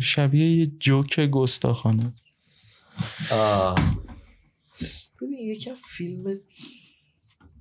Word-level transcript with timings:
شبیه 0.00 0.50
یه 0.50 0.66
جوک 0.66 1.20
گستاخانه. 1.20 2.12
ببین 5.20 5.38
یکم 5.38 5.74
فیلم 5.74 6.40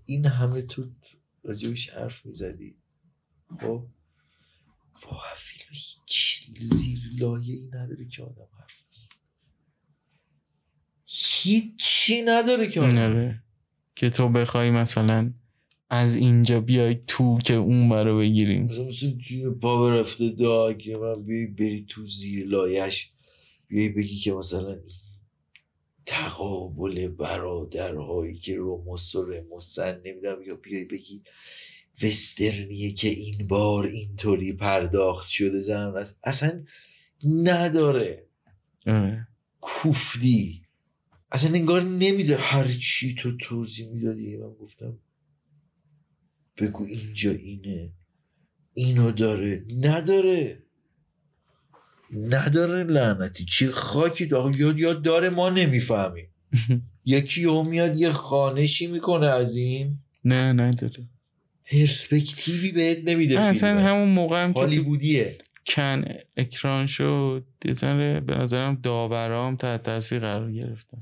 این 0.05 0.25
همه 0.25 0.61
تو 0.61 0.91
راجبش 1.43 1.89
حرف 1.89 2.25
می‌زدی. 2.25 2.75
خب؟ 3.61 3.87
واقعا 5.05 5.33
فیلم 5.35 5.69
هیچ 5.71 6.49
زیر 6.59 6.99
لایه 7.19 7.53
ای 7.53 7.67
نداره 7.73 8.07
که 8.07 8.23
آدم 8.23 8.47
حرف 8.59 8.83
بزنه. 8.89 9.09
هیچی 11.05 12.21
نداره 12.21 12.67
که 12.67 12.81
آدم 12.81 13.43
که 13.95 14.09
تو 14.09 14.29
بخوای 14.29 14.71
مثلا 14.71 15.33
از 15.93 16.15
اینجا 16.15 16.59
بیای 16.59 16.95
تو 17.07 17.37
که 17.45 17.53
اون 17.53 17.91
رو 17.91 18.17
بگیریم 18.17 18.63
مثلا 18.63 18.83
مثل 18.83 19.11
جون 19.11 19.59
پا 19.59 19.99
رفته 19.99 20.29
دا 20.29 20.73
که 20.73 20.97
من 20.97 21.23
بیای 21.23 21.45
بری 21.45 21.85
تو 21.89 22.05
زیر 22.05 22.47
لایش 22.47 23.11
بیای 23.67 23.89
بگی 23.89 24.17
که 24.17 24.33
مثلا 24.33 24.79
تقابل 26.05 27.07
برادرهایی 27.07 28.37
که 28.37 28.55
روموس 28.55 29.15
و 29.15 29.25
رموسن 29.25 30.01
نمی‌دونم 30.05 30.41
یا 30.47 30.55
بیای 30.55 30.85
بگی 30.85 31.21
وسترنیه 32.03 32.93
که 32.93 33.09
این 33.09 33.47
بار 33.47 33.87
اینطوری 33.87 34.53
پرداخت 34.53 35.27
شده 35.27 35.59
زن. 35.59 36.05
اصلا 36.23 36.63
نداره 37.23 38.25
آره. 38.87 39.27
کوفتی 39.61 40.61
اصلا 41.31 41.53
انگار 41.53 41.81
نمی‌ذاره 41.81 42.41
هر 42.41 42.67
چی 42.67 43.15
تو 43.15 43.37
توضیح 43.37 43.87
می‌دادی 43.87 44.37
من 44.37 44.53
گفتم 44.53 44.99
بگو 46.57 46.85
اینجا 46.85 47.31
اینه. 47.31 47.89
اینو 48.73 49.11
داره. 49.11 49.65
نداره. 49.79 50.63
نداره 52.11 52.83
لعنتی. 52.83 53.45
چی 53.45 53.67
خاکی 53.67 54.27
تو. 54.27 54.51
یاد 54.57 54.79
یاد 54.79 55.01
داره 55.01 55.29
ما 55.29 55.49
نمی‌فهمیم. 55.49 56.27
یکی 57.05 57.43
هم 57.43 57.67
میاد 57.67 57.99
یه 57.99 58.11
خانشی 58.11 58.87
می‌کنه 58.87 59.27
از 59.27 59.55
این. 59.55 59.97
نه 60.25 60.53
نداره 60.53 61.07
پرسپکتیوی 61.71 62.71
بهت 62.71 62.97
نمیده 63.03 63.39
اصلا 63.39 63.79
همون 63.79 64.09
موقع 64.09 64.43
هم 64.43 64.51
هالیوودیه. 64.51 65.37
کن 65.67 66.05
اکران 66.37 66.85
شد 66.85 67.45
یه 67.65 68.19
به 68.19 68.35
نظرم 68.35 68.75
داورام 68.75 69.55
تحت 69.55 69.83
تاثیر 69.83 70.19
قرار 70.19 70.51
گرفتن. 70.51 70.99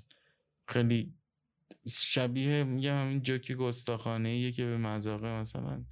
خیلی 0.67 1.13
شبیه 1.87 2.63
میگم 2.63 3.01
همین 3.01 3.21
جوکی 3.21 3.55
گستاخانه 3.55 4.29
ایه 4.29 4.51
که 4.51 4.65
به 4.65 4.77
مذاقه 4.77 5.27
مثلا 5.27 5.83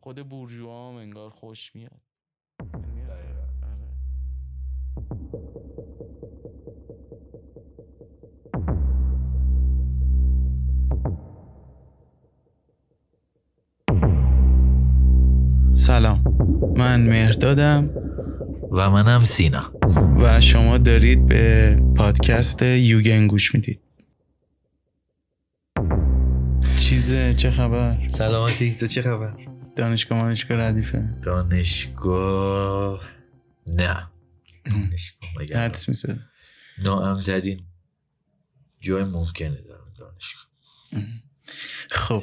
خود 0.00 0.28
بورژوا 0.28 0.90
هم 0.90 0.96
انگار 0.96 1.30
خوش 1.30 1.74
میاد. 1.76 2.00
یعنی 2.74 3.02
آره. 3.02 3.42
سلام. 15.74 16.24
من 16.76 17.08
مهردادم. 17.08 17.90
و 18.72 18.90
منم 18.90 19.24
سینا. 19.24 19.72
و 20.18 20.40
شما 20.40 20.78
دارید 20.78 21.26
به 21.26 21.76
پادکست 21.96 22.62
یوگن 22.62 23.26
گوش 23.26 23.54
می‌دید. 23.54 23.80
چیزه 26.76 27.34
چه 27.34 27.50
خبر؟ 27.50 28.08
سلامتی 28.08 28.74
تو 28.74 28.86
چه 28.86 29.02
خبر؟ 29.02 29.36
دانشگاه 29.76 30.18
مانشگاه 30.18 30.58
ردیفه. 30.58 31.08
دانشگاه؟ 31.22 33.04
نه. 33.66 34.08
دانشگاه 34.64 35.30
حدس 35.54 35.88
می‌زد 35.88 36.18
ناامترین 36.78 37.66
جای 38.80 39.04
ممکنه 39.04 39.62
دارم 39.68 39.92
دانشگاه. 39.98 40.46
خب. 41.90 42.22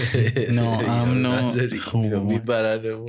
ناامن 0.50 1.26
و 1.26 1.78
خوب 1.78 2.14
میبرنمون. 2.14 3.08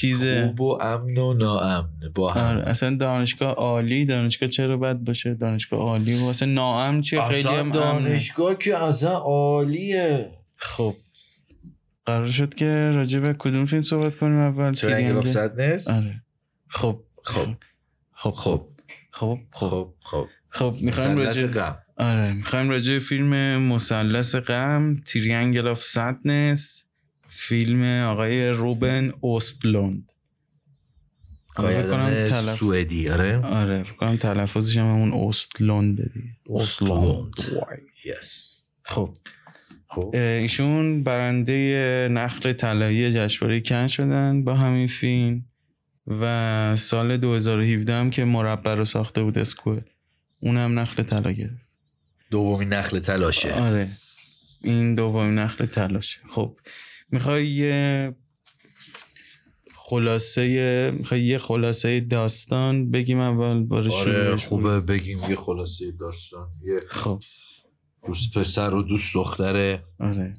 چیزه. 0.00 0.46
خوب 0.46 0.60
و 0.60 0.78
امن 0.82 1.18
و 1.18 1.34
ناامن 1.34 1.88
با 2.14 2.30
آره، 2.30 2.40
هم 2.40 2.56
اصلا 2.56 2.96
دانشگاه 2.96 3.54
عالی 3.54 4.04
دانشگاه 4.04 4.48
چرا 4.48 4.76
بد 4.76 4.96
باشه؟ 4.96 5.34
دانشگاه 5.34 5.80
عالی 5.80 6.14
و 6.14 6.24
اصلا 6.24 6.48
ناامن 6.48 7.00
چیه؟ 7.00 7.28
خیلی 7.28 7.48
هم. 7.48 7.72
دانشگاه 7.72 8.58
که 8.58 8.76
اصلا 8.76 9.12
عالیه. 9.12 10.30
خب. 10.56 10.94
قرار 12.06 12.28
شد 12.28 12.54
که 12.54 12.90
راجع 12.94 13.18
به 13.18 13.34
کدوم 13.38 13.64
فیلم 13.64 13.82
صحبت 13.82 14.16
کنیم 14.16 14.38
اول؟ 14.38 14.74
Triangle 14.74 15.16
of؟ 15.16 15.28
Sadness 15.28 15.90
آره. 15.90 16.22
خب. 16.68 17.00
خب. 17.22 17.48
خب. 18.12 18.32
خب. 18.32 18.66
خب. 19.10 19.38
خب. 19.50 19.68
خب. 19.70 19.88
خب. 20.04 20.26
خب 20.48 20.74
می‌خوایم 20.80 21.18
راجع 21.18 21.46
آره 21.96 22.32
می‌خوایم 22.32 22.70
راجع 22.70 22.92
به 22.92 22.98
فیلم 22.98 23.62
مثلث 23.62 24.34
غم 24.34 24.96
Triangle 25.06 25.68
of 25.68 25.84
Sadness 25.84 26.86
فیلم 27.28 27.84
آقای 27.84 28.48
روبن 28.48 29.12
اوستلوند. 29.20 30.12
آره، 31.56 32.26
تلف- 32.26 32.54
سوئدی 32.54 33.08
آره؟ 33.08 33.36
آره 33.38 33.82
فکر 33.82 34.16
تلفظش 34.16 34.76
هم 34.76 34.84
همون 34.84 35.12
اوستلونده 35.12 36.10
دیگه. 36.14 36.28
اوستلوند. 36.46 37.32
یس 38.04 38.58
خب. 38.82 39.16
خب. 39.88 40.10
ایشون 40.14 41.02
برنده 41.04 42.08
نخل 42.12 42.52
طلایی 42.52 43.12
جشنواره 43.12 43.60
کن 43.60 43.86
شدن 43.86 44.44
با 44.44 44.54
همین 44.54 44.86
فیلم 44.86 45.44
و 46.06 46.76
سال 46.76 47.16
2017 47.16 47.94
هم 47.94 48.10
که 48.10 48.24
مربع 48.24 48.74
رو 48.74 48.84
ساخته 48.84 49.22
بود 49.22 49.38
اسکوئر 49.38 49.82
اونم 50.40 50.78
نخل 50.78 51.02
طلا 51.02 51.32
گرفت. 51.32 51.65
دومین 52.30 52.68
نخل 52.68 52.98
تلاشه. 52.98 53.54
آره. 53.54 53.90
این 54.62 54.94
دومین 54.94 55.34
نخل 55.34 55.66
تلاشه. 55.66 56.20
خب 56.28 56.56
می‌خوای 57.10 57.48
یه 57.48 58.14
خلاصه 59.74 60.90
می‌خوای 60.98 61.22
یه 61.24 61.38
خلاصه 61.38 62.00
داستان 62.00 62.90
بگیم 62.90 63.18
اول؟ 63.18 63.66
آره 63.92 64.36
خوبه 64.36 64.80
بگیم. 64.80 65.18
یه 65.28 65.36
خلاصه 65.36 65.92
داستان 66.00 66.48
یه 66.64 66.80
خب. 66.88 67.22
دوست 68.06 68.38
پسر 68.38 68.74
و 68.74 68.82
دوست 68.82 69.14
دختره. 69.14 69.84
آره. 70.00 70.34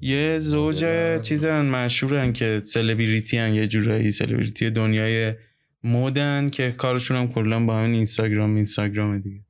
یه 0.00 0.38
زوج. 0.38 0.84
چیزن 1.22 1.66
مشهورن 1.66 2.32
که 2.32 2.60
سلبریتی 2.64 3.38
هن 3.38 3.54
یه 3.54 3.66
جورایی 3.66 4.10
سلبریتی 4.10 4.70
دنیای 4.70 5.34
مدن 5.84 6.48
که 6.48 6.72
کارشون 6.72 7.16
هم 7.16 7.28
کلا 7.28 7.66
با 7.66 7.78
همین 7.78 7.94
اینستاگرام 7.94 8.54
اینستاگرام 8.54 9.18
دیگه. 9.18 9.40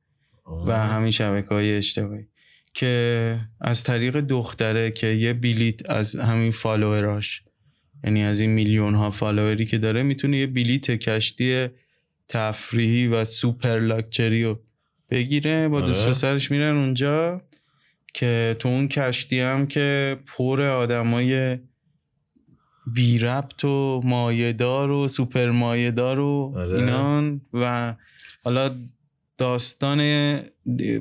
و 0.67 0.71
همین 0.87 1.11
شبکه 1.11 1.49
های 1.49 1.77
اجتماعی 1.77 2.27
که 2.73 3.39
از 3.61 3.83
طریق 3.83 4.19
دختره 4.19 4.91
که 4.91 5.07
یه 5.07 5.33
بلیت 5.33 5.89
از 5.89 6.15
همین 6.15 6.51
فالووراش 6.51 7.43
یعنی 8.03 8.23
از 8.23 8.39
این 8.39 8.49
میلیون 8.49 8.95
ها 8.95 9.09
فالووری 9.09 9.65
که 9.65 9.77
داره 9.77 10.03
می‌تونه 10.03 10.37
یه 10.37 10.47
بلیت 10.47 10.91
کشتی 10.91 11.67
تفریحی 12.27 13.07
و 13.07 13.25
سوپر 13.25 13.79
لاکچری 13.79 14.43
رو 14.43 14.59
بگیره 15.09 15.67
با 15.67 15.81
دوست 15.81 16.01
آره. 16.01 16.11
پسرش 16.11 16.51
میرن 16.51 16.75
اونجا 16.75 17.41
که 18.13 18.55
تو 18.59 18.69
اون 18.69 18.87
کشتی 18.87 19.39
هم 19.39 19.67
که 19.67 20.17
پر 20.25 20.61
آدمای 20.61 21.57
بی 22.93 23.19
ربط 23.19 23.65
و 23.65 24.01
مایدار 24.03 24.91
و 24.91 25.07
سوپر 25.07 25.49
مایدار 25.49 26.19
و 26.19 26.53
آره. 26.55 26.75
اینان 26.75 27.41
و 27.53 27.95
حالا 28.43 28.71
داستان 29.39 30.01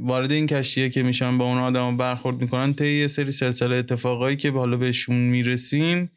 وارد 0.01 0.33
این 0.33 0.47
کشتیه 0.47 0.89
که 0.89 1.03
میشن 1.03 1.39
با 1.39 1.45
اون 1.45 1.59
آدم 1.59 1.97
برخورد 1.97 2.41
می‌کنن 2.41 2.75
طی 2.75 3.01
یه 3.01 3.07
سری 3.07 3.31
سلسله 3.31 3.77
اتفاقایی 3.77 4.37
که 4.37 4.51
حالا 4.51 4.77
بهشون 4.77 5.17
می‌رسیم 5.17 6.11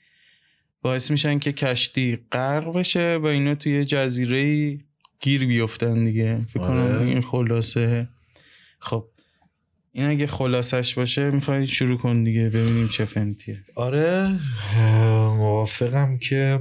باعث 0.81 1.11
میشن 1.11 1.39
که 1.39 1.51
کشتی 1.51 2.19
غرق 2.31 2.77
بشه 2.77 3.19
و 3.21 3.25
اینا 3.25 3.55
توی 3.55 3.71
یه 3.71 3.85
جزیره 3.85 4.77
گیر 5.19 5.45
بیفتن 5.45 6.03
دیگه. 6.03 6.41
فکر 6.41 6.59
کنم 6.59 6.77
آره. 6.77 7.01
این 7.01 7.21
خلاصه. 7.21 8.07
خب 8.79 9.05
این 9.91 10.05
اگه 10.05 10.27
خلاصش 10.27 10.95
باشه 10.95 11.31
می‌خوای 11.31 11.67
شروع 11.67 11.97
کن 11.97 12.23
دیگه 12.23 12.49
ببینیم 12.49 12.87
چه 12.87 13.05
فنتیه 13.05 13.63
آره 13.75 14.39
موافقم 15.37 16.17
که 16.17 16.59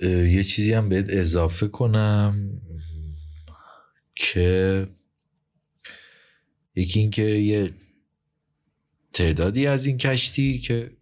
یه 0.00 0.42
چیزی 0.42 0.72
هم 0.72 0.88
بهت 0.88 1.06
اضافه 1.08 1.68
کنم. 1.68 2.50
که 4.20 4.88
یکی 6.74 7.00
اینکه 7.00 7.22
یه 7.22 7.74
تعدادی 9.12 9.66
از 9.66 9.86
این 9.86 9.98
کشتی 9.98 10.58
که 10.58 10.96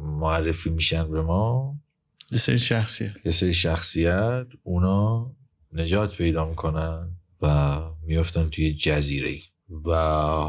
معرفی 0.00 0.70
میشن 0.70 1.10
به 1.10 1.22
ما 1.22 1.76
یه 2.32 2.38
سری 2.38 2.58
شخصیه. 2.58 3.14
یه 3.24 3.30
سری 3.30 3.54
شخصیت 3.54 4.46
اونا 4.62 5.36
نجات 5.72 6.16
پیدا 6.16 6.48
می‌کنن 6.48 7.10
و 7.42 7.78
میفتن 8.02 8.48
توی 8.48 8.74
جزیره 8.74 9.38
و 9.84 9.90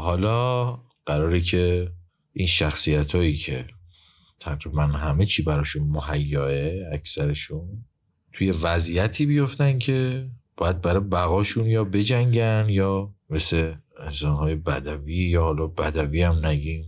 حالا 0.02 0.72
قراره 1.06 1.40
که 1.40 1.92
این 2.32 2.46
شخصیت 2.46 3.14
هایی 3.14 3.36
که 3.36 3.66
تقریبا 4.40 4.86
همه 4.86 5.26
چی 5.26 5.42
براشون 5.42 5.82
مهیاه 5.82 6.72
اکثرشون 6.92 7.84
توی 8.32 8.50
وضعیتی 8.50 9.26
بیفتن 9.26 9.78
که 9.78 10.28
باید 10.58 10.80
برای 10.80 11.00
بقاشون 11.00 11.66
یا 11.66 11.84
بجنگن 11.84 12.66
یا 12.68 13.14
مثل 13.30 13.74
انسانهای 13.98 14.54
بدوی 14.54 15.16
یا 15.16 15.42
حالا 15.42 15.66
بدوی 15.66 16.22
هم 16.22 16.46
نگیم. 16.46 16.84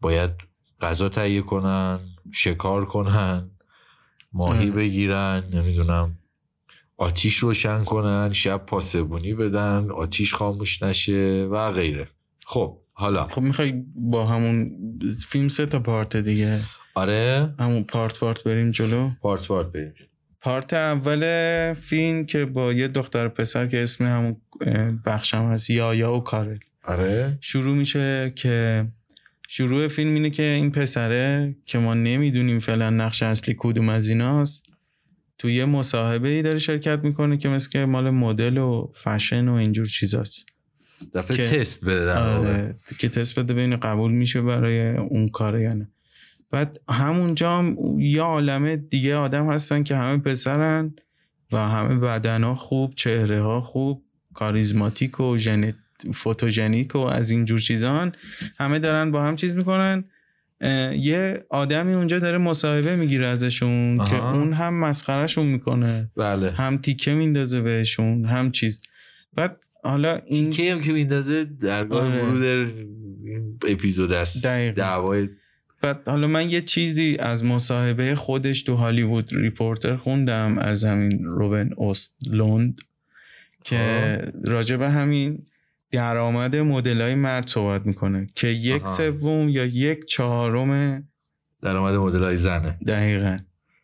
باید 0.00 0.30
غذا 0.80 1.08
تهیه 1.08 1.42
کنن 1.42 2.00
شکار 2.32 2.84
کنن 2.84 3.50
ماهی 4.32 4.70
بگیرن 4.70 5.44
نمی‌دونم 5.52 6.18
آتیش 6.96 7.36
روشن 7.36 7.84
کنن 7.84 8.32
شب 8.32 8.66
پاسبونی 8.66 9.34
بدن 9.34 9.90
آتیش 9.90 10.34
خاموش 10.34 10.82
نشه 10.82 11.48
و 11.50 11.72
غیره. 11.72 12.08
خب 12.46 12.78
حالا. 12.92 13.28
خب 13.28 13.40
می‌خوای 13.40 13.84
با 13.94 14.26
همون 14.26 14.70
فیلم 15.26 15.48
سه 15.48 15.66
تا 15.66 15.80
پارت 15.80 16.16
دیگه؟ 16.16 16.60
آره. 16.94 17.54
همون 17.58 17.84
پارت 17.84 18.20
پارت 18.20 18.44
بریم 18.44 18.70
جلو؟ 18.70 19.10
پارت 19.22 19.48
پارت 19.48 19.72
بریم 19.72 19.92
جلو. 19.96 20.08
پارت 20.48 20.74
اول 20.74 21.72
فیلم 21.74 22.26
که 22.26 22.44
با 22.44 22.72
یه 22.72 22.88
دختر 22.88 23.28
پسر 23.28 23.66
که 23.66 23.82
اسم 23.82 24.06
همون 24.06 24.36
بخشم 25.06 25.42
هست 25.52 25.70
یا 25.70 25.94
یا 25.94 26.14
و 26.14 26.20
کارل. 26.20 26.58
آره. 26.84 27.38
شروع 27.40 27.76
میشه 27.76 28.32
که 28.36 28.86
شروع 29.48 29.88
فیلم 29.88 30.14
اینه 30.14 30.30
که 30.30 30.42
این 30.42 30.70
پسره 30.70 31.56
که 31.66 31.78
ما 31.78 31.94
نمی‌دونیم 31.94 32.58
فعلا 32.58 32.90
نقش 32.90 33.22
اصلی 33.22 33.54
کدوم 33.58 33.88
از 33.88 34.08
ایناست 34.08 34.62
تو 35.38 35.50
یه 35.50 35.64
مصاحبه 35.64 36.28
ای 36.28 36.42
داره 36.42 36.58
شرکت 36.58 37.00
می‌کنه 37.02 37.36
که 37.36 37.48
مثل 37.48 37.70
که 37.70 37.78
مال 37.78 38.10
مدل 38.10 38.58
و 38.58 38.90
فشن 38.94 39.48
و 39.48 39.54
اینجور 39.54 39.86
چیزاست. 39.86 40.46
دفعه 41.14 41.36
که- 41.36 41.48
تست 41.48 41.84
بده 41.84 42.04
در. 42.04 42.22
آره 42.22 42.76
که 42.98 43.08
تست 43.08 43.38
بده 43.38 43.54
ببینه 43.54 43.76
قبول 43.76 44.12
میشه 44.12 44.42
برای 44.42 44.96
اون 44.96 45.28
کار 45.28 45.58
یا 45.60 45.72
نه. 45.72 45.88
بعد 46.50 46.80
همونجا 46.88 47.58
هم 47.58 47.76
یه 47.98 48.22
عالمه 48.22 48.76
دیگه 48.76 49.16
آدم 49.16 49.50
هستن 49.52 49.82
که 49.82 49.96
همه 49.96 50.18
پسرن 50.18 50.94
و 51.52 51.56
همه 51.68 51.94
بدنها 51.98 52.54
خوب 52.54 52.94
چهره 52.94 53.42
ها 53.42 53.60
خوب 53.60 54.04
کاریزماتیک 54.34 55.20
و 55.20 55.38
ژنت 55.38 55.74
فوتوژنیک 56.14 56.94
و 56.94 56.98
از 56.98 57.30
اینجور 57.30 57.58
چیزان 57.58 58.12
همه 58.58 58.78
دارن 58.78 59.10
با 59.10 59.22
هم 59.22 59.36
چیز 59.36 59.56
می‌کنن 59.56 60.04
یه 60.94 61.44
آدمی 61.50 61.94
اونجا 61.94 62.18
داره 62.18 62.38
مصاحبه 62.38 62.96
می‌گیره 62.96 63.26
ازشون 63.26 64.00
آها. 64.00 64.10
که 64.10 64.24
اون 64.24 64.52
هم 64.52 64.74
مسخرهشون 64.74 65.46
می‌کنه 65.46 66.10
بله 66.16 66.50
هم 66.50 66.78
تیکه 66.78 67.14
میندازه 67.14 67.60
بهشون 67.60 68.24
هم 68.24 68.50
چیز 68.50 68.82
بعد 69.34 69.64
حالا 69.84 70.20
این 70.26 70.50
تیکه 70.50 70.72
هم 70.72 70.80
که 70.80 70.92
میندازه 70.92 71.44
درگاه 71.44 72.04
آره. 72.04 72.22
ورود 72.22 72.42
این 72.42 73.58
اپیزود 73.68 74.12
است. 74.12 74.46
دعوای 74.46 75.28
بعد 75.82 76.08
حالا 76.08 76.26
من 76.26 76.50
یه 76.50 76.60
چیزی 76.60 77.16
از 77.20 77.44
مصاحبه 77.44 78.14
خودش 78.14 78.62
تو 78.62 78.74
هالیوود 78.74 79.32
ریپورتر 79.32 79.96
خوندم 79.96 80.58
از 80.58 80.84
همین 80.84 81.24
روبن 81.24 81.70
اوستلوند 81.76 82.80
که 83.64 84.32
راجع 84.44 84.76
به 84.76 84.90
همین 84.90 85.46
درآمد 85.90 86.56
مدل 86.56 87.00
های 87.00 87.14
مرد 87.14 87.48
صحبت 87.48 87.86
می‌کنه 87.86 88.26
که 88.34 88.48
یک. 88.48 88.86
سوم 88.86 89.48
یا 89.48 89.64
یک 89.64 90.04
چهارم 90.04 91.04
درآمد 91.62 91.94
مدل 91.94 92.24
های 92.24 92.36
زنه. 92.36 92.78
دقیقا. 92.86 93.36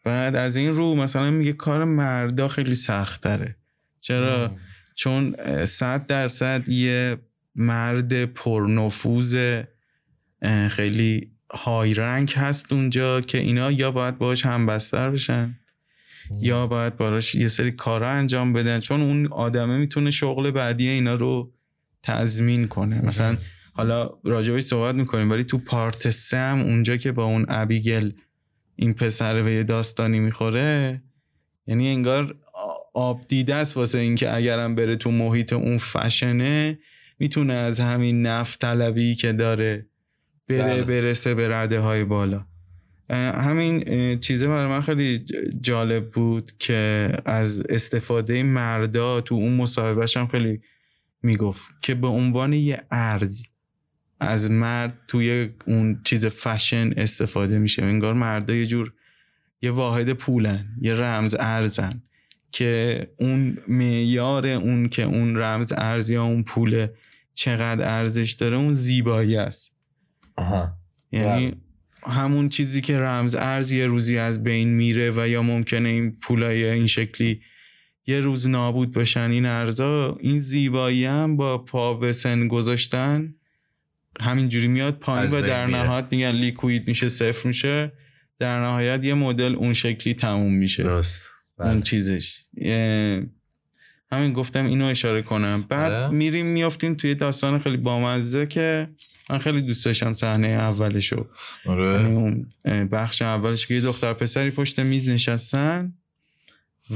بعد 0.05 0.37
از 0.37 0.56
این 0.56 0.75
رو 0.75 0.94
مثلا 0.94 1.31
میگه 1.31 1.52
کار 1.52 1.85
مردا 1.85 2.49
خیلی 2.49 2.75
سخت 2.75 3.23
تره 3.23 3.56
چرا 4.00 4.56
چون 4.94 5.35
اه، 5.38 5.64
صد 5.64 6.06
درصد 6.06 6.69
یه 6.69 7.17
مرد 7.55 8.25
پرنفوذ 8.25 9.62
خیلی 10.70 11.34
های 11.50 11.94
رنگ 11.94 12.32
هست 12.37 12.73
اونجا 12.73 13.20
که 13.20 13.38
اینا 13.38 13.73
یا 13.73 13.91
باید 13.91 14.19
باش 14.19 14.46
همبستر 14.46 15.11
بشن 15.11 15.58
یا 16.41 16.67
باید 16.67 16.96
باش 16.96 17.35
یه 17.35 17.49
سری 17.49 17.73
کارا 17.73 18.11
انجام 18.11 18.52
بدن. 18.52 18.81
چون 18.81 19.00
اون 19.00 19.26
آدمه 19.26 19.76
می‌تونه 19.76 20.11
شغل 20.11 20.50
بعدی 20.50 20.88
اینا 20.88 21.14
رو 21.14 21.52
تضمین 22.02 22.69
کنه. 22.69 23.06
مثلا 23.06 23.37
حالا 23.73 24.11
راجبش 24.25 24.62
صحبت 24.62 24.94
می‌کنیم 24.94 25.31
ولی 25.31 25.44
تو 25.44 25.58
پارت 25.58 26.11
سه 26.11 26.37
هم 26.37 26.61
اونجا 26.61 26.96
که 26.96 27.12
با 27.12 27.25
اون 27.25 27.46
ابیگل 27.49 28.12
این 28.76 28.94
پسر 28.94 29.43
به 29.43 29.52
یه 29.52 29.62
داستانی 29.62 30.20
می‌خوره 30.20 31.02
یعنی 31.67 31.88
انگار 31.88 32.35
آب 32.94 33.20
دیده 33.29 33.55
است 33.55 33.76
واسه 33.76 33.99
اینکه 33.99 34.35
اگرم 34.35 34.75
بره 34.75 34.96
تو 34.96 35.11
محیط 35.11 35.52
اون 35.52 35.79
فشنه 35.79 36.79
می‌تونه 37.19 37.55
از 37.55 37.81
همین 37.81 38.26
نفت 38.26 38.61
طلبی 38.61 39.14
که 39.14 39.32
داره 39.32 39.87
بره 40.49 40.82
بله. 40.82 40.82
برسه 40.82 41.35
به 41.35 41.49
رده 41.49 41.81
های 41.81 42.05
بالا 42.05 42.46
همین 43.11 44.20
چیزه 44.20 44.49
برای 44.49 44.69
من 44.69 44.81
خیلی 44.81 45.25
جالب 45.61 46.11
بود 46.11 46.52
که 46.58 47.12
از 47.25 47.62
استفاده 47.69 48.43
مردا 48.43 49.20
تو 49.20 49.35
اون 49.35 49.52
مصاحبهش 49.52 50.17
هم 50.17 50.26
خیلی 50.26 50.61
می‌گفت 51.23 51.70
که 51.82 51.94
به 51.94 52.06
عنوان 52.06 52.52
یه 52.52 52.82
ارز 52.91 53.43
از 54.20 54.50
مرد 54.50 54.99
توی 55.08 55.50
اون 55.67 56.00
چیز 56.05 56.26
فشن 56.26 56.93
استفاده 56.96 57.58
میشه. 57.58 57.85
انگار 57.85 58.14
مردا 58.14 58.55
یه 58.55 58.67
جور 58.67 58.93
یه 59.62 59.70
واحد 59.70 60.12
پولن 60.12 60.67
یه 60.81 60.94
رمز 60.94 61.37
ارزن 61.41 62.02
که 62.52 63.00
اون 63.19 63.58
معیار 63.69 64.46
اون 64.46 64.88
که 64.88 65.02
اون 65.02 65.37
رمز 65.37 65.73
ارز 65.76 66.11
یا 66.11 66.25
اون 66.25 66.43
پول 66.43 66.87
چقدر 67.35 67.99
ارزش 67.99 68.32
داره 68.32 68.56
اون 68.56 68.73
زیبایی 68.73 69.37
است. 69.37 69.74
آها 70.37 70.73
یعنی 71.13 71.47
بله. 71.47 71.57
همون 72.07 72.49
چیزی 72.49 72.81
که 72.81 72.99
رمز 72.99 73.35
ارز 73.35 73.73
یه 73.73 73.87
روزی 73.87 74.19
از 74.19 74.43
بین 74.43 74.69
میره 74.69 75.11
و 75.17 75.29
یا 75.29 75.43
ممکنه 75.43 75.89
این 75.89 76.17
پولای 76.21 76.65
این 76.65 76.87
شکلی 76.87 77.41
یه 78.07 78.21
روز 78.21 78.49
نابود 78.49 78.93
بشن 78.93 79.31
این 79.31 79.47
ارزا 79.47 80.17
این 80.21 80.39
زیبایی 80.39 81.05
هم 81.05 81.37
با 81.37 81.59
پا 81.59 81.95
به 81.95 82.13
سن 82.13 82.49
گذاشتن 82.49 83.35
همینجوری 84.21 84.69
میاد 84.69 84.99
پایین 84.99 85.31
و 85.31 85.43
در. 85.43 85.67
نهایت 85.67 86.05
میگن 86.11 86.31
لیکوید 86.31 86.89
میشه 86.89 87.09
صفر 87.09 87.49
میشه 87.49 87.93
در 88.39 88.65
نهایت 88.65 89.05
یه 89.05 89.15
مدل 89.15 89.55
اون 89.55 89.73
شکلی 89.73 90.15
تموم 90.15 90.55
میشه 90.55 90.83
درست 90.83 91.23
اون 91.59 91.73
بله. 91.73 91.83
چیزش 91.83 92.45
اه، 92.61 93.23
همین 94.13 94.33
گفتم 94.33 94.67
اینو 94.67 94.85
اشاره 94.85 95.23
کنم 95.23 95.65
بعد 95.69 95.93
آره. 95.93 96.09
میریم 96.09 96.47
میافتیم 96.47 96.95
توی 96.95 97.15
داستان 97.15 97.59
خیلی 97.59 97.77
بامزه 97.77 98.47
که 98.47 98.89
من 99.31 99.38
خیلی 99.38 99.62
دوست 99.62 99.85
داشتم 99.85 100.12
صحنه 100.12 100.47
اولشو. 100.47 101.26
یعنی 101.67 101.81
آره 101.81 102.06
اون 102.06 102.47
اه، 102.65 102.85
بخش 102.85 103.23
اولش 103.23 103.67
که 103.67 103.75
یه 103.75 103.81
دختر 103.81 104.12
پسری 104.12 104.50
پشت 104.50 104.81
میز 104.81 105.11
نشستن 105.11 105.93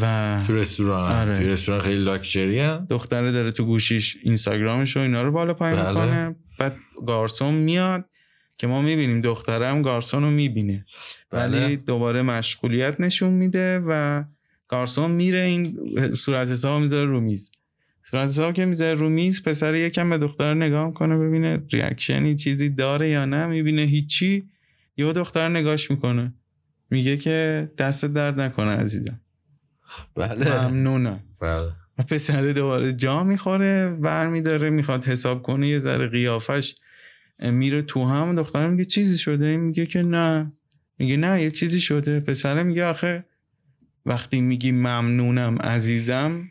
و 0.00 0.44
تو 0.46 0.52
رستوران. 0.52 1.12
آره. 1.12 1.42
تو 1.42 1.48
رستوران 1.48 1.80
خیلی 1.80 2.04
لاکچری 2.04 2.68
دختره 2.90 3.32
داره 3.32 3.52
تو 3.52 3.64
گوشیش 3.64 4.16
اینستاگرامش 4.22 4.96
و 4.96 5.00
اینا 5.00 5.22
رو 5.22 5.32
بالا 5.32 5.54
پایین 5.54 5.82
بله. 5.82 5.88
می‌کنه. 5.88 6.36
بعد 6.58 6.76
گارسون 7.06 7.54
میاد 7.54 8.04
که 8.58 8.66
ما 8.66 8.82
می‌بینیم 8.82 9.20
دختره 9.20 9.68
هم 9.68 9.82
گارسون 9.82 10.22
رو 10.22 10.30
می‌بینه. 10.30 10.86
بله. 11.30 11.64
ولی 11.64 11.76
دوباره 11.76 12.22
مشغولیت 12.22 13.00
نشون 13.00 13.30
میده 13.30 13.82
و 13.86 14.24
گارسون 14.68 15.10
میره 15.10 15.40
این 15.40 15.78
صورت 16.16 16.48
حساب 16.48 16.80
می‌ذاره 16.80 17.08
رو 17.08 17.20
میز. 17.20 17.50
صورت 18.10 18.28
حساب 18.28 18.54
که 18.54 18.64
می‌ذاره 18.64 18.98
رو 18.98 19.08
میز 19.08 19.42
پسر 19.42 19.74
یکم 19.74 20.10
به 20.10 20.18
دختر 20.18 20.54
نگاه 20.54 20.86
می‌کنه 20.86 21.18
ببینه 21.18 21.62
ریاکشنی 21.72 22.34
چیزی 22.34 22.68
داره 22.68 23.08
یا 23.08 23.24
نه 23.24 23.46
می‌بینه 23.46 23.82
هیچی. 23.82 24.48
یه 24.96 25.12
دختر 25.12 25.48
نگاش 25.48 25.90
می‌کنه. 25.90 26.34
میگه 26.90 27.16
که 27.16 27.68
دست 27.78 28.04
درد 28.04 28.40
نکنه 28.40 28.70
عزیزم. 28.70 29.20
بله. 30.14 30.64
ممنونم. 30.64 31.20
بله. 31.40 31.72
و 31.98 32.02
پسر 32.02 32.42
دوباره 32.42 32.92
جا 32.92 33.24
می‌خوره 33.24 33.90
برمیداره 33.90 34.70
می‌خواد 34.70 35.04
حساب 35.04 35.42
کنه 35.42 35.68
یه 35.68 35.78
ذره 35.78 36.06
قیافش 36.08 36.74
میره 37.38 37.82
تو 37.82 38.04
هم. 38.04 38.34
دختر 38.34 38.68
میگه 38.68 38.84
چیزی 38.84 39.18
شده؟ 39.18 39.56
میگه 39.56 39.86
که 39.86 40.02
نه. 40.02 40.52
میگه 40.98 41.16
نه 41.16 41.42
یه 41.42 41.50
چیزی 41.50 41.80
شده. 41.80 42.20
پسر 42.20 42.62
میگه 42.62 42.84
آخه 42.84 43.24
وقتی 44.06 44.40
میگی 44.40 44.72
ممنونم 44.72 45.56
عزیزم 45.56 46.48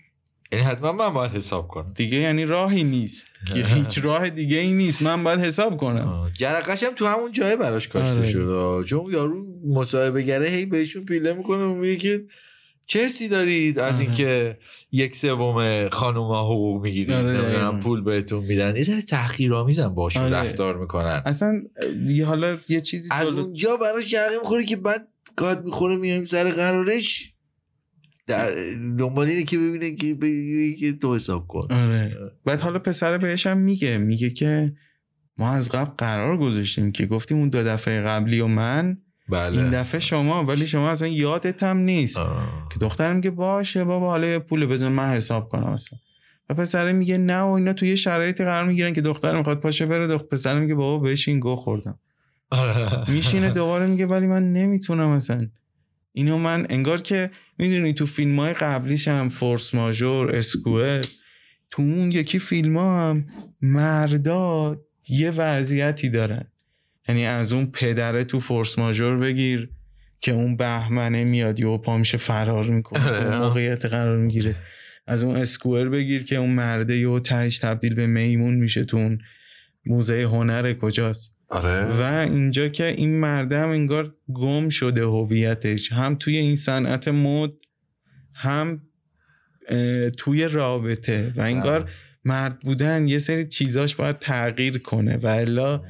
یعنی 0.52 0.66
حتما 0.66 0.92
من 0.92 1.14
باید 1.14 1.32
حساب 1.32 1.68
کنم 1.68 1.88
دیگه 1.96 2.18
یعنی 2.18 2.46
راهی 2.46 2.84
نیست 2.84 3.28
که 3.54 3.66
هیچ 3.66 4.00
راه 4.06 4.30
دیگه 4.30 4.58
ای 4.58 4.74
نیست 4.74 5.02
من 5.02 5.24
باید 5.24 5.40
حساب 5.40 5.78
کنم. 5.78 6.32
جرقش 6.34 6.84
هم 6.84 6.94
تو 6.96 7.06
همون 7.06 7.32
جای 7.32 7.56
براش 7.56 7.88
کاشته 7.88 8.16
آره. 8.16 8.26
شد. 8.26 8.84
چون 8.88 9.12
یارو 9.12 9.46
مصاحبه 9.68 10.22
گره 10.22 10.50
هی 10.50 10.66
بهشون 10.66 11.06
پیله 11.06 11.34
می‌کنه 11.34 11.68
میگه 11.68 11.96
که 11.96 12.26
چه 12.86 13.06
حسی 13.06 13.28
دارید 13.28 13.80
از 13.80 13.96
آره. 13.96 14.06
اینکه 14.06 14.58
یک 14.92 15.16
سوم 15.16 15.90
خانوما 15.90 16.44
حقوق 16.44 16.82
می‌گیرید 16.82 17.12
آره، 17.12 17.42
نمی‌دونم. 17.42 17.80
پول 17.80 18.02
بهتون 18.02 18.44
میدن 18.44 18.76
یه 18.76 18.84
ذره 18.84 19.02
تحقیرآمیزن 19.02 19.88
باشون 19.88 20.24
آره. 20.24 20.36
رفتار 20.38 20.78
می‌کنن 20.78 21.22
اصلا 21.26 21.62
یه 22.08 22.26
حالا 22.26 22.58
یه 22.70 22.82
چیزی 22.82 23.10
از 23.12 23.28
اونجا 23.28 23.78
براش 23.78 24.08
جرقه 24.10 24.38
می‌خوره 24.40 24.66
که 24.66 24.76
بعد 24.76 25.08
گاد 25.36 25.66
می‌خوره 25.66 25.96
میایم 25.96 26.26
سر 26.26 26.50
قرارش 26.50 27.34
در 28.28 28.52
دنبال 29.00 29.28
اینه 29.28 29.44
که 29.44 29.58
ببینه 29.58 29.96
که 29.96 30.14
بگه 30.14 30.74
که 30.74 30.94
تو 30.94 31.16
حساب 31.16 31.48
کن. 31.48 31.68
آره. 31.70 32.18
بعد 32.46 32.62
حالا 32.62 32.80
پسر 32.80 33.18
بهش 33.18 33.48
هم 33.48 33.58
میگه 33.58 33.98
میگه 33.98 34.30
که 34.30 34.74
ما 35.38 35.50
از 35.50 35.70
قبل 35.70 35.92
قرار 35.98 36.38
گذاشتیم 36.38 36.92
که 36.92 37.06
گفتیم 37.06 37.38
اون 37.38 37.50
دو 37.50 37.64
دفعه 37.64 38.02
قبلی 38.02 38.40
و 38.40 38.48
من 38.48 38.98
بله. 39.30 39.58
این 39.58 39.70
دفعه 39.70 40.00
شما 40.00 40.44
ولی 40.44 40.68
شما 40.68 40.90
اصلا 40.90 41.08
یادت 41.08 41.64
هم 41.64 41.78
نیست. 41.78 42.18
آه. 42.18 42.68
که 42.74 42.80
دخترم 42.80 43.16
میگه 43.16 43.30
باشه 43.30 43.84
بابا 43.84 44.10
حالا 44.10 44.40
پول 44.40 44.66
بزن 44.66 44.88
من 44.88 45.10
حساب 45.10 45.50
کنم 45.50 45.68
اصلا. 45.68 46.00
و 46.50 46.54
پسره 46.54 46.94
میگه 46.94 47.18
نه 47.18 47.40
و 47.40 47.48
اینا 47.48 47.74
توی 47.74 47.98
شرایطی 47.98 48.44
قرار 48.44 48.68
می‌گیرن 48.68 48.94
که 48.94 49.02
دختر 49.02 49.38
می‌خواد 49.38 49.60
پاشه 49.60 49.86
بره 49.86 50.08
دختر 50.08 50.28
پسر 50.28 50.60
میگه 50.60 50.76
بابا 50.76 51.04
بهش 51.04 51.28
این 51.28 51.40
گو 51.40 51.56
خوردم. 51.56 52.00
آره. 52.52 53.12
میشینه 53.12 53.52
دوباره 53.52 53.88
میگه 53.88 54.06
ولی 54.06 54.28
من 54.28 54.54
نمی‌تونم 54.54 55.08
اصلا. 55.08 55.38
اینو 56.14 56.38
من 56.38 56.68
انگار 56.70 57.02
که 57.02 57.32
می‌دونی 57.58 57.94
تو 57.94 58.06
فیلم 58.06 58.40
های 58.40 58.54
قبلیش 58.54 59.08
هم 59.08 59.28
فورس 59.28 59.76
ماژور 59.76 60.36
اسکوئر 60.36 61.06
تو 61.70 61.82
اون 61.82 62.12
یکی 62.12 62.40
فیلم 62.40 62.78
ها 62.78 63.10
هم 63.10 63.28
مردا 63.62 64.78
یه 65.10 65.32
وضعیتی 65.32 66.10
دارن. 66.10 66.46
یعنی 67.10 67.26
از 67.26 67.54
اون 67.54 67.66
پدره 67.66 68.24
تو 68.24 68.40
فورس 68.40 68.80
ماژور 68.80 69.18
بگیر 69.18 69.70
که 70.22 70.32
اون 70.32 70.58
بهمنه 70.58 71.24
میاد 71.24 71.64
و 71.64 71.78
پا 71.78 71.98
میشه 71.98 72.18
فرار 72.18 72.64
می‌کنه. 72.64 73.04
تو 73.04 73.10
اون 73.10 73.26
آره. 73.26 73.40
موقعیت 73.40 73.86
قرار 73.86 74.18
می‌گیره. 74.18 74.56
از 75.08 75.24
اون 75.24 75.36
اسکوئر 75.36 75.90
بگیر 75.90 76.24
که 76.24 76.36
اون 76.36 76.50
مرده 76.50 76.98
یهو 76.98 77.20
تهش 77.20 77.60
تبدیل 77.60 77.94
به 77.94 78.08
میمون 78.08 78.56
میشه 78.56 78.84
تو 78.84 78.98
اون 78.98 79.20
موزه 79.86 80.24
هنر 80.24 80.74
کجاست. 80.74 81.37
آره. 81.50 81.86
و 81.86 82.02
اینجا 82.32 82.68
که 82.68 82.86
این 82.86 83.20
مرده 83.20 83.60
هم 83.60 83.70
انگار 83.70 84.12
گم 84.34 84.70
شده 84.70 85.04
هویتش. 85.06 85.92
هم 85.92 86.16
توی 86.16 86.38
این 86.38 86.56
صنعت 86.56 87.08
مد 87.08 87.54
هم 88.36 88.82
توی 90.18 90.44
رابطه. 90.48 91.34
و 91.36 91.42
انگار 91.42 91.90
مرد 92.26 92.60
بودن 92.60 93.08
یه 93.08 93.18
سری 93.18 93.48
چیزاش 93.48 93.96
باید 93.96 94.20
تغییر 94.20 94.78
کنه. 94.78 95.18
و 95.18 95.28
الا 95.28 95.82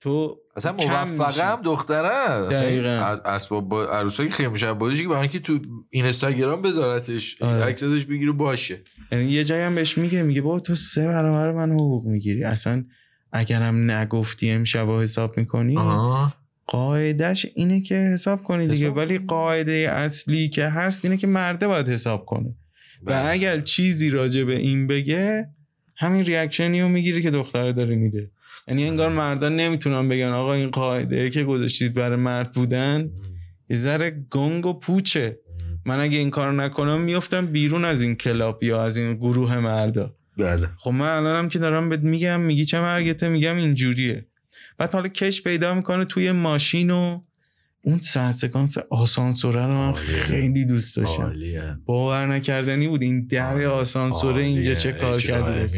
تو 0.00 0.36
اصلا 0.56 0.72
موفقه. 0.72 1.44
هم 1.44 1.62
دختره. 1.62 2.08
اصلا 2.08 2.48
دقیقاً. 2.60 2.88
اسباب 3.24 3.68
با- 3.68 3.86
عروسایی 3.86 4.28
که 4.28 4.34
خیلی 4.34 4.48
میشه 4.48 4.66
که 4.76 5.08
برای 5.08 5.20
اینکه 5.20 5.38
تو 5.38 5.58
اینستاگرام 5.90 6.62
بذارتش 6.62 7.42
آره. 7.42 7.64
عکس 7.64 7.82
ازش 7.82 8.04
بگیره 8.04 8.32
باشه. 8.32 8.80
یعنی 9.12 9.24
یه 9.24 9.44
جایی 9.44 9.62
هم 9.62 9.74
بهش 9.74 9.98
میگه 9.98 10.22
میگه 10.22 10.40
بابا 10.42 10.60
تو 10.60 10.74
سه 10.74 11.06
برابر 11.06 11.52
من 11.52 11.70
حقوق 11.72 12.06
می‌گیری. 12.06 12.44
اصلا 12.44 12.84
اگرم 13.32 13.90
نگفتی 13.90 14.50
امشب 14.50 14.90
حساب 14.90 15.38
می‌کنی. 15.38 15.76
قاعدش 16.66 17.46
اینه 17.54 17.80
که 17.80 17.94
حساب 17.94 18.42
کنی 18.42 18.68
دیگه. 18.68 18.86
حساب 18.86 18.96
ولی 18.96 19.18
کنی. 19.18 19.26
قاعده 19.26 19.72
اصلی 19.92 20.48
که 20.48 20.64
هست 20.64 21.04
اینه 21.04 21.16
که 21.16 21.26
مرده 21.26 21.66
باید 21.66 21.88
حساب 21.88 22.26
کنه. 22.26 22.48
و 23.02 23.12
بله. 23.12 23.28
اگر 23.28 23.60
چیزی 23.60 24.10
راجع 24.10 24.44
به 24.44 24.56
این 24.56 24.86
بگه 24.86 25.48
همین 25.96 26.24
ریاکشنی 26.24 26.80
رو 26.80 26.88
می‌گیری 26.88 27.22
که 27.22 27.30
دختره 27.30 27.72
داره 27.72 27.94
میده. 27.94 28.30
یعنی 28.68 28.88
انگار 28.88 29.08
مردان 29.08 29.56
نمی‌تونن 29.56 30.08
بگن 30.08 30.32
آقا 30.32 30.54
این 30.54 30.70
قاعده 30.70 31.30
که 31.30 31.44
گذاشتید 31.44 31.94
برای 31.94 32.16
مرد 32.16 32.52
بودن 32.52 33.10
یه 33.70 33.76
ذره 33.76 34.24
گنگ 34.30 34.66
و 34.66 34.72
پوچه. 34.72 35.38
من 35.86 36.00
اگه 36.00 36.18
این 36.18 36.30
کارو 36.30 36.52
نکنم 36.52 37.00
میفتم 37.00 37.46
بیرون 37.46 37.84
از 37.84 38.02
این 38.02 38.14
کلاب 38.14 38.62
یا 38.62 38.84
از 38.84 38.96
این 38.96 39.14
گروه 39.14 39.58
مردا. 39.58 40.14
بله. 40.38 40.68
خب 40.78 40.90
من 40.90 41.08
الانم 41.08 41.48
که 41.48 41.58
دارم 41.58 41.88
بهت 41.88 42.00
میگم 42.00 42.40
میگی 42.40 42.64
چه 42.64 42.80
مرگته؟ 42.80 43.28
میگم 43.28 43.56
اینجوریه. 43.56 44.26
بعد 44.78 44.92
حالا 44.92 45.08
کش 45.08 45.42
پیدا 45.42 45.74
می‌کنه 45.74 46.04
توی 46.04 46.32
ماشین 46.32 46.90
و 46.90 47.20
اون 47.82 47.98
ساعت 47.98 48.34
سکانس 48.34 48.78
آسانسوره 48.78 49.66
رو 49.66 49.72
من. 49.72 49.92
خیلی 49.92 50.64
دوست 50.64 50.96
داشتم. 50.96 51.34
باور 51.86 52.26
نکردنی 52.26 52.88
بود 52.88 53.02
این 53.02 53.26
در 53.26 53.66
آسانسوره 53.66 54.42
اینجا 54.42 54.74
چه 54.74 54.92
کار 54.92 55.20
کرده 55.20 55.68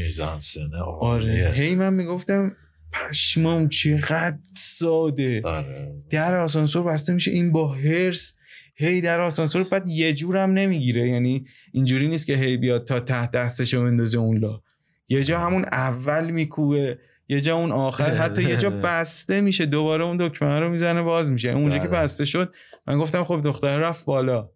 آره. 1.01 1.53
هی 1.55 1.75
من 1.75 1.95
می‌گفتم 1.95 2.57
پشمام 2.93 3.69
چقدر 3.69 4.39
ساده. 4.57 5.43
آره. 5.45 5.95
در 6.11 6.41
آسانسور 6.41 6.83
بسته 6.83 7.13
میشه 7.13 7.31
این 7.31 7.53
با 7.53 7.69
هرس 7.75 8.37
هی 8.81 9.01
در 9.01 9.21
آسانسور 9.21 9.63
بعد 9.63 9.89
یه 9.89 10.13
جورم 10.13 10.51
نمی‌گیره. 10.51 11.09
یعنی 11.09 11.47
اینجوری 11.73 12.09
نیست 12.09 12.27
که 12.27 12.37
هی 12.37 12.57
بیاد 12.57 12.85
تا 12.85 13.01
ته 13.01 13.27
دستشو 13.27 13.85
بندازه 13.85 14.19
اون 14.19 14.39
لا. 14.39 14.61
یه 15.09 15.25
جا 15.25 15.39
همون 15.39 15.65
اول 15.65 16.31
میکوبه 16.31 16.99
یه 17.29 17.41
جا 17.41 17.57
اون 17.57 17.73
آخر 17.73 18.11
حتی 18.11 18.43
یه 18.43 18.57
جا 18.57 18.71
بسته 18.71 19.41
میشه. 19.41 19.67
دوباره 19.67 20.05
اون 20.05 20.17
دکمه 20.17 20.59
رو 20.59 20.71
می‌زنه 20.71 21.03
باز 21.03 21.31
میشه. 21.31 21.51
اونجا 21.51 21.79
که 21.79 21.89
بله. 21.89 21.99
بسته 22.01 22.25
شد 22.25 22.55
من 22.87 22.99
گفتم 22.99 23.25
خب 23.25 23.41
دختر 23.45 23.79
رفت 23.79 24.05
بالا. 24.05 24.51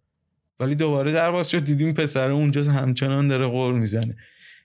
ولی 0.60 0.74
دوباره 0.74 1.12
در 1.12 1.30
باز 1.30 1.50
شد 1.50 1.64
دیدیم 1.64 1.92
پسر 1.92 2.30
اونجا 2.30 2.62
همچنان 2.72 3.28
داره 3.28 3.46
غور 3.46 3.74
می‌زنه. 3.74 4.16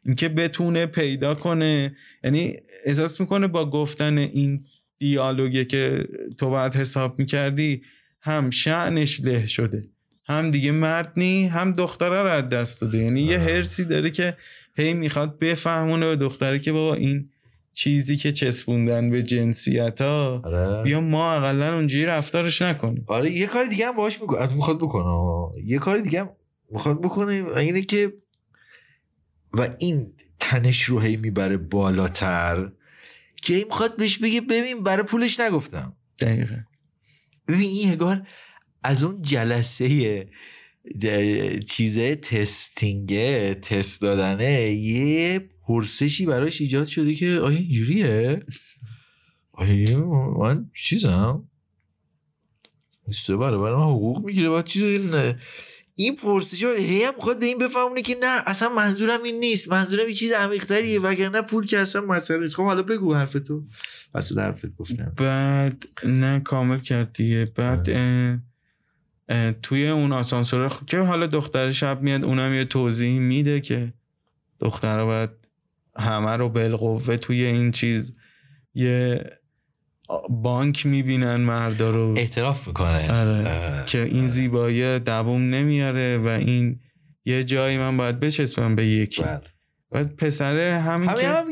اینکه 0.05 0.29
بتونه 0.29 0.85
پیدا 0.85 1.35
کنه 1.35 1.95
یعنی 2.23 2.55
احساس 2.85 3.19
می‌کنه 3.19 3.47
با 3.47 3.69
گفتن 3.69 4.17
این 4.17 4.65
دیالوگه 4.97 5.65
که 5.65 6.07
تو 6.37 6.49
باید 6.49 6.75
حساب 6.75 7.19
می‌کردی 7.19 7.81
هم 8.21 8.49
شعنش 8.49 9.21
له 9.21 9.45
شده 9.45 9.81
هم 10.25 10.51
دیگه 10.51 10.71
مرد 10.71 11.13
نی 11.17 11.47
هم 11.47 11.71
دختره 11.71 12.21
رو 12.21 12.27
از 12.27 12.49
دست 12.49 12.81
داده. 12.81 12.97
یعنی 12.97 13.21
یه. 13.21 13.39
هرسی 13.39 13.85
داره 13.85 14.09
که 14.09 14.37
هی 14.75 14.93
می‌خواد 14.93 15.39
بفهمونه 15.39 16.05
به 16.05 16.15
دختره 16.15 16.59
که 16.59 16.71
بابا 16.71 16.95
این 16.95 17.29
چیزی 17.73 18.17
که 18.17 18.31
چسبوندن 18.31 19.09
به 19.09 19.23
جنسیت 19.23 20.01
ها 20.01 20.41
آره. 20.45 20.83
بیا 20.83 21.01
ما 21.01 21.33
اقلا 21.33 21.75
اونجوری 21.75 22.05
رفتارش 22.05 22.61
نکنیم. 22.61 23.05
آره 23.07 23.31
یه 23.31 23.47
کار 23.47 23.65
دیگه 23.65 23.87
هم 23.87 23.95
باهاش 23.95 24.21
می‌کنه 24.21 24.53
می‌خواد 24.53 24.77
بکنه 24.77 25.51
یه 25.65 25.77
کار 25.77 25.99
دیگه 25.99 26.19
هم 26.19 26.29
می‌خواد 26.71 27.01
بکنه 27.01 27.45
اینه 27.57 27.81
که 27.81 28.13
و 29.53 29.75
این 29.79 30.13
تنش 30.39 30.83
رو 30.83 30.99
هی 30.99 31.17
می‌بره 31.17 31.57
بالاتر 31.57 32.71
که 33.41 33.53
هی 33.53 33.63
می‌خواد 33.63 33.97
بهش 33.97 34.17
بگه 34.17 34.41
ببین 34.41 34.83
برای 34.83 35.03
پولش 35.03 35.39
نگفتم. 35.39 35.93
دقیقا. 36.19 36.55
ببین 37.49 37.69
این 37.69 37.91
هگار 37.91 38.27
از 38.83 39.03
اون 39.03 39.21
جلسه 39.21 40.29
چیزه 41.67 42.15
تستینگه 42.15 43.59
تست 43.61 44.01
دادنه 44.01 44.71
یه 44.71 45.49
پرسشی 45.67 46.25
براش 46.25 46.61
ایجاد 46.61 46.87
شده 46.87 47.15
که 47.15 47.39
آیا 47.43 47.57
اینجوریه؟ 47.57 48.39
آیا 49.51 50.05
من 50.39 50.69
چیزم؟ 50.75 51.49
سه 53.11 53.35
برابر 53.35 53.75
من 53.75 53.83
حقوق 53.83 54.25
می‌گیره 54.25 54.49
بعد 54.49 54.65
چیز 54.65 54.83
نه 54.83 55.39
این 55.95 56.15
پرسش 56.15 56.63
هی 56.63 57.03
هم 57.03 57.15
می‌خواد 57.15 57.39
به 57.39 57.45
این 57.45 57.57
بفهمونه 57.57 58.01
که 58.01 58.17
نه 58.21 58.43
اصلا 58.45 58.69
منظورم 58.69 59.23
این 59.23 59.39
نیست 59.39 59.71
منظورم 59.71 60.05
این 60.05 60.15
چیز 60.15 60.31
عمیق‌تریه 60.31 60.99
وگرنه 60.99 61.41
پول 61.41 61.65
که 61.65 61.79
اصلا 61.79 62.01
مسئله 62.01 62.47
خب 62.47 62.63
حالا 62.63 62.83
بگو 62.83 63.13
حرفتو. 63.13 63.63
پس 64.13 64.37
حرفت 64.37 64.75
گفتم. 64.75 65.13
بعد 65.17 65.83
نه 66.05 66.39
کامل 66.39 66.77
کرد 66.77 67.13
دیگه. 67.13 67.45
بعد 67.55 67.89
اه، 67.89 68.37
اه، 69.29 69.51
توی 69.51 69.87
اون 69.87 70.11
آسانسور 70.11 70.69
خ- 70.69 70.85
که 70.85 70.97
حالا 70.99 71.27
دختر 71.27 71.71
شب 71.71 72.01
میاد 72.01 72.23
اونم 72.23 72.53
یه 72.53 72.65
توضیح 72.65 73.19
میده 73.19 73.61
که 73.61 73.93
دختر 74.59 75.05
باید 75.05 75.29
همه 75.97 76.31
رو 76.35 76.49
بالقوه 76.49 77.17
توی 77.17 77.45
این 77.45 77.71
چیز 77.71 78.17
یه 78.73 79.23
بانک 80.29 80.85
می‌بینن 80.85 81.35
مردا 81.35 81.89
رو. 81.89 82.13
اعتراف 82.17 82.67
می‌کنه. 82.67 83.11
آره. 83.11 83.83
که 83.85 84.03
این 84.03 84.27
زیبایی 84.27 84.99
دووم 84.99 85.41
نمیاره 85.41 86.17
و 86.17 86.27
این 86.27 86.79
یه 87.25 87.43
جایی 87.43 87.77
من 87.77 87.97
باید 87.97 88.19
بچسبم 88.19 88.75
به 88.75 88.85
یکی. 88.85 89.23
بله. 89.23 89.41
بعد 89.91 90.15
پسره 90.15 90.79
همین 90.79 91.09
همین 91.09 91.21
که 91.21 91.27
هم 91.29 91.47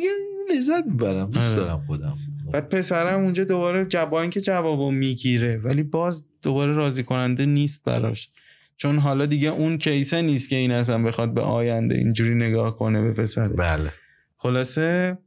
لذت 0.55 0.85
می‌برم. 0.85 1.31
دوست 1.31 1.53
آره. 1.53 1.59
دارم 1.63 1.83
خودم. 1.87 2.17
بعد 2.51 2.69
پسرم 2.69 3.23
اونجا 3.23 3.43
دوباره 3.43 3.85
جوان 3.85 4.29
که 4.29 4.41
جوابو 4.41 4.91
می‌گیره 4.91 5.57
ولی 5.57 5.83
باز 5.83 6.25
دوباره 6.41 6.73
راضی 6.73 7.03
کننده 7.03 7.45
نیست 7.45 7.83
براش. 7.83 8.29
چون 8.77 8.97
حالا 8.97 9.25
دیگه 9.25 9.49
اون 9.49 9.77
کیسه 9.77 10.21
نیست 10.21 10.49
که 10.49 10.55
این 10.55 10.71
اصلا 10.71 11.03
بخواد 11.03 11.33
به 11.33 11.41
آینده 11.41 11.95
اینجوری 11.95 12.35
نگاه 12.35 12.77
کنه 12.77 13.01
به 13.01 13.13
پسره. 13.13 13.47
بله. 13.47 13.93
خلاصه 14.37 15.17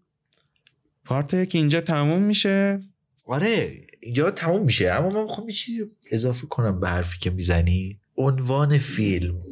پارت 1.05 1.35
یک 1.35 1.55
اینجا 1.55 1.81
تموم 1.81 2.23
میشه. 2.23 2.81
آره 3.25 3.81
اینجا 4.01 4.31
تموم 4.31 4.63
میشه. 4.63 4.91
اما 4.91 5.09
من 5.09 5.23
می‌خوام 5.23 5.49
یه 5.49 5.55
چیزی 5.55 5.85
اضافه 6.11 6.47
کنم 6.47 6.81
به 6.81 6.89
حرفی 6.89 7.19
که 7.19 7.31
می‌زنی. 7.31 8.01
عنوان 8.17 8.79
فیلم. 8.79 9.43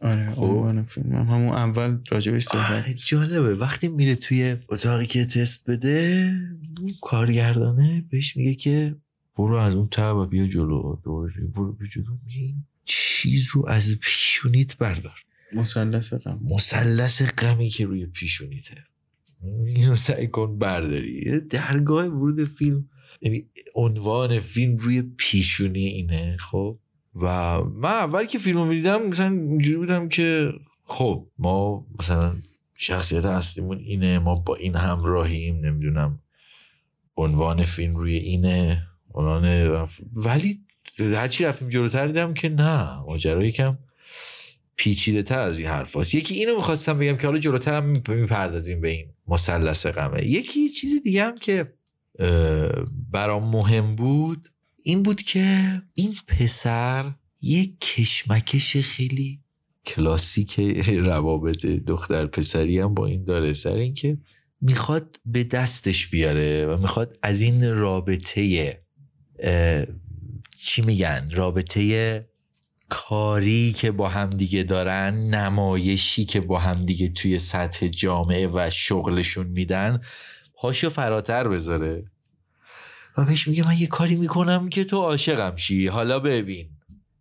آره 0.00 0.30
خب. 0.30 0.42
عنوان 0.42 0.84
فیلم. 0.84 1.12
هم 1.12 1.26
همون 1.26 1.54
اول 1.54 1.98
راجبش 2.10 2.44
صحبت 2.44 2.86
آه، 2.86 2.94
جالبه. 2.94 3.54
وقتی 3.54 3.88
میره 3.88 4.16
توی 4.16 4.56
اتاقی 4.68 5.06
که 5.06 5.24
تست 5.24 5.70
بده 5.70 6.32
کارگردانه 7.02 8.04
بهش 8.10 8.36
میگه 8.36 8.54
که 8.54 8.96
برو 9.36 9.56
از 9.56 9.74
اون 9.74 9.88
ته 9.88 10.06
و 10.06 10.26
بیا 10.26 10.46
جلو. 10.46 10.96
دورش 11.04 11.32
برو 11.54 11.72
بیا 11.72 11.88
جلو. 11.88 12.16
میگه 12.26 12.40
این 12.40 12.64
چیز 12.84 13.48
رو 13.52 13.66
از 13.68 13.94
پیشونیت 14.00 14.76
بردار. 14.76 15.24
مثلث 15.52 16.14
غم. 16.14 16.40
مثلث 16.50 17.22
غمی 17.22 17.68
که 17.68 17.86
روی 17.86 18.06
پیشونیته. 18.06 18.84
اینو 19.66 19.96
سعی 19.96 20.28
کن 20.28 20.58
برداری. 20.58 21.40
درگاه 21.40 22.06
ورود 22.06 22.44
فیلم 22.44 22.88
یعنی 23.20 23.46
عنوان 23.74 24.40
فیلم 24.40 24.76
روی 24.76 25.02
پیشونی 25.02 25.84
اینه 25.84 26.36
خب؟ 26.40 26.78
و 27.20 27.60
من 27.64 27.90
اول 27.90 28.24
که 28.24 28.38
فیلم 28.38 28.58
رو 28.58 28.64
می‌دیدم 28.64 29.06
مثلا 29.06 29.26
اینجوری 29.26 29.78
بودم 29.78 30.08
که 30.08 30.52
خب 30.84 31.26
ما 31.38 31.86
مثلا 31.98 32.36
شخصیت 32.74 33.24
اصلیمون 33.24 33.78
اینه 33.78 34.18
ما 34.18 34.34
با 34.34 34.54
این 34.54 34.74
همراهیم 34.74 35.66
نمی‌دونم 35.66 36.18
عنوان 37.16 37.64
فیلم 37.64 37.96
روی 37.96 38.14
اینه 38.14 38.82
عنوان 39.14 39.68
ولی 40.12 40.60
هرچی 40.98 41.44
رفتیم 41.44 41.68
جلوتر 41.68 42.06
دیدم 42.06 42.34
که 42.34 42.48
نه 42.48 43.00
ماجرا 43.00 43.44
یکم 43.44 43.78
پیچیده 44.76 45.22
تر 45.22 45.40
از 45.40 45.58
این 45.58 45.68
حرف 45.68 45.96
هست. 45.96 46.14
یکی 46.14 46.34
اینو 46.34 46.56
می‌خواستم 46.56 46.98
بگم 46.98 47.16
که 47.16 47.26
حالا 47.26 47.38
جلوتر 47.38 47.76
هم 47.76 47.84
می‌پردازیم 47.84 48.80
به 48.80 48.90
این 48.90 49.06
مثلث 49.28 49.86
غمه 49.86 50.26
یکی 50.26 50.68
چیز 50.68 51.02
دیگه 51.02 51.24
هم 51.24 51.38
که 51.38 51.72
برام 53.12 53.50
مهم 53.50 53.96
بود 53.96 54.48
این 54.88 55.02
بود 55.02 55.22
که 55.22 55.82
این 55.94 56.16
پسر 56.28 57.12
یک 57.42 57.80
کشمکش 57.80 58.76
خیلی 58.76 59.40
کلاسیک 59.86 60.60
روابط 60.88 61.66
دختر 61.66 62.26
پسری 62.26 62.78
هم 62.78 62.94
با 62.94 63.06
این 63.06 63.24
داره. 63.24 63.52
سر 63.52 63.76
اینکه 63.76 64.18
می‌خواد 64.60 65.20
به 65.24 65.44
دستش 65.44 66.06
بیاره 66.06 66.66
و 66.66 66.76
می‌خواد 66.76 67.18
از 67.22 67.42
این 67.42 67.70
رابطه 67.70 68.82
چی 70.58 70.82
میگن؟ 70.82 71.30
رابطه 71.32 72.28
کاری 72.88 73.72
که 73.72 73.90
با 73.90 74.08
همدیگه 74.08 74.62
دارن 74.62 75.14
نمایشی 75.14 76.24
که 76.24 76.40
با 76.40 76.58
همدیگه 76.58 77.08
توی 77.08 77.38
سطح 77.38 77.88
جامعه 77.88 78.48
و 78.48 78.70
شغلشون 78.70 79.46
میدن 79.46 80.00
پاشو 80.54 80.88
فراتر 80.88 81.48
بذاره. 81.48 82.04
و 83.16 83.24
بهش 83.24 83.48
میگه 83.48 83.66
من 83.66 83.78
یه 83.78 83.86
کاری 83.86 84.14
می‌کنم 84.14 84.68
که 84.68 84.84
تو 84.84 84.96
عاشقم 84.96 85.56
شی. 85.56 85.86
حالا 85.86 86.20
ببین. 86.20 86.68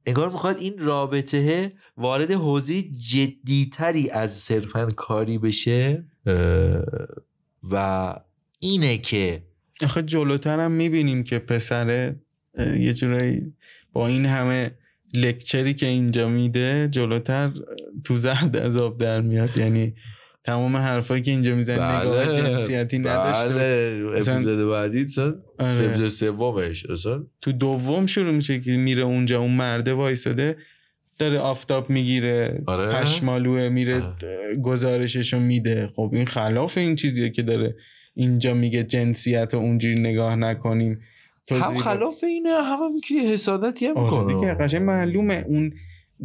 انگار 0.06 0.30
می‌خواد 0.30 0.60
این 0.60 0.74
رابطه 0.78 1.72
وارد 1.98 2.32
حوزه 2.32 2.82
جدیتری 2.82 4.10
از 4.10 4.34
صرفا 4.34 4.86
کاری 4.86 5.38
بشه. 5.38 6.04
و 7.72 8.16
اینه 8.60 8.98
که 8.98 9.44
آخه 9.82 10.04
جلوتر 10.04 10.60
هم 10.60 10.72
می‌بینیم 10.72 11.24
که 11.24 11.40
پسره 11.40 12.20
یه 12.80 12.94
جورایی 12.94 13.54
با 13.94 14.08
این 14.08 14.26
همه 14.26 14.72
لکچری 15.14 15.74
که 15.74 15.86
اینجا 15.86 16.28
میده 16.30 16.88
جلوتر 16.92 17.52
تو 18.04 18.18
زرد 18.18 18.58
از 18.58 18.78
آب 18.78 18.98
در 18.98 19.22
میاد. 19.22 19.58
یعنی 19.58 19.94
تمام 20.46 20.78
حرفایی 20.78 21.22
که 21.22 21.32
اینجا 21.32 21.56
میزن 21.56 21.78
بله، 21.78 22.00
نگاه 22.00 22.34
جنسیتی 22.34 23.00
نداشته 23.00 23.54
بله 23.54 24.12
اپیزود 24.12 24.70
بعدی 24.70 25.06
آره. 25.60 25.86
اپیزود 25.86 26.10
سومش 26.10 26.86
تو 27.42 27.52
دوم 27.52 28.06
شروع 28.06 28.32
میشه 28.32 28.60
که 28.60 28.78
میره 28.78 29.04
اونجا 29.04 29.40
اون 29.40 29.52
مرده 29.52 29.94
وایساده 29.94 30.58
داره 31.20 31.40
آفتاب 31.40 31.90
می‌گیره 31.90 32.64
آره. 32.68 32.94
پشمالوه 32.94 33.70
میره 33.70 34.02
آره. 34.02 34.56
گزارششو 34.64 35.40
میده. 35.40 35.90
خب 35.96 36.10
این 36.14 36.26
خلاف 36.26 36.78
این 36.78 36.96
چیزیه 36.96 37.30
که 37.30 37.42
داره 37.42 37.76
اینجا 38.16 38.54
میگه 38.54 38.84
جنسیت 38.84 39.54
رو 39.54 39.60
اونجوری 39.60 40.00
نگاه 40.00 40.36
نکنیم. 40.36 41.02
هم 41.52 41.78
خلاف 41.78 42.24
اینه 42.24 42.50
هم, 42.50 42.80
هم 42.84 43.02
که 43.02 43.16
حسادتی 43.16 43.86
هم 43.86 43.98
آره 43.98 44.34
دیگه 44.34 44.54
قشنگ 44.54 44.82
معلومه. 44.82 45.46
اون 45.48 45.74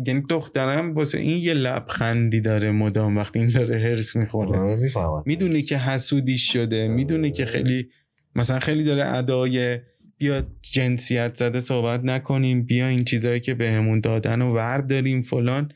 یعنی 0.06 0.23
دخترم 0.28 0.94
واسه 0.94 1.18
این 1.18 1.38
یه 1.38 1.54
لبخندی 1.54 2.40
داره 2.40 2.70
مدام 2.70 3.16
وقتی 3.16 3.38
این 3.38 3.49
داره 3.49 3.78
هرس 3.78 4.16
می‌خوره. 4.16 4.59
آره، 4.59 5.23
می‌دونه 5.26 5.62
که 5.62 5.78
حسودیش 5.78 6.52
شده 6.52 6.88
می‌دونه 6.88 7.30
که 7.30 7.44
خیلی 7.44 7.88
مثلا 8.35 8.59
خیلی 8.59 8.85
داره 8.85 9.14
ادای 9.14 9.78
بیا 10.18 10.42
جنسیت 10.62 11.35
زده 11.35 11.61
صحبت 11.61 12.04
نکنیم 12.04 12.62
بیا 12.62 12.87
این 12.88 13.04
چیزهایی 13.04 13.40
که 13.40 13.54
بهمون 13.54 14.00
دادن 14.00 14.42
و 14.42 14.54
ورد 14.54 14.87
داریم 14.87 15.23
فلان. 15.23 15.73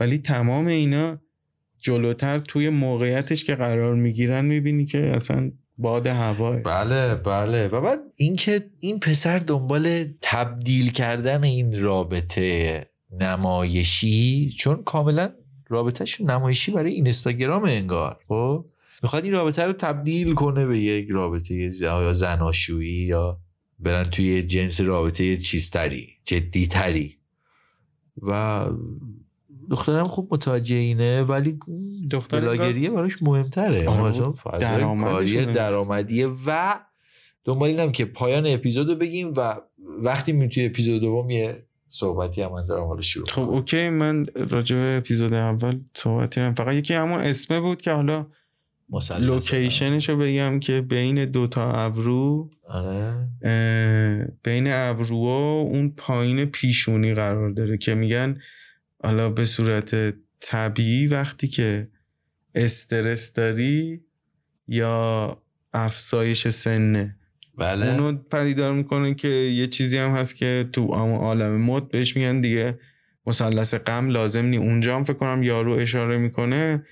ولی 0.00 0.18
تمام 0.18 0.66
اینا 0.66 1.20
جلوتر 1.78 2.38
توی 2.38 2.68
موقعیتش 2.68 3.44
که 3.44 3.54
قرار 3.54 3.94
می‌گیرن 3.94 4.44
می‌بینی 4.44 4.84
که 4.84 4.98
اصلا 4.98 5.52
باد 5.78 6.06
هواه. 6.06 6.62
بله 6.62 7.14
بله. 7.14 7.68
و 7.68 7.80
بعد 7.80 7.98
اینکه 8.16 8.64
این 8.80 9.00
پسر 9.00 9.38
دنبال 9.38 10.04
تبدیل 10.22 10.90
کردن 10.90 11.44
این 11.44 11.82
رابطه 11.82 12.86
نمایشی 13.20 14.54
چون 14.58 14.82
کاملا 14.82 15.32
رابطهش 15.68 16.20
نمایشی 16.20 16.72
برای 16.72 16.92
اینستاگرام 16.92 17.64
انگار 17.64 18.20
خب؟ 18.28 18.64
می‌خواد 19.02 19.24
این 19.24 19.32
رابطه 19.32 19.62
رو 19.62 19.72
تبدیل 19.72 20.34
کنه 20.34 20.66
به 20.66 20.78
یک 20.78 21.08
رابطه 21.10 21.70
یا 21.80 22.12
زناشویی 22.12 23.06
یا 23.06 23.40
برن 23.78 24.04
توی 24.04 24.42
جنس 24.42 24.80
رابطه 24.80 25.36
چیزتری 25.36 26.08
جدیتری. 26.24 27.16
و 28.22 28.64
دخترم 29.70 30.06
خوب 30.06 30.34
متوجه 30.34 30.76
اینه 30.76 31.22
ولی 31.22 31.58
دختر 32.10 32.40
بلاگریه 32.40 32.90
براش 32.90 33.22
مهمتره. 33.22 33.88
آره 33.88 35.00
کاری 35.00 35.46
درآمدیه 35.46 36.28
و 36.46 36.74
دنبال 37.44 37.68
اینم 37.68 37.92
که 37.92 38.04
پایان 38.04 38.46
اپیزودو 38.46 38.94
بگیم 38.94 39.32
و 39.36 39.56
وقتی 39.98 40.32
می 40.32 40.48
توی 40.48 40.66
اپیزود 40.66 41.00
دوم 41.00 41.30
یه 41.30 41.66
صحبتی 41.98 42.42
هم 42.42 42.52
من 42.52 42.64
دارم 42.64 42.86
حالا 42.86 43.02
شروع 43.02 43.26
خب 43.26 43.42
okay 43.42 43.88
من 43.88 44.26
راجع 44.50 44.76
به 44.76 44.96
اپیزود 44.98 45.32
اول 45.32 45.80
صحبتی 45.94 46.40
هم 46.40 46.54
فقط 46.54 46.74
یکی 46.74 46.94
همون 46.94 47.20
اسمه 47.20 47.60
بود 47.60 47.82
که 47.82 47.90
حالا 47.92 48.26
location 49.18 49.90
ش 49.90 50.08
رو 50.08 50.16
بگم 50.16 50.60
که 50.60 50.80
بین 50.80 51.24
دوتا 51.24 51.72
ابرو 51.72 52.50
آره. 52.68 53.28
بین 54.42 54.66
ابرو 54.72 55.16
و 55.16 55.28
اون 55.70 55.90
پایین 55.90 56.44
پیشونی 56.44 57.14
قرار 57.14 57.50
داره 57.50 57.78
که 57.78 57.94
میگن 57.94 58.40
حالا 59.02 59.30
به 59.30 59.44
صورت 59.44 60.14
طبیعی 60.40 61.06
وقتی 61.06 61.48
که 61.48 61.88
استرس 62.54 63.32
داری 63.32 64.00
یا 64.68 65.42
افزایش 65.72 66.48
سنه. 66.48 67.16
بله. 67.58 67.86
اونو 67.86 68.18
پدیدار 68.30 68.72
می‌کنه 68.72 69.14
که 69.14 69.28
یه 69.28 69.66
چیزی 69.66 69.98
هم 69.98 70.10
هست 70.10 70.36
که 70.36 70.68
تو 70.72 70.86
عالم 70.86 71.60
مد 71.60 71.88
بهش 71.88 72.16
میگن 72.16 72.40
دیگه 72.40 72.78
مثلث 73.26 73.74
غم 73.74 74.08
لازم 74.08 74.46
نی 74.46 74.56
اونجا 74.56 74.96
هم 74.96 75.02
فکر 75.02 75.16
کنم 75.16 75.42
یارو 75.42 75.72
اشاره 75.72 76.18
می‌کنه. 76.18 76.82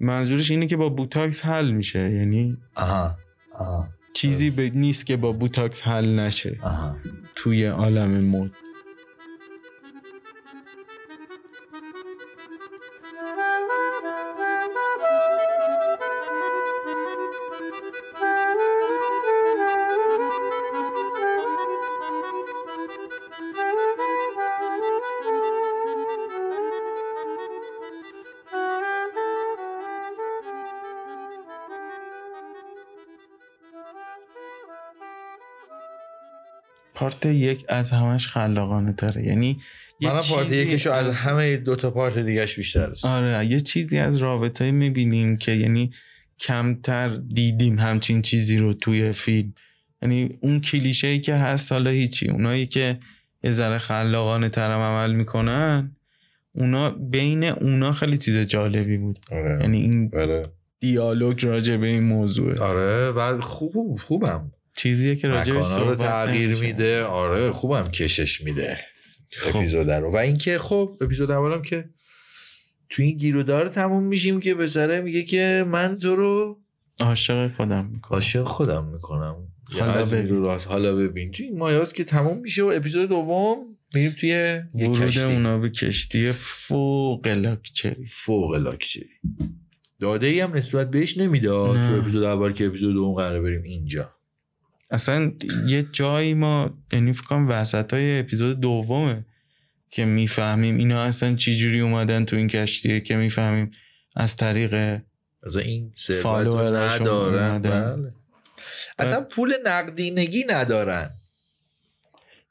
منظورش 0.00 0.50
اینه 0.50 0.66
که 0.66 0.76
با 0.76 0.88
بوتاکس 0.88 1.44
حل 1.44 1.70
میشه. 1.70 2.10
یعنی 2.10 2.56
آها 2.74 3.16
آها. 3.58 3.88
چیزی 4.12 4.70
نیست 4.74 5.06
که 5.06 5.16
با 5.16 5.32
بوتاکس 5.32 5.82
حل 5.82 6.18
نشه 6.18 6.58
آها. 6.62 6.96
توی 7.34 7.66
عالم 7.66 8.10
مد. 8.24 8.50
پارت 36.96 37.26
یک 37.26 37.64
از 37.68 37.90
همش 37.90 38.28
خلاقانه 38.28 38.92
تره. 38.92 39.22
یعنی 39.22 39.58
من 40.00 40.20
پارت 40.30 40.52
یکشو 40.52 40.90
از 40.90 41.10
همه 41.10 41.56
دو 41.56 41.76
تا 41.76 41.90
پارت 41.90 42.18
دیگهش 42.18 42.56
بیشتر 42.56 42.92
آره 43.02 43.46
یه 43.46 43.60
چیزی 43.60 43.98
از 43.98 44.16
رابطه 44.16 44.70
می‌بینیم 44.70 45.36
که 45.36 45.52
یعنی 45.52 45.92
کمتر 46.38 47.08
دیدیم 47.08 47.78
همچین 47.78 48.22
چیزی 48.22 48.58
رو 48.58 48.72
توی 48.72 49.12
فیلم. 49.12 49.54
یعنی 50.02 50.28
اون 50.40 50.60
کلیشه 50.60 51.06
ای 51.06 51.20
که 51.20 51.34
هست 51.34 51.72
حالا 51.72 51.90
هیچی. 51.90 52.30
اونایی 52.30 52.66
که 52.66 52.98
یه 53.42 53.50
ذره 53.50 53.78
خلاقانه 53.78 54.48
ترم 54.48 54.80
عمل 54.80 55.12
می‌کنن 55.12 55.96
اونا 56.52 56.90
بین 56.90 57.44
اونا 57.44 57.92
خیلی 57.92 58.18
چیز 58.18 58.38
جالبی 58.38 58.96
بود. 58.96 59.16
آره. 59.32 59.58
یعنی 59.60 59.80
این 59.80 60.10
آره. 60.14 60.42
دیالوگ 60.80 61.44
راجع 61.44 61.76
به 61.76 61.86
این 61.86 62.02
موضوع 62.02 62.62
آره 62.62 63.10
و 63.10 63.40
خوب 63.40 63.98
خوبم. 63.98 64.52
چیزیه 64.76 65.16
که 65.16 65.28
راجع 65.28 65.52
رو 65.52 65.94
تغییر 65.94 66.56
میده. 66.56 67.04
آره 67.04 67.50
خوبم 67.50 67.84
کشش 67.84 68.40
میده 68.40 68.78
خب. 69.30 69.56
اپیزود 69.56 69.90
رو. 69.90 70.12
و 70.12 70.16
اینکه 70.16 70.58
خب 70.58 70.98
اپیزود 71.00 71.30
اولم 71.30 71.62
که 71.62 71.84
تو 72.88 73.02
این 73.02 73.16
گیرودار 73.16 73.68
تموم 73.68 74.04
میشیم 74.04 74.40
که 74.40 74.54
بسره 74.54 75.00
میگه 75.00 75.22
که 75.22 75.64
من 75.68 75.98
تو 75.98 76.16
رو 76.16 76.60
عاشق 77.00 77.54
خودم 77.56 77.86
می‌کنم. 77.86 78.14
عاشق 78.14 78.44
خودم 78.44 78.84
می‌کنم. 78.84 79.36
حالا 79.72 80.02
ببین. 80.02 80.44
حالا 80.68 80.96
ببین. 80.96 81.30
تو 81.30 81.42
این 81.42 81.58
مایاس 81.58 81.92
که 81.92 82.04
تموم 82.04 82.38
میشه 82.38 82.62
و 82.62 82.72
اپیزود 82.76 83.08
دوم 83.08 83.56
میریم 83.94 84.14
توی 84.20 84.28
یه 84.74 84.88
کشتی. 84.88 85.22
اونا 85.22 85.58
به 85.58 85.70
کشتی 85.70 86.32
فوق 86.32 87.26
لاکچری. 87.26 88.04
فوق 88.06 88.54
لاکچری. 88.54 89.08
داده 90.00 90.26
ای 90.26 90.40
هم 90.40 90.54
نسبت 90.54 90.90
بهش 90.90 91.18
نمی‌داد 91.18 91.74
تو 91.74 92.00
اپیزود 92.00 92.22
اول 92.22 92.52
که 92.52 92.66
اپیزود 92.66 92.94
دوم 92.94 93.14
قرار 93.14 93.40
بریم 93.40 93.62
اینجا. 93.62 94.15
اصلا 94.90 95.32
یه 95.66 95.82
جایی 95.82 96.34
ما 96.34 96.78
یعنی 96.92 97.12
فکر 97.12 97.26
کنم 97.26 97.48
وسط 97.48 97.94
های 97.94 98.18
اپیزود 98.18 98.60
دومه 98.60 99.24
که 99.90 100.04
می‌فهمیم 100.04 100.76
اینا 100.76 101.02
اصلا 101.02 101.34
چی 101.34 101.54
جوری 101.54 101.80
اومدن 101.80 102.24
تو 102.24 102.36
این 102.36 102.48
کشتیه 102.48 103.00
که 103.00 103.16
می‌فهمیم 103.16 103.70
از 104.16 104.36
طریق 104.36 105.00
از 105.42 105.56
این 105.56 105.92
ندارن. 107.40 108.02
بله. 108.02 108.12
اصلا 108.98 109.20
پول 109.20 109.54
نقدینگی 109.64 110.44
ندارن. 110.48 111.10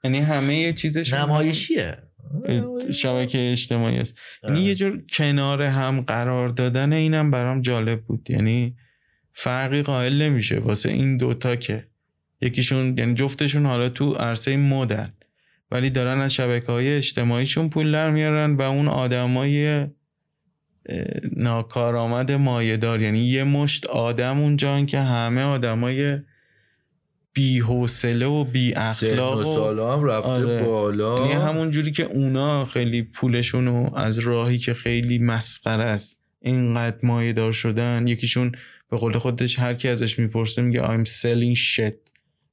یعنی 0.03 0.19
همه 0.19 0.55
یه 0.55 0.73
چیزش 0.73 1.13
نمایشیه. 1.13 1.97
شبکه 2.93 3.51
اجتماعی 3.51 3.97
است. 3.97 4.17
یعنی. 4.43 4.61
یه 4.61 4.75
جور 4.75 5.03
کنار 5.09 5.61
هم 5.61 6.01
قرار 6.01 6.49
دادن 6.49 6.93
اینم 6.93 7.31
برام 7.31 7.61
جالب 7.61 8.01
بود. 8.01 8.29
یعنی 8.29 8.75
فرقی 9.33 9.81
قائل 9.81 10.21
نمیشه. 10.21 10.59
واسه 10.59 10.89
این 10.89 11.17
دوتا 11.17 11.55
که 11.55 11.87
یکیشون 12.41 12.97
یعنی 12.97 13.13
جفتشون 13.13 13.65
حالا 13.65 13.89
تو 13.89 14.13
عرصه 14.13 14.57
مدن 14.57 15.13
ولی 15.71 15.89
دارن 15.89 16.21
از 16.21 16.33
شبکه 16.33 16.71
های 16.71 16.97
اجتماعیشون 16.97 17.69
پول 17.69 17.91
در 17.91 18.11
میارن 18.11 18.55
و 18.55 18.61
اون 18.61 18.87
آدمای 18.87 19.85
ناکارآمد 21.35 22.31
مایهدار 22.31 23.01
یعنی 23.01 23.19
یه 23.19 23.43
مشت 23.43 23.87
آدم 23.87 24.39
اونجان 24.39 24.85
که 24.85 24.99
همه 24.99 25.43
آدمای 25.43 26.19
بی 27.33 27.59
حوصله 27.59 28.25
و 28.25 28.43
بی 28.43 28.73
اخلاق 28.73 29.37
و 29.37 29.41
و 29.41 29.43
سالا 29.43 29.93
هم 29.93 30.03
رفته 30.03 30.29
آره. 30.29 30.63
بالا. 30.63 31.19
یعنی 31.19 31.33
همون 31.33 31.71
جوری 31.71 31.91
که 31.91 32.03
اونا 32.03 32.65
خیلی 32.65 33.01
پولشون 33.01 33.65
رو 33.65 33.95
از 33.95 34.19
راهی 34.19 34.57
که 34.57 34.73
خیلی 34.73 35.19
مسخره 35.19 35.83
است 35.83 36.21
اینقدر 36.41 36.97
مایه 37.03 37.33
دار 37.33 37.51
شدن. 37.51 38.07
یکیشون 38.07 38.51
به 38.91 38.97
قول 38.97 39.17
خودش 39.17 39.59
هر 39.59 39.73
کی 39.73 39.87
ازش 39.87 40.19
می‌پرسه 40.19 40.61
میگه 40.61 40.81
I'm 40.81 41.05
selling 41.07 41.57
shit. 41.57 42.04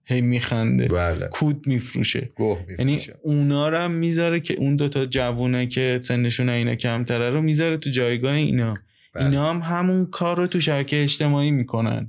هی 0.04 0.20
میخنده. 0.20 0.88
بله. 0.88 1.28
کود 1.28 1.66
میفروشه. 1.66 2.30
یعنی 2.78 3.00
اونا 3.22 3.68
رو 3.68 3.78
هم 3.78 3.90
می‌ذاره 3.90 4.40
که 4.40 4.54
اون 4.54 4.76
دوتا 4.76 5.06
جوونه 5.06 5.66
که 5.66 5.98
سنشون 6.02 6.48
اینا 6.48 6.74
کمتره 6.74 7.30
رو 7.30 7.42
می‌ذاره 7.42 7.76
تو 7.76 7.90
جایگاه 7.90 8.32
اینا. 8.32 8.74
بله. 9.14 9.24
اینا 9.24 9.50
هم 9.50 9.58
همون 9.58 10.06
کار 10.06 10.36
رو 10.36 10.46
تو 10.46 10.60
شبکه 10.60 11.02
اجتماعی 11.02 11.50
می‌کنن. 11.50 12.08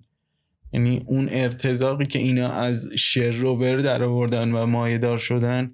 یعنی 0.73 1.03
اون 1.05 1.29
ارتزاقی 1.31 2.05
که 2.05 2.19
اینا 2.19 2.49
از 2.51 2.91
شروور 2.95 3.75
در 3.75 4.03
آوردن 4.03 4.51
و 4.51 4.65
مایه 4.65 4.97
دار 4.97 5.17
شدن 5.17 5.71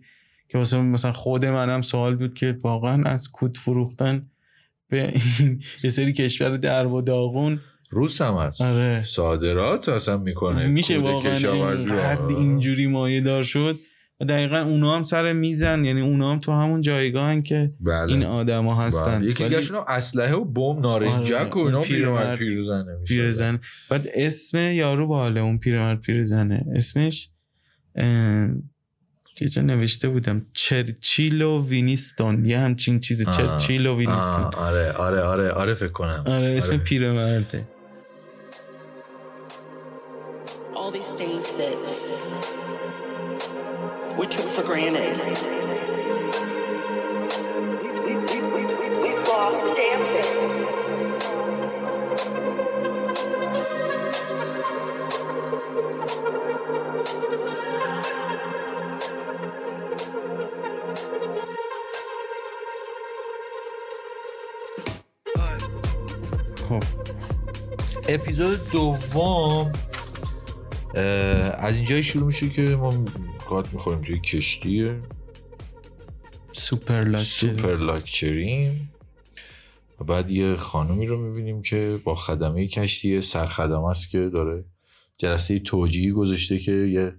که 0.49 0.57
واسه 0.57 0.81
مثلا 0.81 1.13
خود 1.13 1.45
منم 1.45 1.81
سوال 1.81 2.15
بود 2.15 2.33
که 2.33 2.57
واقعا 2.63 3.03
از 3.03 3.31
کود 3.31 3.57
فروختن 3.57 4.25
به 4.89 5.13
یه 5.83 5.89
سری 5.89 6.13
کشور 6.13 6.57
در 6.57 6.87
و 6.87 7.01
داغون 7.01 7.59
روس 7.91 8.21
هم 8.21 8.33
هست. 8.33 8.61
آره. 8.61 9.01
صادرات 9.01 9.89
اصلا 9.89 10.17
می‌کنه. 10.17 10.67
میشه 10.67 10.99
واقعا. 10.99 11.33
اینقدر 11.71 12.35
اینجوری 12.37 12.87
مایه 12.87 13.21
دار 13.21 13.43
شد. 13.43 13.75
و 14.21 14.25
دقیقا 14.25 14.59
اونا 14.59 14.95
هم 14.95 15.03
سر 15.03 15.33
میزن. 15.33 15.85
یعنی 15.85 16.01
اونا 16.01 16.31
هم 16.31 16.39
تو 16.39 16.51
همون 16.51 16.81
جایگاهن 16.81 17.41
که 17.41 17.73
بله. 17.79 18.13
این 18.13 18.23
آدما 18.23 18.75
هستن. 18.75 19.19
بله. 19.19 19.29
یکی 19.29 19.43
ولی 19.43 19.55
اسلحه 19.87 20.33
و 20.33 20.43
بم 20.45 20.79
نارنجک 20.79 21.55
و 21.55 21.59
آره، 21.59 21.65
اینا 21.65 21.77
اون 21.77 21.87
پیرمرد 21.87 22.37
پیرزنه 22.39 22.97
پیرزن. 23.07 23.59
بعد 23.89 24.07
اسم 24.13 24.57
یارو 24.57 25.07
باله 25.07 25.39
اون 25.39 25.57
پیرمرد 25.57 26.01
پیرزنه. 26.01 26.65
اسمش 26.75 27.29
اه، 27.95 28.47
یه 29.41 29.47
جا 29.47 29.61
نوشته 29.61 30.09
بودم. 30.09 30.45
چرچیل 30.53 31.41
و 31.41 31.65
وینیستون 31.67 32.45
یه 32.45 32.59
همچین 32.59 32.99
چیزی. 32.99 33.25
آه. 33.25 33.31
چرچیل 33.31 33.85
و 33.85 33.97
وینیستون 33.97 34.43
آه، 34.43 34.55
آره 34.55 34.91
آره 34.91 35.21
آره. 35.21 35.51
آره 35.51 35.73
فکر 35.73 35.91
کنم. 35.91 36.23
آره 36.27 36.57
اسم 36.57 36.71
آره. 36.71 36.83
پیرمرده. 36.83 37.67
all 40.88 40.90
these 40.90 41.10
things 41.10 41.44
that 41.60 41.76
we 44.18 44.26
took 44.26 44.48
for 44.50 44.62
granted. 44.62 45.16
We, 47.82 48.16
we, 48.16 48.36
we, 48.54 48.64
we, 48.64 48.88
we've 49.02 49.28
lost 49.28 49.76
dancing. 49.76 50.64
خب 66.68 66.82
اپیزود 68.08 68.70
دوم 68.70 68.98
اه، 69.14 69.72
از 71.57 71.77
اینجای 71.77 72.03
شروع 72.03 72.25
میشه 72.25 72.49
که 72.49 72.61
ما 72.61 73.05
گات 73.49 73.73
می‌خوریم 73.73 74.01
توی 74.01 74.19
کشتی. 74.19 74.87
سوپر 76.51 77.01
لاکچری. 77.01 77.57
سوپر 77.57 77.75
لاکچریم. 77.75 78.91
و 80.01 80.03
بعد 80.03 80.31
یه 80.31 80.55
خانومی 80.55 81.05
رو 81.05 81.17
می‌بینیم 81.17 81.61
که 81.61 81.99
با 82.03 82.15
خدمه 82.15 82.67
کشتی 82.67 83.21
سرخدمه 83.21 83.89
است 83.89 84.09
که 84.09 84.29
داره 84.29 84.65
جلسه 85.17 85.59
توجیهی 85.59 86.11
گذاشته 86.11 86.59
که 86.59 86.71
یه 86.71 87.15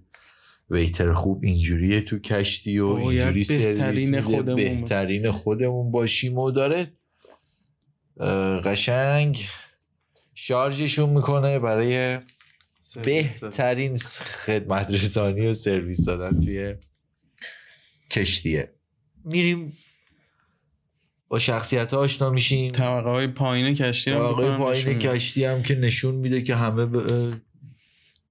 ویتر 0.70 1.12
خوب 1.12 1.44
اینجوریه 1.44 2.00
تو 2.00 2.18
کشتی 2.18 2.78
و 2.78 2.86
اینجوری 2.86 3.44
سرویس 3.44 4.06
میده. 4.06 4.22
خودمون. 4.22 4.56
باشیم. 4.56 4.80
بهترین 4.80 5.30
خودمون 5.30 5.90
باشیم 5.90 6.38
و 6.38 6.50
داره 6.50 6.92
قشنگ 8.64 9.44
شارژشون 10.34 11.10
می‌کنه 11.10 11.58
برای 11.58 12.18
بهترین 13.04 13.96
خدمت 14.46 14.92
رسانی 14.92 15.46
و 15.46 15.52
سرویس 15.52 16.04
دادن 16.04 16.40
توی 16.40 16.74
کشتیه. 18.10 18.72
میریم 19.24 19.72
با 21.28 21.38
شخصیت 21.38 21.90
ها 21.90 21.98
آشنا 21.98 22.30
میشیم. 22.30 22.68
طبقه 22.68 23.10
های 23.10 23.26
پایین 23.26 23.74
کشتی 23.74 24.10
هم 24.10 24.18
طبقه 24.18 24.56
پایین. 24.56 24.98
کشتی 24.98 25.44
هم 25.44 25.62
که 25.62 25.74
نشون 25.74 26.14
میده 26.14 26.42
که 26.42 26.54
همه 26.54 26.86
ب- 26.86 27.34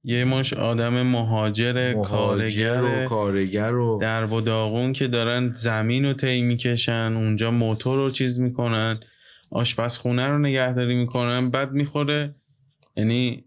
یه 0.03 0.25
مش 0.25 0.53
آدم 0.53 1.01
مهاجر 1.01 1.93
مهاجر 1.93 2.03
کارگر. 2.03 2.81
و 2.81 3.07
کارگر 3.09 3.73
و 3.73 3.97
در 4.01 4.25
و 4.25 4.41
داغون 4.41 4.93
که 4.93 5.07
دارن 5.07 5.53
زمین 5.53 6.05
رو 6.05 6.13
طی 6.13 6.41
می‌کشن 6.41 7.13
اونجا 7.15 7.51
موتور 7.51 7.97
رو 7.97 8.09
چیز 8.09 8.39
می‌کنن 8.39 8.99
آشپزخونه 9.49 10.27
رو 10.27 10.39
نگهداری 10.39 10.95
می‌کنن 10.95 11.49
بعد 11.49 11.71
می‌خوره. 11.71 12.35
یعنی 12.95 13.45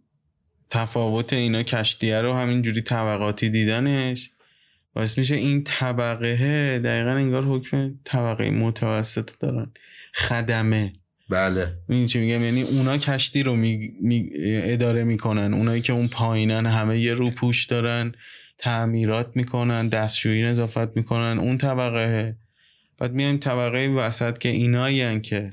تفاوت 0.73 1.33
اینا 1.33 1.63
کشتیه 1.63 2.21
رو 2.21 2.35
همینجوری 2.35 2.81
طبقاتی 2.81 3.51
دیدنش. 3.51 4.31
باعث 4.95 5.19
میشه 5.19 5.35
این 5.35 5.65
طبقه 5.65 6.79
دقیقا 6.79 7.11
انگار 7.11 7.45
حکم 7.45 7.95
طبقه 8.05 8.51
متوسط 8.51 9.31
دارن. 9.41 9.73
خدمه. 10.15 10.93
بله. 11.29 11.73
این 11.89 12.07
چی 12.07 12.21
میگم؟ 12.21 12.43
یعنی 12.43 12.63
اونا 12.63 12.99
کشتی 12.99 13.43
رو 13.43 13.57
می... 13.57 13.93
می- 14.01 14.31
اداره 14.45 15.05
می‌کنن. 15.05 15.55
اونایی 15.55 15.83
که 15.83 15.93
اون 15.93 16.09
پایینن 16.09 16.67
همه 16.67 16.99
یه 16.99 17.15
روپوش 17.15 17.67
دارن 17.67 18.13
تعمیرات 18.59 19.37
می‌کنن 19.37 19.89
دستشویی 19.89 20.43
نظافت 20.43 20.97
می‌کنن 20.97 21.39
اون 21.39 21.59
طبقه 21.59 22.37
بعد 22.99 23.13
میایم 23.13 23.37
طبقه 23.37 23.89
وسط 23.89 24.39
که 24.39 24.49
اینایی 24.49 25.21
که 25.21 25.53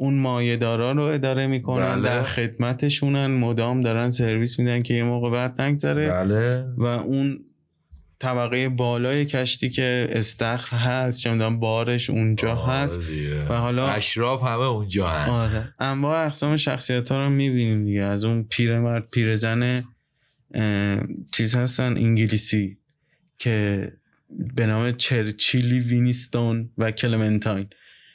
اون 0.00 0.18
مایهدارا 0.18 0.92
رو 0.92 1.02
اداره 1.02 1.46
می‌کنن 1.46 1.94
بله. 1.94 2.02
در 2.02 2.24
خدمتشونن. 2.24 3.26
مدام 3.26 3.80
دارن 3.80 4.10
سرویس 4.10 4.58
میدن 4.58 4.82
که 4.82 4.94
یه 4.94 5.04
موقع 5.04 5.30
بعد 5.30 5.60
نگذره. 5.60 6.10
بله. 6.10 6.64
و 6.76 6.84
اون 6.84 7.44
طبقه 8.18 8.68
بالای 8.68 9.24
کشتی 9.24 9.70
که 9.70 10.08
استخر 10.10 10.76
هست 10.76 11.20
چه 11.20 11.32
می‌دونم 11.32 11.60
بارش 11.60 12.10
اونجا 12.10 12.54
هست. 12.54 12.98
آره 12.98 13.06
دیگه. 13.06 13.48
و 13.48 13.52
حالا- 13.52 13.88
اشراف 13.88 14.42
همه 14.42 14.68
اونجا 14.68 15.08
هن. 15.08 15.30
آره. 15.30 15.72
انواع 15.80 16.26
اقسام 16.26 16.56
شخصیت 16.56 17.12
ها 17.12 17.24
رو 17.24 17.30
می‌بینیم 17.30 17.84
دیگه. 17.84 18.02
از 18.02 18.24
اون 18.24 18.42
پیرمرد 18.42 19.08
پیرزن 19.10 19.84
اه، 20.54 21.00
چیز 21.32 21.54
هستن 21.54 21.96
انگلیسی 21.96 22.78
که 23.38 23.88
به 24.54 24.66
نام 24.66 24.92
چرچیلی 24.92 25.80
وینیستون 25.80 26.70
و 26.78 26.90
کلمنتاین. 26.90 27.66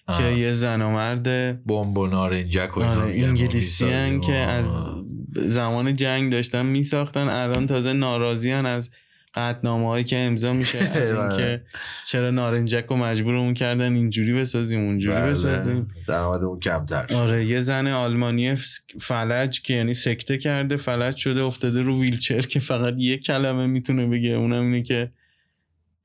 آه. 0.07 0.17
که 0.17 0.23
یه 0.23 0.51
زن 0.51 0.81
و 0.81 0.89
مرد 0.89 1.27
بمب 1.65 1.97
و 1.97 2.07
نارنجک 2.07 2.77
و 2.77 2.79
اینا 2.79 3.01
آره 3.01 3.21
انگلیسی 3.23 3.85
هن. 3.85 4.21
که 4.21 4.33
از. 4.33 4.89
زمان 5.35 5.95
جنگ 5.95 6.31
داشتن 6.31 6.65
میساختن 6.65 7.29
الان 7.29 7.65
تازه 7.65 7.93
ناراضی 7.93 8.51
هن 8.51 8.65
از 8.65 8.89
قطنامه 9.35 9.87
هایی 9.87 10.03
که 10.03 10.17
امضا 10.17 10.53
میشه 10.53 10.77
از 11.01 11.13
بله. 11.13 11.21
اینکه 11.21 11.61
چرا 12.07 12.31
نارنجک 12.31 12.85
رو 12.89 12.97
مجبورمون 12.97 13.53
کردن 13.53 13.95
اینجوری 13.95 14.33
بسازیم 14.33 14.79
اونجوری 14.79 15.15
بله. 15.15 15.31
بسازیم 15.31 15.87
درآمد 16.07 16.43
اون 16.43 16.59
کمتر 16.59 17.07
شد. 17.07 17.13
آره 17.13 17.45
یه 17.45 17.59
زن 17.59 17.87
آلمانی 17.87 18.55
فلج 18.99 19.61
که 19.61 19.73
یعنی 19.73 19.93
سکته 19.93 20.37
کرده 20.37 20.77
فلج 20.77 21.15
شده 21.15 21.43
افتاده 21.43 21.81
رو 21.81 22.01
ویلچر 22.01 22.41
که 22.41 22.59
فقط 22.59 22.93
یه 22.97 23.17
کلمه 23.17 23.67
می‌تونه 23.67 24.07
بگه 24.07 24.29
اونم 24.29 24.61
اینه 24.61 24.81
که 24.81 25.11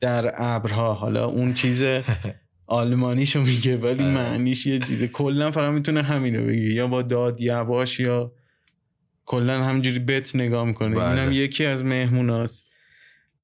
در 0.01 0.35
ابرها 0.37 0.95
حالا 0.95 1.27
اون 1.27 1.55
چیز 1.55 1.85
آلمانیشو 2.69 3.41
میگه 3.41 3.77
ولی 3.77 4.05
آره. 4.05 4.13
معنیش 4.13 4.67
یه 4.67 4.79
چیزه. 4.79 5.09
کلا 5.09 5.51
فقط 5.51 5.73
می‌تونه 5.73 6.03
همینو 6.03 6.47
بگه. 6.47 6.75
یا 6.75 6.87
با 6.87 7.03
داد 7.03 7.41
یواش 7.41 8.01
یا 8.01 8.33
کلا 9.25 9.65
همجوری 9.65 9.99
بت 9.99 10.37
نگاه 10.37 10.65
می‌کنه. 10.65 10.95
بله. 10.95 11.21
اینم 11.21 11.33
یکی 11.33 11.65
از 11.65 11.85
مهموناست. 11.85 12.65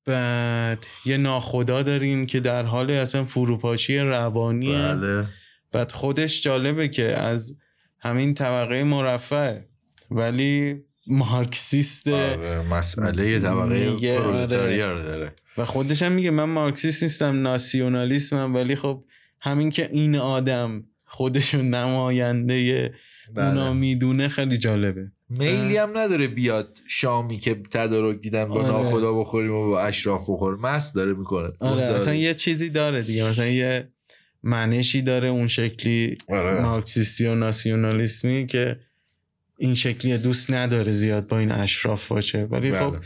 بعد 0.07 0.87
یه 1.05 1.17
ناخدا 1.17 1.83
داریم 1.83 2.27
که 2.27 2.41
در 2.41 2.63
حال 2.63 2.91
اصلا 2.91 3.25
فروپاشی 3.25 3.99
روانیه. 3.99 4.79
بله. 4.79 5.25
بعد 5.73 5.93
خودش 5.93 6.43
جالبه 6.43 6.89
که 6.89 7.05
از 7.05 7.59
همین 8.01 8.35
طبقه 8.35 8.85
مرفع 8.85 9.59
ولی 10.11 10.77
مارکسیست 11.07 12.09
آره 12.09 12.63
مسئله 12.63 13.41
طبقه 13.41 13.61
آره. 13.61 14.19
پرولتاریا 14.19 14.93
رو 14.93 15.03
داره. 15.03 15.33
و 15.59 15.65
خودش 15.65 16.03
هم 16.03 16.13
میگه 16.13 16.31
من 16.31 16.45
مارکسیست 16.45 17.03
نیستم 17.03 17.43
ناسیونالیسمم. 17.43 18.55
ولی 18.55 18.77
خب 18.77 19.05
همین 19.45 19.71
که 19.71 19.89
این 19.93 20.17
آدم 20.17 20.85
خودشو 21.05 21.63
نماینده 21.63 22.95
اونا 23.37 23.73
می‌دونه 23.73 24.29
خیلی 24.29 24.59
جالبه. 24.59 25.11
میلی 25.29 25.77
هم 25.77 25.99
نداره 25.99 26.27
بیاد 26.27 26.79
شامی 26.89 27.39
که 27.39 27.55
تدارک 27.55 28.21
دیدن 28.21 28.45
با 28.45 28.55
آره. 28.55 28.67
ناخدا 28.67 29.13
بخوریم 29.13 29.53
و 29.53 29.71
با 29.71 29.81
اشراف 29.81 30.31
بخوریم. 30.31 30.61
مست 30.61 30.95
داره 30.95 31.13
می‌کنه. 31.13 31.51
آره 31.61 31.83
اصلا 31.83 32.15
یه 32.15 32.35
چیزی 32.35 32.71
داره 32.71 33.03
دیگه. 33.03 33.29
مثلا 33.29 33.47
یه 33.47 33.89
منشی 34.43 35.03
داره 35.03 35.29
اون 35.29 35.47
شکلی 35.47 36.19
آره. 36.29 36.61
مارکسیستی 36.61 37.27
و 37.27 37.35
ناسیونالیسمی 37.35 38.47
که 38.47 38.81
این 39.59 39.75
شکلی 39.75 40.19
دوست 40.19 40.53
نداره 40.53 40.93
زیاد 40.93 41.27
با 41.29 41.39
این 41.39 41.53
اشراف 41.53 42.09
باشه. 42.09 42.45
ولی 42.45 42.71
بله. 42.71 42.81
خب 42.81 42.97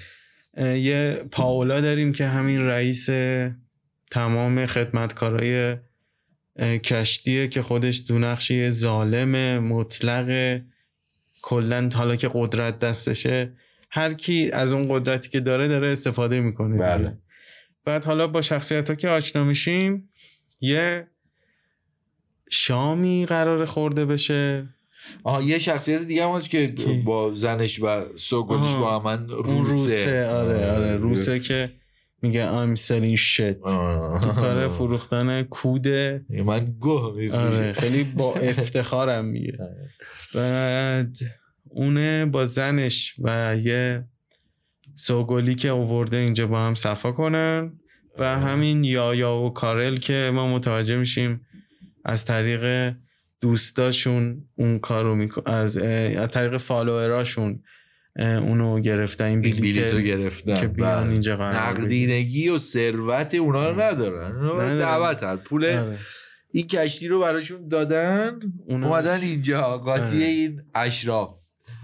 یه 0.76 1.24
پاولا 1.30 1.80
داریم 1.80 2.12
که 2.12 2.26
همین 2.26 2.66
رئیس 2.66 3.08
تمام 4.10 4.66
خدمتکارای 4.66 5.76
کشتیه 6.58 7.48
که 7.48 7.62
خودش 7.62 8.02
دو 8.08 8.18
نقشی 8.18 8.70
ظالم 8.70 9.64
مطلق 9.64 10.60
کلا 11.42 11.88
حالا 11.94 12.16
که 12.16 12.30
قدرت 12.34 12.78
دستشه 12.78 13.52
هر 13.90 14.14
کی 14.14 14.50
از 14.50 14.72
اون 14.72 14.86
قدرتی 14.90 15.28
که 15.28 15.40
داره 15.40 15.68
داره 15.68 15.88
استفاده 15.88 16.40
می‌کنه 16.40 16.78
بله. 16.78 17.18
بعد 17.84 18.04
حالا 18.04 18.26
با 18.26 18.42
شخصیت 18.42 18.90
ها 18.90 18.96
که 18.96 19.08
آشنا 19.08 19.44
میشیم 19.44 20.08
یه 20.60 21.06
شامی 22.50 23.26
قرار 23.26 23.64
خورده 23.64 24.04
بشه 24.04 24.68
آها 25.24 25.42
یه 25.42 25.58
شخصیت 25.58 26.02
دیگه 26.02 26.24
هم 26.24 26.30
هست 26.30 26.50
که 26.50 26.66
کی؟ 26.66 26.94
با 26.94 27.34
زنش 27.34 27.80
و 27.80 27.86
آها. 27.86 28.80
با 28.80 28.98
من 28.98 29.28
روسه 29.28 29.70
روسه 29.70 30.26
آره 30.26 30.70
آره 30.70 30.96
روسه 30.96 31.40
که 31.40 31.70
میگه 32.22 32.48
I'm 32.48 32.78
selling 32.78 33.18
shit. 33.18 33.72
کار 34.34 34.68
فروختن 34.68 35.42
کوده 35.42 36.24
من 36.44 36.74
گوه 36.80 37.32
آره 37.32 37.72
خیلی 37.72 38.04
با 38.04 38.34
افتخارم 38.34 39.24
میگه. 39.24 39.58
بعد 40.34 41.16
اونه 41.68 42.26
با 42.26 42.44
زنش 42.44 43.14
و 43.18 43.56
یه 43.56 44.04
سوگلی 44.94 45.54
که 45.54 45.68
اوورده 45.68 46.16
اینجا 46.16 46.46
با 46.46 46.60
هم 46.60 46.74
صفا 46.74 47.12
کنن 47.12 47.72
و 48.18 48.38
همین 48.38 48.84
یایا 48.84 49.36
و 49.36 49.50
کارل 49.50 49.96
که 49.96 50.30
ما 50.34 50.54
متوجه 50.54 50.96
میشیم 50.96 51.46
از 52.04 52.24
طریق 52.24 52.94
دوستاشون 53.40 54.44
اون 54.54 54.78
کارو 54.78 55.14
میکن 55.14 55.42
از 55.46 55.76
از 55.76 56.30
طریق 56.30 56.56
فالووراشون 56.56 57.62
اونو 58.18 58.80
گرفتن 58.80 59.24
این 59.24 59.40
بلیت 59.40 59.60
بلیتو 59.60 59.98
گرفتن 60.00 60.60
که 60.60 60.68
بیان 60.68 61.00
بله. 61.04 61.12
اینجا. 61.12 61.36
نقدینگی 61.52 62.48
و 62.48 62.58
ثروت 62.58 63.34
اونا 63.34 63.70
رو 63.70 63.80
ندارن 63.80 64.36
اونا 64.36 64.52
ندارن. 64.52 64.78
دعوت 64.78 65.22
هست 65.22 65.44
پول 65.44 65.64
آره. 65.66 65.98
این 66.52 66.66
کشتی 66.66 67.08
رو 67.08 67.20
براشون 67.20 67.68
دادن 67.68 68.40
اونا 68.66 68.86
اومدن 68.88 69.20
اینجا 69.20 69.78
قاطی 69.78 70.16
آره. 70.16 70.24
این 70.26 70.62
اشراف 70.74 71.34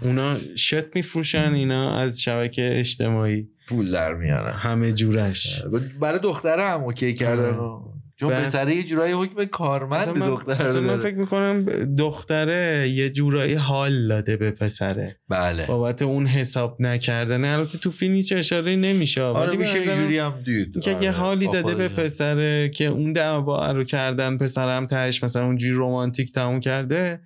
اونا 0.01 0.37
شت 0.55 0.95
میفروشن 0.95 1.53
اینا 1.53 1.97
از 1.99 2.21
شبکه 2.21 2.69
اجتماعی 2.79 3.47
پول 3.67 3.91
در 3.91 4.13
میارن 4.13 4.53
همه 4.53 4.93
جورش 4.93 5.63
برای 5.99 6.19
دختره 6.19 6.63
هم 6.63 6.83
اوکی 6.83 7.13
کردن 7.13 7.43
آره. 7.43 7.57
و- 7.57 7.94
چون 8.19 8.29
پسره 8.29 8.75
یه 8.75 8.83
جورایی 8.83 9.13
حکم 9.13 9.45
کارمند 9.45 10.09
من, 10.09 10.27
دختر 10.27 10.63
اصلا 10.63 10.81
من 10.81 10.99
فکر 10.99 11.15
می‌کنم 11.15 11.65
دختره 11.97 12.89
یه 12.89 13.09
جورایی 13.09 13.53
حال 13.53 14.07
داده 14.07 14.37
به 14.37 14.51
پسره. 14.51 15.19
بله. 15.29 15.65
بابت 15.65 16.01
اون 16.01 16.27
حساب 16.27 16.77
نکردن. 16.79 17.45
البته 17.45 17.77
تو 17.77 17.91
فیلم 17.91 18.15
هیچ 18.15 18.33
اشاره 18.33 18.75
نمیشه. 18.75 19.21
آره 19.21 19.47
ولی 19.47 19.57
میشه 19.57 19.79
اینجوری 19.79 20.19
هم 20.19 20.33
دید. 20.45 20.79
که 20.79 20.91
یه 20.91 20.97
آره. 20.97 21.11
حالی 21.11 21.47
داده 21.47 21.75
به. 21.75 21.87
پسره 21.87 22.69
که 22.69 22.85
اون 22.85 23.13
دعوا 23.13 23.71
رو 23.71 23.83
کردن 23.83 24.37
پسرم 24.37 24.85
تهش 24.85 25.23
مثلا 25.23 25.45
اونجوری 25.45 25.73
رومانتیک 25.73 26.31
تموم 26.31 26.59
کرده. 26.59 27.19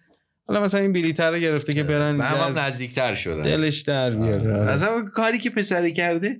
حالا 0.48 0.62
مثلا 0.62 0.82
این 0.82 0.94
بلیتر 0.94 1.32
رو 1.32 1.38
گرفته 1.38 1.74
که 1.74 1.84
برن 1.84 2.18
به 2.18 2.24
اینجا 2.24 2.44
هم, 2.44 2.58
هم 2.58 2.60
نزدیکتر 2.60 3.14
شدن. 3.14 3.44
دلش 3.44 3.82
در 3.82 4.12
بیاره. 4.12 4.72
آره. 4.72 5.06
کاری 5.14 5.38
که 5.38 5.50
پسره 5.50 5.92
کرده 5.92 6.40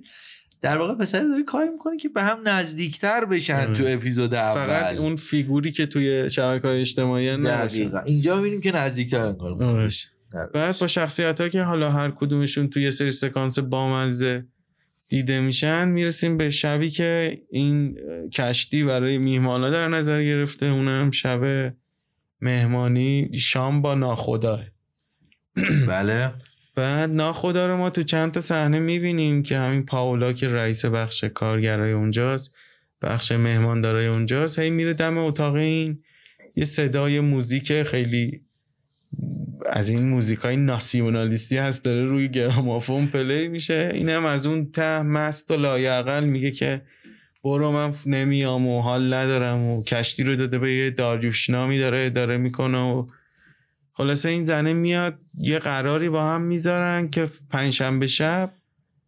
در 0.62 0.78
واقع 0.78 0.94
پسره 0.94 1.28
داره 1.28 1.42
کاری 1.42 1.68
می‌کنه 1.68 1.96
که 1.96 2.08
به 2.08 2.22
هم 2.22 2.38
نزدیکتر 2.44 3.24
بشن 3.24 3.60
آره. 3.60 3.74
تو 3.74 3.84
اپیزود 3.86 4.34
اول. 4.34 4.66
فقط 4.66 4.96
اون 4.96 5.16
فیگوری 5.16 5.72
که 5.72 5.86
توی 5.86 6.30
شبکه 6.30 6.68
های 6.68 6.80
اجتماعی 6.80 7.36
دقیقا. 7.36 8.00
اینجا 8.00 8.36
می‌بینیم 8.36 8.60
که 8.60 8.76
نزدیکتر 8.76 9.34
آره. 9.60 9.88
بعد 10.54 10.78
با 10.78 10.86
شخصیت 10.86 11.40
ها 11.40 11.48
که 11.48 11.62
حالا 11.62 11.90
هر 11.90 12.10
کدومشون 12.10 12.68
توی 12.68 12.90
سری 12.90 13.10
سکانس 13.10 13.58
بامزه 13.58 14.46
دیده 15.08 15.40
میشن 15.40 15.88
می‌رسیم 15.88 16.36
به 16.36 16.50
شبی 16.50 16.90
که 16.90 17.42
این 17.50 17.98
کشتی 18.32 18.84
برای 18.84 19.18
میهمانا 19.18 19.70
در 19.70 19.88
نظر 19.88 20.22
گرفته. 20.22 20.66
اونم 20.66 21.10
شب 21.10 21.72
مهمانی 22.40 23.30
شام 23.34 23.82
با 23.82 23.94
ناخدا 23.94 24.60
بله. 25.88 26.32
بعد 26.80 27.10
ناخدا 27.10 27.66
رو 27.66 27.76
ما 27.76 27.90
تو 27.90 28.02
چند 28.02 28.32
تا 28.32 28.40
صحنه 28.40 28.78
می‌بینیم 28.78 29.42
که 29.42 29.58
همین 29.58 29.84
پاولا 29.84 30.32
که 30.32 30.48
رئیس 30.48 30.84
بخش 30.84 31.24
کارگرای 31.24 31.92
اونجاست 31.92 32.54
بخش 33.02 33.32
مهماندارای 33.32 34.06
اونجاست 34.06 34.58
هی 34.58 34.70
میره 34.70 34.94
دم 34.94 35.18
اتاق 35.18 35.54
این 35.54 36.02
یه 36.56 36.64
صدای 36.64 37.20
موزیک 37.20 37.82
خیلی 37.82 38.40
از 39.66 39.88
این 39.88 40.08
موزیک 40.08 40.38
های 40.38 40.56
ناسیونالیستی 40.56 41.56
هست 41.56 41.84
داره 41.84 42.04
روی 42.04 42.28
گرامافون 42.28 43.06
play 43.06 43.48
میشه. 43.48 43.90
اینم 43.94 44.24
از 44.24 44.46
اون 44.46 44.70
ته 44.70 45.02
مست 45.02 45.50
و 45.50 45.56
لایعقل 45.56 46.24
میگه 46.24 46.50
که 46.50 46.82
برو 47.44 47.72
من 47.72 47.92
نمیام 48.06 48.66
و 48.66 48.82
حال 48.82 49.14
ندارم 49.14 49.62
و 49.62 49.82
کشتی 49.82 50.24
رو 50.24 50.36
داده 50.36 50.58
به 50.58 50.72
یه 50.72 50.90
داریوشنامی 50.90 51.78
داره 51.78 52.00
اداره 52.06 52.36
می‌کنه 52.36 52.78
و 52.78 53.06
خلاصه 54.00 54.28
این 54.28 54.44
زنه 54.44 54.72
میاد 54.72 55.18
یه 55.38 55.58
قراری 55.58 56.08
با 56.08 56.26
هم 56.26 56.42
می‌ذارن 56.42 57.08
که 57.08 57.28
پنجشنبه 57.50 58.06
شب 58.06 58.52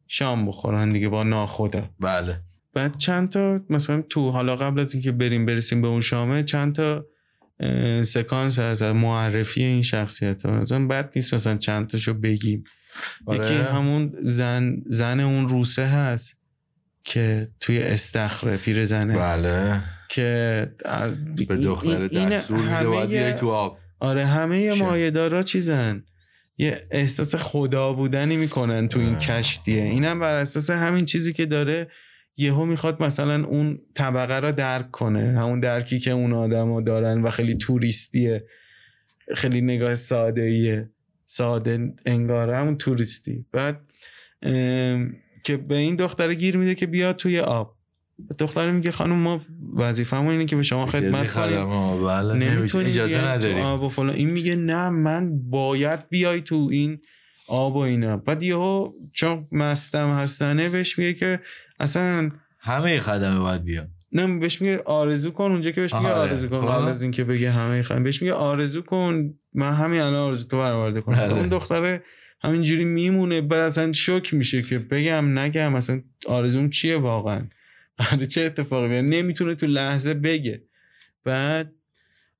شام 0.09 0.47
بخورن 0.47 0.89
دیگه 0.89 1.09
با 1.09 1.23
ناخدا. 1.23 1.89
بله. 2.01 2.41
بعد 2.75 2.97
چند 2.97 3.29
تا 3.29 3.61
مثلا 3.71 4.03
تو 4.03 4.31
حالا 4.31 4.57
قبل 4.57 4.81
از 4.81 4.95
اینکه 4.95 5.13
بریم 5.13 5.47
برسیم 5.47 5.83
به 5.83 5.89
اون 5.89 6.01
شامه 6.01 6.43
چند 6.43 6.75
تا 6.75 7.05
سکانس 8.03 8.59
از 8.59 8.83
معرفی 8.83 9.63
این 9.63 9.83
شخصیت 9.83 10.47
ها. 10.47 10.53
مثلا 10.53 10.87
بد 10.87 11.13
نیست 11.17 11.35
مثلا 11.35 11.57
چند 11.57 11.87
تاشو 11.87 12.15
بگیم. 12.15 12.65
آره. 13.27 13.45
یکی 13.45 13.55
همون 13.55 14.13
زن 14.23 14.77
زن 14.87 15.21
اون 15.21 15.49
روسه 15.49 15.87
هست 15.87 16.41
که 17.05 17.49
توی 17.61 17.83
استخره 17.83 18.57
پیر 18.57 18.85
زنه 18.85 19.17
بله. 19.17 19.83
که 20.09 20.69
از 20.85 21.25
به 21.35 21.57
دختر 21.57 22.07
دستور 22.07 22.87
میده 22.87 23.33
تو 23.33 23.51
آب. 23.51 23.79
آره 24.03 24.27
همه 24.27 24.73
چه؟ 24.73 24.85
مایه‌دارا 24.85 25.43
چیزن. 25.43 26.05
یه 26.59 26.87
احساس 26.91 27.35
خدا 27.35 27.93
بودنی 27.93 28.37
می‌کنن 28.37 28.89
تو 28.89 29.01
این. 29.01 29.19
کشتیه. 29.19 29.83
اینم 29.83 30.21
بر 30.21 30.35
اساس 30.35 30.71
همین 30.71 31.05
چیزی 31.05 31.33
که 31.33 31.47
داره 31.47 31.89
یهو 32.37 32.65
می‌خواد 32.65 33.03
مثلا 33.03 33.45
اون 33.45 33.79
طبقه 33.95 34.39
را 34.39 34.51
درک 34.51 34.91
کنه. 34.91 35.39
همون 35.39 35.61
درکی 35.61 35.99
که 36.01 36.11
اون 36.11 36.33
آدما 36.33 36.81
دارن 36.81 37.23
و 37.23 37.31
خیلی 37.31 37.57
توریستیه. 37.57 38.45
خیلی 39.35 39.61
نگاه 39.61 39.95
ساده 39.95 40.43
ایه 40.43 40.91
ساده 41.25 41.95
انگاره 42.07 42.57
همون 42.57 42.77
توریستی. 42.77 43.47
بعد 43.53 43.81
ام، 44.43 45.17
که 45.45 45.57
به 45.57 45.75
این 45.75 45.97
دختره 45.97 46.35
گیر 46.35 46.57
میده 46.57 46.75
که 46.75 46.87
بیا 46.87 47.13
توی 47.13 47.39
آب. 47.39 47.77
دختره 48.39 48.71
میگه 48.71 48.91
خانم 48.91 49.17
ما 49.17 49.41
وظیفمون 49.77 50.31
اینه 50.31 50.45
که 50.45 50.57
به 50.57 50.63
شما 50.63 50.87
خدمت 50.87 51.33
کنیم. 51.33 51.49
خدمه 51.49 52.05
بله 52.07 52.35
نمی‌تونی 52.35 52.89
اجازه 52.89 53.25
نداریم 53.25 53.59
آب 53.59 53.83
و 53.83 53.89
فلان. 53.89 54.15
این 54.15 54.31
میگه 54.31 54.57
نه 54.57 54.89
من 54.89 55.51
باید 55.51 56.09
بیای 56.09 56.41
تو 56.41 56.69
این 56.73 56.99
آب 57.49 57.77
و 57.77 57.79
اینا. 57.79 58.17
بعد 58.17 58.43
یهو 58.43 58.93
چون 59.13 59.49
مستم 59.53 60.11
هستنه 60.11 60.69
بهش 60.69 60.99
میگه 60.99 61.15
که 61.15 61.41
اصلا 61.81 62.31
همه 62.61 63.01
خدمه 63.01 63.39
باید 63.39 63.65
بیا 63.65 63.87
نه 64.13 64.39
بهش 64.39 64.63
میگه 64.63 64.83
آرزو 64.87 65.31
کن. 65.31 65.45
اونجا 65.45 65.71
که 65.71 65.81
بهش 65.81 65.95
میگه 65.95 66.09
آره. 66.09 66.31
آرزو 66.31 66.49
کن. 66.49 66.61
خب. 66.61 66.69
قبل 66.69 66.89
از 66.89 67.03
اینکه 67.03 67.25
بگه 67.25 67.51
همه 67.51 67.83
خواهیم 67.83 68.05
بهش 68.05 68.23
میگه 68.23 68.35
آرزو 68.35 68.83
کن. 68.83 69.35
من 69.55 69.73
همین 69.73 70.01
الان 70.01 70.23
آرزو 70.23 70.49
تو 70.49 70.59
برآورده 70.59 71.01
کنم. 71.01 71.17
بله. 71.17 71.33
اون 71.33 71.49
دختره 71.49 72.03
همینجوری 72.43 72.85
میمونه. 72.85 73.41
بعد 73.41 73.61
اصلا 73.61 73.93
شوک 73.93 74.35
میشه 74.35 74.63
که 74.63 74.79
بگم 74.79 75.39
نگم. 75.39 75.75
اصلا 75.75 76.01
آرزوم 76.27 76.71
چیه 76.71 76.97
واقعا؟ 76.97 77.49
آره 77.99 78.27
چه 78.27 78.41
اتفاقی 78.41 78.89
بیاد 78.89 79.05
نمی‌تونه 79.05 79.55
تو 79.55 79.67
لحظه 79.67 80.15
بگه. 80.15 80.63
بعد 81.25 81.73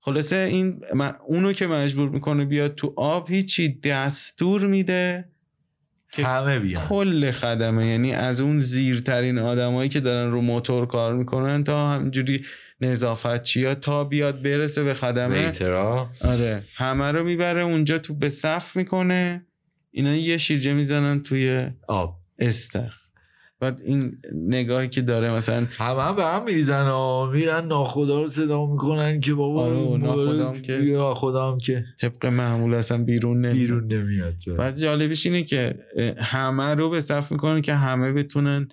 خلاصه 0.01 0.37
این 0.37 0.81
اونو 1.27 1.53
که 1.53 1.67
مجبور 1.67 2.09
می‌کنه 2.09 2.45
بیاد 2.45 2.75
تو 2.75 2.95
آب 2.97 3.31
هیچی 3.31 3.81
دستور 3.81 4.67
میده 4.67 5.29
که 6.13 6.27
همه 6.27 6.59
بیان. 6.59 6.87
کل 6.89 7.31
خدمه 7.31 7.87
یعنی 7.87 8.13
از 8.13 8.41
اون 8.41 8.59
زیرترین 8.59 9.39
آدمایی 9.39 9.89
که 9.89 10.01
دارن 10.01 10.31
رو 10.31 10.41
موتور 10.41 10.87
کار 10.87 11.15
می‌کنن 11.15 11.65
تا 11.65 11.91
همجوری 11.91 12.45
نظافت 12.81 13.43
چیا 13.43 13.75
تا 13.75 14.05
بیاد 14.05 14.43
برسه 14.43 14.83
به 14.83 14.95
خدمه. 14.95 15.47
ویترا 15.47 16.11
آره 16.21 16.63
همه 16.75 17.13
رو 17.13 17.25
می‌بره 17.25 17.63
اونجا 17.63 17.99
تو 17.99 18.15
به 18.15 18.29
صف 18.29 18.77
می‌کنه. 18.77 19.47
اینا 19.91 20.17
یه 20.17 20.37
شیرجه 20.37 20.73
می‌زنن 20.73 21.23
توی 21.23 21.69
آب. 21.89 22.19
استخ 22.39 23.02
بعد 23.63 23.81
این 23.85 24.19
نگاهی 24.35 24.89
که 24.89 25.03
داره 25.03 25.33
مثلا 25.33 25.67
همه 25.71 26.03
هم 26.03 26.17
به 26.17 26.25
هم 26.25 26.45
میریزن 26.45 26.89
و 26.89 27.27
میرن 27.27 27.67
ناخدا 27.67 28.23
رو 28.23 28.29
صدا 28.29 28.67
می‌کنن 28.67 29.21
که 29.21 29.35
بابا 29.35 29.63
آره، 29.65 29.77
و 29.77 29.97
ناخدا 29.97 30.49
هم 30.49 30.63
که- 30.63 30.73
ناخدا 30.79 31.53
هم 31.53 31.59
که 31.59 31.85
طبق 32.01 32.27
معمول 32.27 32.75
اصلا 32.75 32.99
بیرون 33.05 33.37
نمیاد. 33.37 33.55
بیرون 33.55 33.93
نمیاد 33.93 34.35
بعد 34.59 34.79
جالبش 34.79 35.27
اینه 35.27 35.43
که 35.43 35.75
همه 36.19 36.75
رو 36.75 36.91
به 36.91 37.01
صف 37.01 37.33
می‌کنن 37.33 37.61
که 37.61 37.75
همه 37.75 38.13
بتونن 38.13 38.69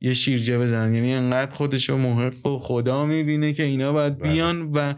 یه 0.00 0.12
شیرجه 0.12 0.58
بزنن. 0.58 0.94
یعنی 0.94 1.14
انقدر 1.14 1.54
خودش 1.54 1.90
رو 1.90 1.98
محق 1.98 2.46
و 2.46 2.58
خدا 2.58 3.06
می‌بینه 3.06 3.52
که 3.52 3.62
اینا 3.62 3.92
باید 3.92 4.18
بله. 4.18 4.32
بیان 4.32 4.62
و 4.62 4.94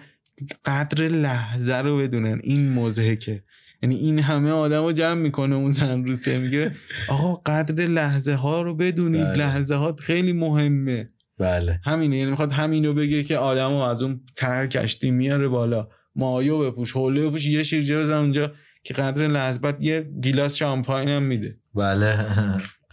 قدر 0.65 1.09
لحظه 1.09 1.75
رو 1.77 1.99
بدونن. 1.99 2.41
این 2.43 2.73
مزهکه. 2.73 3.43
یعنی 3.83 3.97
این 3.97 4.19
همه 4.19 4.51
آدم 4.51 4.83
رو 4.83 4.93
جمع 4.93 5.21
می‌کنه 5.21 5.57
اون 5.57 5.69
زن 5.69 6.05
روسیه 6.05 6.39
میگه 6.39 6.75
آقا 7.09 7.35
قدر 7.35 7.87
لحظه 7.87 8.35
ها 8.35 8.63
رو 8.63 8.75
بدونید 8.75 9.25
بله. 9.25 9.37
لحظه 9.37 9.75
ها 9.75 9.97
خیلی 9.99 10.33
مهمه. 10.33 11.09
بله. 11.39 11.81
همینه 11.85 12.17
یعنی 12.17 12.31
می‌خواد 12.31 12.53
همینو 12.53 12.93
بگه 12.93 13.23
که 13.23 13.37
آدم 13.37 13.71
رو 13.71 13.77
از 13.77 14.03
اون 14.03 14.21
ته 14.37 14.69
کشتی 14.69 15.11
میاره 15.11 15.49
بالا. 15.49 15.89
مایو 16.15 16.59
بپوش 16.59 16.93
حوله 16.93 17.29
بپوش 17.29 17.47
یه 17.47 17.63
شیرجه 17.63 17.99
بزن 17.99 18.17
اونجا 18.17 18.53
که 18.85 18.95
قدر 18.95 19.29
لحظه 19.29 19.75
یه 19.81 20.11
گیلاس 20.23 20.57
شامپاین 20.57 21.09
هم 21.09 21.23
میده. 21.23 21.57
بله. 21.75 22.27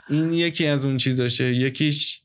این 0.10 0.34
یکی 0.34 0.68
از 0.68 0.86
اون 0.86 0.98
چیزاشه. 0.98 1.54
یکیش 1.54 2.22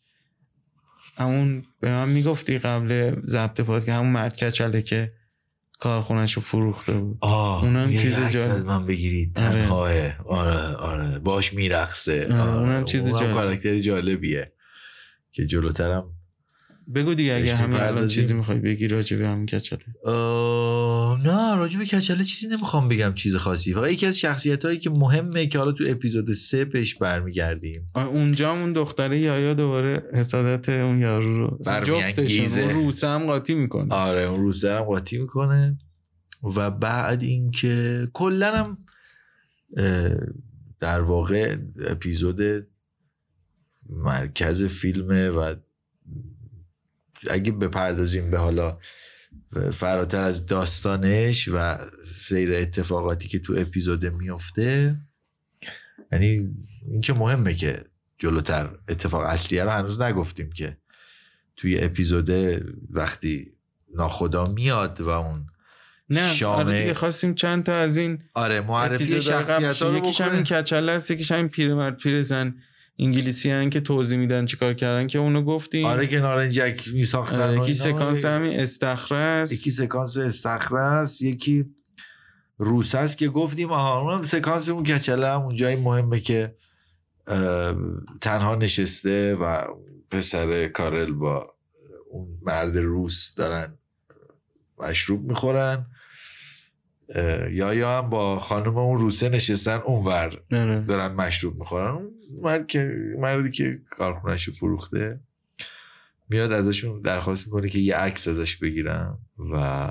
همون 1.16 1.62
به 1.80 1.90
من 1.90 2.08
می‌گفتی 2.08 2.58
قبل 2.58 3.16
ضبط 3.26 3.60
پاد 3.60 3.84
که 3.84 3.92
همون 3.92 4.12
مرد 4.12 4.36
کچله 4.36 4.82
که 4.82 5.12
کارخونش 5.78 6.32
رو 6.32 6.42
فروخته 6.42 6.92
بود 6.92 7.18
آه 7.20 7.64
اونم 7.64 7.90
چیز 7.90 8.14
جالب. 8.14 8.50
از 8.50 8.64
من 8.64 8.86
بگیرید 8.86 9.38
آره. 9.38 9.66
تنهاه 9.66 9.90
آره 10.26 10.74
آره 10.74 11.18
باش 11.18 11.54
میرقصه 11.54 12.24
آره، 12.24 12.54
اونم 12.56 12.84
چیز 12.84 13.08
اونم 13.08 13.20
جالب. 13.20 13.34
کاراکتر 13.34 13.78
جالبیه 13.78 14.52
که 15.32 15.46
جلوترم 15.46 16.17
بگو 16.94 17.14
دیگه 17.14 17.34
اگه 17.34 17.56
همین 17.56 17.80
الان. 17.80 18.06
چیزی 18.06 18.34
می‌خوای 18.34 18.58
بگی 18.58 18.88
راجع 18.88 19.16
به 19.16 19.28
همین 19.28 19.46
کچله. 19.46 19.78
آه، 20.04 21.22
نه 21.22 21.56
راجع 21.56 21.78
به 21.78 21.84
کچله 21.84 22.24
چیزی 22.24 22.48
نمی‌خوام 22.48 22.88
بگم 22.88 23.14
چیز 23.14 23.36
خاصی. 23.36 23.74
فقط 23.74 23.92
یکی 23.92 24.06
از 24.06 24.18
شخصیت 24.18 24.64
هایی 24.64 24.78
که 24.78 24.90
مهمه 24.90 25.46
که 25.46 25.58
حالا 25.58 25.72
تو 25.72 25.84
اپیزود 25.86 26.32
سه 26.32 26.64
بهش 26.64 26.94
برمیگردیم. 26.94 27.86
اونجا 27.94 28.52
اون 28.52 28.72
دختره 28.72 29.18
یایا 29.18 29.54
دوباره 29.54 30.02
حسادت 30.14 30.68
اون 30.68 30.98
یارو 30.98 31.36
رو. 31.36 31.58
جفتشون 31.84 32.62
اون 32.62 32.70
روسه 32.70 33.08
هم 33.08 33.26
قاطی 33.26 33.54
می‌کنه. 33.54 33.94
آره 33.94 34.22
اون 34.22 34.40
روز 34.40 34.64
هم 34.64 34.80
قاطی 34.80 35.18
می‌کنه. 35.18 35.78
و 36.56 36.70
بعد 36.70 37.22
اینکه 37.22 38.08
کلا 38.12 38.56
هم 38.56 38.78
در 40.80 41.00
واقع 41.00 41.56
اپیزود 41.86 42.66
مرکز 43.90 44.64
فیلمه 44.64 45.30
و 45.30 45.54
اگه 47.30 47.52
بپردازیم 47.52 48.30
به 48.30 48.38
حالا 48.38 48.78
فراتر 49.74 50.20
از 50.20 50.46
داستانش 50.46 51.48
و 51.52 51.78
سیر 52.04 52.54
اتفاقاتی 52.54 53.28
که 53.28 53.38
تو 53.38 53.54
اپیزود 53.58 54.06
میفته 54.06 54.96
یعنی 56.12 56.26
این 56.86 57.00
که 57.00 57.12
مهمه 57.12 57.54
که 57.54 57.84
جلوتر 58.18 58.70
اتفاق 58.88 59.22
اصلیه 59.22 59.64
رو 59.64 59.70
هنوز 59.70 60.00
نگفتیم 60.00 60.50
که 60.52 60.76
توی 61.56 61.80
اپیزود 61.80 62.30
وقتی 62.90 63.52
ناخدا 63.94 64.46
میاد 64.46 65.00
و 65.00 65.08
اون 65.08 65.46
نه 66.10 66.34
شام- 66.34 66.54
آره 66.58 66.80
دیگه 66.80 66.94
خواستیم 66.94 67.34
چند 67.34 67.62
تا 67.62 67.72
از 67.74 67.96
این 67.96 68.22
آره 68.34 68.60
معرفی 68.60 69.20
شخصیت 69.20 69.82
ها 69.82 69.88
رو 69.90 69.96
یکیش 69.98 70.20
همین 70.20 70.42
بکنه 70.42 70.60
کچله 70.62 70.92
است 70.92 71.10
یکیش 71.10 71.32
همین 71.32 71.48
پیرمرد 71.48 71.96
پیرزن. 71.96 72.54
انگلیسی 72.98 73.50
هن 73.50 73.70
که 73.70 73.80
توضیح 73.80 74.18
میدن 74.18 74.46
چیکار 74.46 74.74
کردن 74.74 75.06
که 75.06 75.18
اونو 75.18 75.42
گفتیم 75.42 75.86
آره 75.86 76.06
که 76.06 76.20
نارنجک 76.20 76.88
میساختن 76.92 77.40
آره، 77.40 77.56
یکی. 77.56 77.74
سکانس 77.74 78.24
همین 78.24 78.60
استخره 78.60 79.18
است 79.18 79.52
یکی 79.52 79.70
سکانس 79.70 80.16
استخره 80.16 80.80
است 80.80 81.22
یکی 81.22 81.64
روس 82.58 82.94
است 82.94 83.18
که 83.18 83.28
گفتیم 83.28 83.72
آها 83.72 84.00
اونم 84.00 84.22
سکانس 84.22 84.68
اون 84.68 84.84
کچله 84.84 85.28
هم 85.28 85.40
اونجایی 85.40 85.76
مهمه 85.76 86.20
که 86.20 86.54
تنها 88.20 88.54
نشسته 88.54 89.34
و 89.34 89.64
پسر 90.10 90.68
کارل 90.68 91.12
با 91.12 91.54
اون 92.10 92.28
مرد 92.42 92.76
روس 92.76 93.34
دارن 93.34 93.78
مشروب 94.78 95.24
می‌خورن 95.24 95.86
یا 97.50 97.74
یا 97.74 97.98
هم 97.98 98.10
با 98.10 98.38
خانم 98.38 98.78
اون 98.78 99.00
روسه 99.00 99.28
نشستن 99.28 99.76
اونور 99.76 100.40
آره. 100.52 100.80
دارن 100.80 101.14
مشروب 101.14 101.58
می‌خورن 101.58 101.94
اون 101.94 102.10
مرد 102.42 102.66
که 102.66 102.94
مردی 103.18 103.50
که 103.50 103.80
کارخونهش 103.90 104.44
رو 104.44 104.54
فروخته 104.54 105.20
میاد 106.30 106.52
ازشون 106.52 107.00
درخواست 107.00 107.46
می‌کنه 107.46 107.68
که 107.68 107.78
یه 107.78 107.96
عکس 107.96 108.28
ازش 108.28 108.56
بگیرن 108.56 109.18
و 109.52 109.90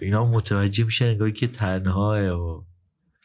اینا 0.00 0.30
متوجه 0.30 0.84
میشن 0.84 1.04
انگار 1.04 1.30
که 1.30 1.46
تنهاه 1.46 2.28
و 2.28 2.62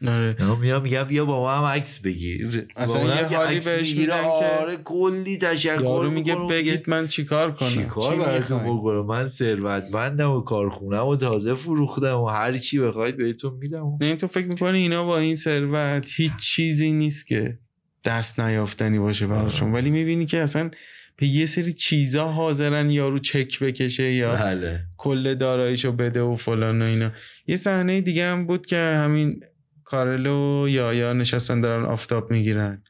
آره. 0.07 0.35
اینا 0.39 0.55
میاد 0.55 0.83
میگن 0.83 1.03
بیا 1.03 1.25
با 1.25 1.39
ما 1.39 1.51
هم 1.53 1.63
عکس 1.63 1.99
بگیر. 1.99 2.67
اصلا 2.75 3.15
یه 3.15 3.37
حالی 3.37 3.59
بهش 3.59 3.95
که- 3.95 4.11
آره 4.13 4.77
کلی 4.83 5.37
تشکر 5.37 5.81
یارو 5.81 6.11
میگه 6.11 6.35
بگید 6.49 6.83
من 6.87 7.07
چیکار 7.07 7.51
کنم؟ 7.51 7.69
چیکار 7.69 8.13
چی 8.13 8.19
براتون؟ 8.19 8.59
بکنم؟ 8.77 9.05
من 9.05 9.25
ثروتمندم 9.25 10.31
و 10.31 10.41
کارخونم 10.41 11.05
و 11.07 11.15
تازه 11.15 11.55
فروختم 11.55 12.17
و 12.17 12.27
هر 12.27 12.57
چی 12.57 12.79
بخواید 12.79 13.17
بهتون 13.17 13.53
میدم. 13.53 13.97
نه 14.01 14.15
تو 14.15 14.27
فکر 14.27 14.47
می‌کنی 14.47 14.77
اینا 14.77 15.05
با 15.05 15.17
این 15.17 15.35
ثروت 15.35 16.09
هیچ 16.15 16.35
چیزی 16.35 16.91
نیست 16.93 17.27
که 17.27 17.57
دست 18.05 18.39
نیافتنی 18.39 18.99
باشه 18.99 19.27
براشون؟ 19.27 19.71
ولی 19.71 19.91
می‌بینی 19.91 20.25
که 20.25 20.37
اصلا 20.39 20.69
به 21.17 21.27
یه 21.27 21.45
سری 21.45 21.73
چیزا 21.73 22.27
حاضرن 22.27 22.89
یارو 22.89 23.19
چک 23.19 23.59
بکشه 23.59 24.11
یا 24.11 24.35
بله. 24.35 24.79
کل 24.97 25.33
داراییشو 25.35 25.91
بده 25.91 26.21
و 26.21 26.35
فلان 26.35 26.81
و 26.81 26.85
اینا. 26.85 27.11
یه 27.47 27.55
صحنه 27.55 28.01
دیگه 28.01 28.25
هم 28.25 28.47
بود 28.47 28.65
که 28.65 28.77
همین 28.77 29.39
کارلو 29.89 30.65
یا 30.69 30.93
یا 30.93 31.13
نشستن 31.13 31.61
دارن 31.61 31.85
آفتاب 31.85 32.31
می‌گیرن. 32.31 32.83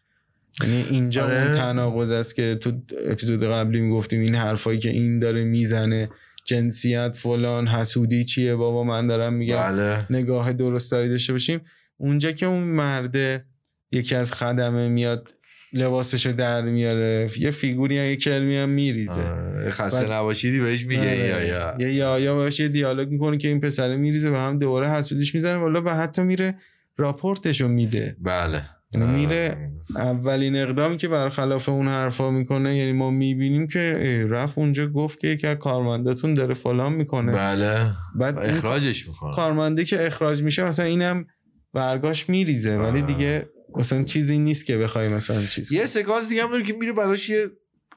یعنی 0.63 0.85
اینجا 0.89 1.23
آره. 1.23 1.43
اون 1.43 1.51
تناقض 1.51 2.11
است 2.11 2.35
که 2.35 2.55
تو 2.55 2.71
اپیزود 3.05 3.43
قبلی 3.43 3.79
می‌گفتیم 3.79 4.21
این 4.21 4.35
حرفایی 4.35 4.79
که 4.79 4.89
این 4.89 5.19
داره 5.19 5.43
می‌زنه 5.43 6.09
جنسیت 6.45 7.15
فلان 7.15 7.67
حسودی 7.67 8.23
چیه؟ 8.23 8.55
بابا 8.55 8.83
من 8.83 9.07
دارم 9.07 9.33
میگم 9.33 9.57
بله. 9.57 10.05
نگاه 10.09 10.53
درست 10.53 10.91
داری 10.91 11.09
داشته 11.09 11.33
باشیم. 11.33 11.61
اونجا 11.97 12.31
که 12.31 12.45
اون 12.45 12.63
مرده 12.63 13.45
یکی 13.91 14.15
از 14.15 14.33
خدمه 14.33 14.87
میاد 14.87 15.33
لباسشو 15.73 16.31
در 16.31 16.61
میاره 16.61 17.29
یه 17.39 17.51
فیگوری 17.51 17.99
هم 17.99 18.05
یه 18.05 18.15
کلمی 18.15 18.57
هم 18.57 18.69
میریزه. 18.69 19.21
آره، 19.21 19.71
خسته 19.71 20.05
بعد- 20.05 20.11
نباشیدی 20.11 20.59
بهش 20.59 20.85
میگه 20.85 21.01
آره. 21.01 21.47
یا 21.47 21.75
یا 21.79 21.89
یا 21.89 22.19
یا 22.19 22.35
باشه 22.35 22.63
یه 22.63 22.69
دیالوگ 22.69 23.09
می‌کنه 23.09 23.37
که 23.37 23.47
این 23.47 23.59
پسره 23.59 23.95
میریزه 23.95 24.31
و 24.31 24.35
هم 24.35 24.59
دوباره 24.59 24.91
حسودیش 24.91 25.35
می‌زنه 25.35 25.57
والا 25.57 25.81
و 25.85 25.89
حتی 25.89 26.21
میره 26.21 26.55
راپورتشو 26.97 27.67
میده. 27.67 28.17
بله. 28.21 28.63
میره. 28.93 29.71
اولین 29.95 30.55
اقدامی 30.55 30.97
که 30.97 31.07
برخلاف 31.07 31.69
اون 31.69 31.87
حرفا 31.87 32.31
می‌کنه 32.31 32.77
یعنی 32.77 32.91
ما 32.91 33.11
می‌بینیم 33.11 33.67
که 33.67 33.93
رفت 34.29 34.57
اونجا 34.57 34.87
گفت 34.87 35.19
که 35.19 35.27
یکی 35.27 35.47
از 35.47 35.57
کارمنداتون 35.57 36.33
داره 36.33 36.53
فلان 36.53 36.93
می‌کنه. 36.93 37.31
بله. 37.31 37.91
بعد 38.15 38.39
اخراجش 38.39 39.07
می‌کنه. 39.07 39.33
کارمنده 39.33 39.85
که 39.85 40.05
اخراج 40.05 40.43
میشه 40.43 40.63
مثلا 40.63 40.85
اینم 40.85 41.25
برگاش 41.73 42.29
میریزه. 42.29 42.77
ولی. 42.77 43.01
دیگه 43.01 43.49
مثلا 43.75 44.03
چیزی 44.03 44.39
نیست 44.39 44.65
که 44.65 44.77
بخوای 44.77 45.07
مثلا 45.07 45.43
چیز 45.43 45.71
یه 45.71 45.85
سکانس 45.85 46.29
دیگه 46.29 46.43
هم 46.43 46.51
داره 46.51 46.63
که 46.63 46.73
میره 46.73 46.93
براش 46.93 47.29
یه 47.29 47.47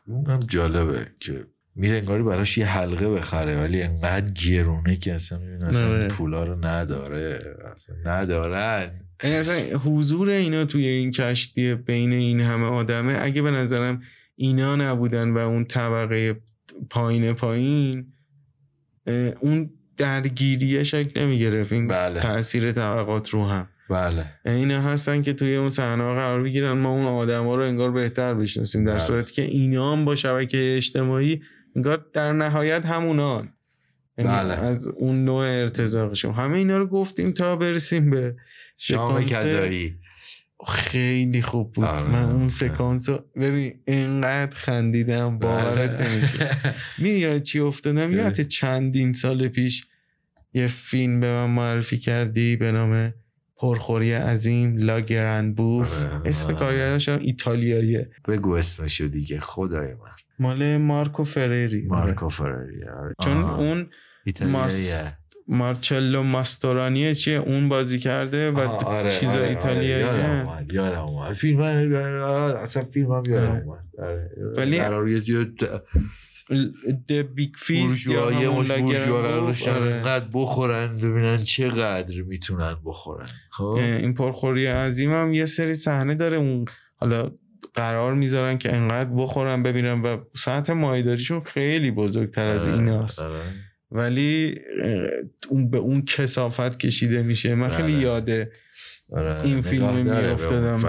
اونم 0.07 0.41
جالبه 0.41 1.07
که 1.21 1.47
میره 1.81 1.97
انگاری 1.97 2.23
براش 2.23 2.59
یه 2.59 2.67
حلقه 2.67 3.11
بخره 3.11 3.61
ولی 3.61 3.83
انقدر 3.83 4.33
گرونه 4.33 4.97
که 4.97 5.15
اصلا 5.15 5.39
می‌بینه 5.39 5.67
اصلا 5.67 5.89
آره. 5.89 6.09
پولا 6.09 6.45
رو 6.45 6.67
نداره 6.67 7.57
اصلا 7.75 7.97
ندارن 8.05 8.91
یعنی 9.25 9.37
اصلا 9.37 9.55
حضور 9.79 10.29
اینا 10.29 10.65
توی 10.65 10.87
این 10.87 11.11
کشتی 11.11 11.75
بین 11.75 12.13
این 12.13 12.41
همه 12.41 12.67
آدمه 12.67 13.19
اگه 13.21 13.43
به 13.43 13.51
نظرم 13.51 14.03
اینا 14.37 14.77
نبودن 14.77 15.31
و 15.31 15.39
اون 15.39 15.65
طبقه 15.65 16.41
پایین 16.91 17.33
پایین 17.33 18.13
اون 19.41 19.71
درگیریه 19.97 20.83
شکل 20.83 21.21
نمی‌گرفت 21.21 21.73
این 21.73 21.89
بله. 21.89 22.21
تاثیر 22.21 22.73
طبقات 22.73 23.29
رو 23.29 23.47
هم 23.47 23.69
بله 23.91 24.27
اینا 24.47 24.83
هستن 24.83 25.23
که 25.23 25.33
توی 25.33 25.57
اون 25.57 25.69
صحنه 25.69 26.15
قرار 26.15 26.43
بگیرن 26.43 26.73
ما 26.73 26.91
اون 26.91 27.07
آدما 27.07 27.55
رو 27.55 27.63
انگار 27.63 27.91
بهتر 27.91 28.35
بشناسیم 28.35 28.85
در 28.85 28.91
بله. 28.91 29.01
صورتی 29.01 29.35
که 29.35 29.43
اینا 29.43 29.93
هم 29.93 30.05
با 30.05 30.15
شبکه 30.15 30.75
اجتماعی 30.77 31.43
انگار 31.77 32.07
در 32.13 32.33
نهایت 32.33 32.87
همونان 32.87 33.53
یعنی 34.19 34.31
بله. 34.31 34.55
از 34.55 34.89
اون 34.89 35.25
نوع 35.25 35.45
ارتزاقشون. 35.45 36.35
همه 36.35 36.59
اینا 36.59 36.79
رو 36.79 36.87
گفتیم 36.87 37.33
تا 37.33 37.57
برسیم 37.57 38.11
به 38.11 38.35
شام 38.77 39.25
کذایی. 39.25 39.97
خیلی 40.67 41.43
خوب 41.43 41.73
بود. 41.73 41.85
آره. 41.85 42.11
من 42.11 42.31
اون 42.31 42.47
سکانس 42.47 43.09
رو 43.09 43.25
ببین 43.37 43.81
اینقدر 43.85 44.57
خندیدم 44.57 45.39
باورت 45.39 45.95
بله. 45.95 46.17
نمیشه. 46.17 46.51
می‌دونی 46.99 47.41
چی 47.41 47.59
افتادم؟ 47.61 48.07
بله. 48.11 48.17
یادت 48.17 48.41
چندین 48.41 49.13
سال 49.13 49.49
پیش 49.49 49.87
یه 50.55 50.67
فیلم 50.67 51.21
به 51.21 51.27
من 51.27 51.51
معرفی 51.51 51.99
کردی 51.99 52.57
به 52.57 52.73
نام 52.73 53.15
پرخوری 53.57 54.13
عظیم 54.13 54.77
لا 54.77 55.01
گرندبوف 55.01 56.03
آره. 56.03 56.23
اسم 56.25 56.53
کارگردانش 56.53 57.09
ایتالیاییه. 57.09 58.11
بگو 58.29 58.53
اسمشو 58.53 59.07
دیگه. 59.07 59.41
خدای 59.41 59.95
من. 59.95 60.11
مال 60.41 60.77
مارکو 60.77 61.25
فریری 61.25 61.89
آره. 61.91 62.05
مارکو 62.05 62.29
فراری 62.29 62.85
آره. 62.85 63.15
چون 63.23 63.37
آها. 63.37 63.57
اون 63.57 63.87
ایتالیاییه. 64.27 64.63
ماس... 64.63 65.15
مارچلو 65.49 66.23
ماستورانیه 66.23 67.15
چیه 67.15 67.37
اون 67.39 67.69
بازی 67.69 67.99
کرده 67.99 68.51
و 68.51 68.59
آها، 68.59 68.77
آره، 68.77 69.11
چیزا 69.11 69.33
آره، 69.33 69.41
آره. 69.41 69.49
ایتالیاییه 69.49 69.99
یادم 69.99 70.49
اومد 70.49 70.73
یادم 70.73 71.01
اومد 71.01 71.33
فیلم 71.33 71.61
اصلا 71.61 72.85
فیلم 72.85 73.13
هم 73.13 73.25
یادم 73.25 73.51
آره. 73.51 73.65
اومد 73.65 73.85
آره. 73.99 74.31
ولی- 74.57 74.79
قرار 74.79 75.09
یه 75.09 75.31
یه 75.31 75.47
د 77.09 77.13
بیگ 77.13 77.55
فیست 77.57 78.07
یا 78.07 78.31
همون 78.31 78.65
قرار 78.65 79.41
داشتن 79.41 79.71
آره. 79.71 79.95
انقدر 79.95 80.29
بخورن 80.35 80.97
ببینن 80.97 81.45
چقدر 81.45 82.23
می‌تونن 82.23 82.77
بخورن 82.85 83.27
خب 83.51 83.65
این 83.65 84.15
پرخوری 84.15 84.67
عظیم 84.67 85.13
هم 85.13 85.35
یه 85.35 85.47
سری 85.47 85.75
صحنه 85.75 86.15
داره 86.15 86.37
اون 86.37 86.65
حالا 86.97 87.31
قرار 87.75 88.15
می‌ذارن 88.15 88.59
که 88.59 88.75
انقدر 88.75 89.11
بخورن 89.17 89.63
ببینن 89.63 90.03
و 90.03 90.17
سطح 90.37 90.73
مایداریشون 90.73 91.41
خیلی 91.41 91.91
بزرگتر 91.91 92.49
از 92.49 92.69
آره، 92.69 92.79
ایناست. 92.79 93.23
آره. 93.23 93.41
ولی 93.91 94.55
اون 95.49 95.71
به 95.71 95.79
اون 95.79 96.05
کسافت 96.05 96.79
کشیده 96.79 97.23
میشه. 97.23 97.55
من 97.55 97.69
خیلی 97.69 97.93
بله. 97.93 98.03
یاده 98.03 98.53
آره. 99.13 99.41
این 99.45 99.63
فیلم 99.63 99.95
میافتادم 99.95 100.85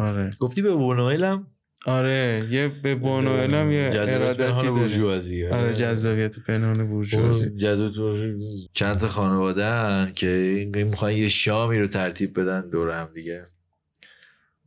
آره. 0.00 0.30
گفتی 0.40 0.62
به 0.62 0.70
بونوئلم 0.74 1.46
آره 1.86 2.42
یه 2.50 2.68
به 2.82 2.94
بونوئل 2.94 3.54
هم 3.54 3.72
یه 3.72 3.90
ارادتی 3.94 4.66
داره. 4.66 5.54
آره. 5.54 5.74
جذابیت 5.74 6.38
پنهان 6.38 6.88
بورژوازی. 6.88 7.50
جذابیت 7.56 8.38
چند 8.72 8.98
تا 8.98 9.08
خانواده 9.08 10.12
که 10.14 10.28
این 10.28 10.82
می‌خوان 10.82 11.12
یه 11.12 11.28
شامی 11.28 11.78
رو 11.78 11.86
ترتیب 11.86 12.40
بدن 12.40 12.70
دور 12.70 12.90
هم 12.90 13.08
دیگه. 13.14 13.46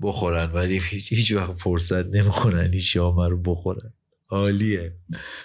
بخورن 0.02 0.52
ولی 0.52 0.82
هیچ 0.90 1.14
هیچ 1.14 1.32
وقت 1.32 1.54
فرصت 1.54 2.06
نمی‌کنن 2.06 2.70
این 2.72 2.78
شام 2.78 3.20
رو 3.20 3.42
بخورن. 3.42 3.94
عالیه. 4.30 4.94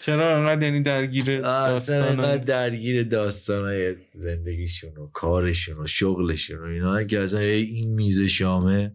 چرا 0.01 0.37
انقدر 0.37 0.63
یعنی 0.63 0.81
درگیر 0.81 1.41
داستان 1.41 2.03
انقدر 2.03 2.45
درگیر 2.45 3.03
داستانهای 3.03 3.95
زندگیشون 4.13 4.97
و 4.97 5.07
کارشون 5.13 5.79
و 5.79 5.87
شغلشون 5.87 6.59
و 6.59 6.65
اینا 6.65 7.05
که 7.05 7.21
اصلا 7.21 7.41
این 7.41 7.95
میز 7.95 8.21
شامه 8.21 8.93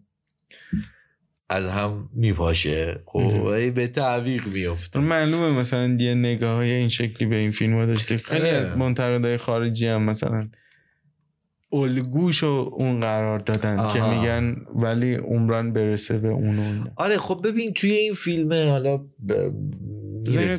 از 1.48 1.66
هم 1.68 2.10
میپاشه. 2.12 3.02
خب 3.06 3.74
به 3.74 3.86
تعویق 3.86 4.46
میفته 4.46 4.98
معلومه 4.98 5.58
مثلا 5.58 5.96
یه 6.00 6.14
نگاه 6.14 6.54
های 6.54 6.70
این 6.70 6.88
شکلی 6.88 7.28
به 7.28 7.36
این 7.36 7.50
فیلم 7.50 7.74
ها 7.74 7.86
داشته. 7.86 8.16
خیلی 8.16 8.40
آره. 8.40 8.48
از 8.48 8.76
منتقدای 8.76 9.36
خارجی 9.36 9.86
هم 9.86 10.02
مثلا 10.02 10.48
الگوشو 11.72 12.70
اون 12.72 13.00
قرار 13.00 13.38
دادن 13.38 13.78
آها. 13.78 13.92
که 13.92 14.16
میگن 14.16 14.56
ولی 14.74 15.14
عمران 15.14 15.72
برسه 15.72 16.18
به 16.18 16.28
اون. 16.28 16.90
آره 16.96 17.18
خب 17.18 17.40
ببین 17.44 17.72
توی 17.72 17.90
این 17.90 18.12
فیلم 18.12 18.52
حالا 18.52 18.96
ب... 18.96 19.32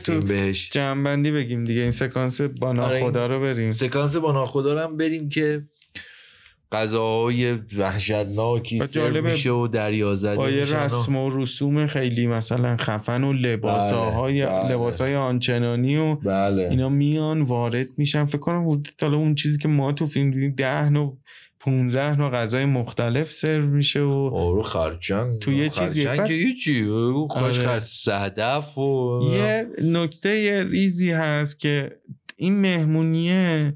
تو 0.05 0.21
بهش 0.21 0.69
جنبندی 0.69 1.31
بگیم 1.31 1.63
دیگه 1.63 1.81
این 1.81 1.91
سکانس 1.91 2.41
با 2.41 2.67
آره، 2.67 2.77
ناخدا 2.77 3.27
رو 3.27 3.39
بریم 3.39 3.71
سکانس 3.71 4.15
با 4.15 4.31
ناخدا 4.31 4.73
رو 4.73 4.79
هم 4.79 4.97
بریم 4.97 5.29
که 5.29 5.63
غذاهای 6.71 7.51
وحشتناکی 7.51 8.79
جالبه 8.79 9.21
میشه 9.21 9.51
و 9.51 9.67
دریا 9.67 10.15
زده 10.15 10.35
با 10.35 10.49
یه 10.49 10.61
رسم 10.63 11.15
و 11.15 11.29
رسوم 11.29 11.87
خیلی 11.87 12.27
مثلا 12.27 12.77
خفن 12.77 13.23
و 13.23 13.33
لباساهای 13.33 14.45
بله، 14.45 14.51
بله. 14.63 14.73
لباسای 14.73 15.15
آنچنانی 15.15 15.97
و 15.97 16.15
بله 16.15 16.67
اینا 16.69 16.89
میان 16.89 17.41
وارد 17.41 17.87
میشن 17.97 18.25
فکر 18.25 18.37
کنم 18.37 18.69
حدود 18.69 18.89
حالا 19.01 19.17
اون 19.17 19.35
چیزی 19.35 19.57
که 19.57 19.67
ما 19.67 19.91
تو 19.91 20.05
فیلم 20.05 20.31
دیدیم 20.31 20.53
ده 20.57 20.89
نوع 20.89 21.17
15 21.59 22.15
نوع 22.15 22.31
غذای 22.31 22.65
مختلف 22.65 23.31
سرو 23.31 23.67
میشه 23.67 24.01
و 24.01 24.29
آره 24.33 24.63
خرچنگ 24.63 25.39
تو 25.39 25.51
یه 25.51 25.69
چیزی- 25.69 26.05
خرچنگ 26.07 26.31
هیچی 26.31 26.89
آره. 27.29 27.79
صدف 27.79 28.77
و 28.77 29.21
یه 29.33 29.67
نکته 29.83 30.63
ریزی 30.63 31.11
هست 31.11 31.59
که 31.59 31.91
این 32.37 32.61
مهمونیه 32.61 33.73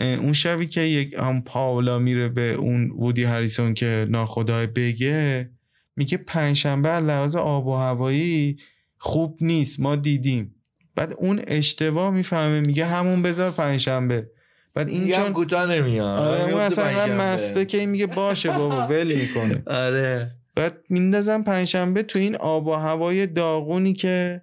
اون 0.00 0.32
شبی 0.32 0.66
که 0.66 0.80
یک 0.80 1.14
هم 1.14 1.42
پاولا 1.42 1.98
میره 1.98 2.28
به 2.28 2.52
اون 2.52 2.90
وودی 2.90 3.24
هریسون 3.24 3.74
که 3.74 4.06
ناخدای 4.10 4.66
بگه 4.66 5.50
میگه 5.96 6.16
پنجشنبه 6.16 6.88
از 6.88 7.04
لحاظ 7.04 7.36
آب 7.36 7.66
و 7.66 7.74
هوایی 7.74 8.56
خوب 8.98 9.38
نیست 9.40 9.80
ما 9.80 9.96
دیدیم. 9.96 10.54
بعد 10.94 11.14
اون 11.18 11.42
اشتباه 11.46 12.10
می‌فهمه 12.10 12.60
میگه 12.60 12.86
همون 12.86 13.22
بذار 13.22 13.50
پنجشنبه. 13.50 14.26
بعد 14.74 14.88
این 14.88 15.12
چون 15.12 15.32
کوتاه 15.32 15.72
نمیاد. 15.72 16.18
آره 16.18 16.42
اون 16.42 16.62
میفته 16.62 16.82
اصلا. 16.82 17.16
مسته 17.16 17.64
که 17.64 17.78
این 17.78 17.88
میگه 17.88 18.06
باشه 18.06 18.50
بابا 18.50 18.86
ول 18.86 19.14
می‌کنه. 19.14 19.62
آره. 19.84 20.30
بعد 20.54 20.78
میندازن 20.90 21.42
پنجشنبه 21.42 22.02
تو 22.02 22.18
این 22.18 22.36
آب 22.36 22.66
و 22.66 22.72
هوای 22.72 23.26
داغونی 23.26 23.94
که 23.94 24.42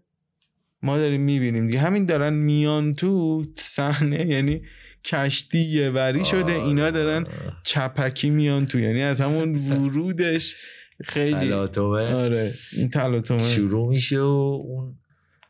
ما 0.82 0.98
داریم 0.98 1.22
می‌بینیم. 1.22 1.68
دیگه 1.68 1.80
همین 1.80 2.06
دارن 2.06 2.34
میان 2.34 2.94
تو 2.94 3.44
صحنه 3.56 4.26
یعنی 4.26 4.62
کشتی 5.08 5.60
یه 5.60 5.90
وری 5.90 6.26
شده 6.26 6.52
اینا 6.52 6.92
دارن 6.92 7.28
چپکی 7.64 8.30
میان 8.30 8.66
تو 8.66 8.80
یعنی 8.80 9.02
از 9.02 9.22
همون 9.22 9.56
ورودش 9.70 10.56
خیلی 11.04 11.34
تلاطمه. 11.34 12.14
آره 12.14 12.54
این 12.74 12.90
تلاطمه 12.90 13.44
شروع 13.44 13.90
میشه 13.90 14.20
و 14.20 14.62
اون 14.66 14.96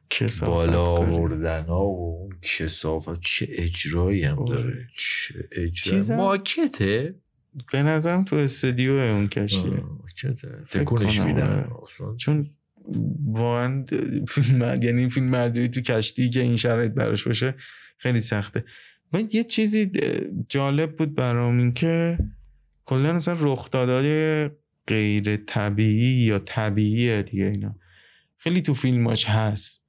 کثافت 0.10 0.52
بالا. 0.52 0.86
آوردن 0.86 1.66
ها 1.66 1.86
و 1.86 2.20
اون 2.22 2.40
کسافت. 2.42 3.20
چه 3.22 3.48
اجرایی 3.50 4.24
هم 4.24 4.40
آره. 4.40 4.56
داره. 4.56 4.88
چه 4.98 5.50
اجرایی. 5.52 6.04
ماکته؟ 6.04 7.16
به 7.72 7.84
نظرم 7.84 8.24
تو 8.24 8.36
استودیو 8.36 8.92
اون 8.92 9.28
کشتیه 9.28 9.84
تکونش 10.72 11.20
میدن. 11.20 11.70
آره. 12.00 12.18
چون 12.18 12.50
واقعا 13.26 13.86
فیلم 14.28 14.84
یعنی 14.84 15.10
فیلم 15.10 15.30
مردوی 15.30 15.68
تو 15.68 15.82
کشتی 15.82 16.30
که 16.30 16.40
این 16.40 16.56
شرایط 16.56 16.92
براش 16.92 17.24
باشه 17.24 17.56
خیلی 17.98 18.22
سخته. 18.22 18.64
و 19.14 19.20
یه 19.32 19.44
چیزی 19.44 19.92
جالب 20.50 20.96
بود 20.96 21.16
برام 21.16 21.58
این 21.58 21.74
که 21.74 22.18
کلا 22.86 23.16
اصلا 23.16 23.36
رخدادهای 23.40 24.50
غیر 24.88 25.36
طبیعی 25.36 26.24
یا 26.26 26.40
طبیعیه 26.40 27.24
دیگه 27.24 27.46
اینا. 27.46 27.76
خیلی 28.38 28.62
تو 28.62 28.74
فیلماش 28.74 29.26
هست. 29.26 29.88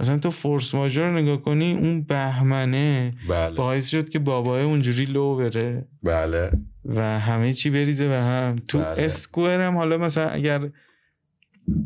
مثلا 0.00 0.18
تو 0.18 0.30
فورس 0.30 0.74
ماژور 0.74 1.08
رو 1.08 1.16
نگاه 1.18 1.42
کنی 1.42 1.72
اون 1.72 2.02
بهمنه 2.02 3.12
بله. 3.28 3.56
باعث 3.56 3.88
شد 3.88 4.08
که 4.08 4.18
بابای 4.18 4.62
اونجوری 4.62 5.04
لو 5.04 5.36
بره. 5.36 5.88
بله. 6.02 6.50
و 6.84 7.20
همه 7.20 7.52
چی 7.52 7.70
بریزه 7.70 8.08
به 8.08 8.20
هم. 8.20 8.56
تو 8.68 8.78
بله. 8.78 9.02
اسکوئر 9.02 9.60
هم 9.60 9.76
حالا 9.76 9.98
مثلا 9.98 10.28
اگر 10.28 10.70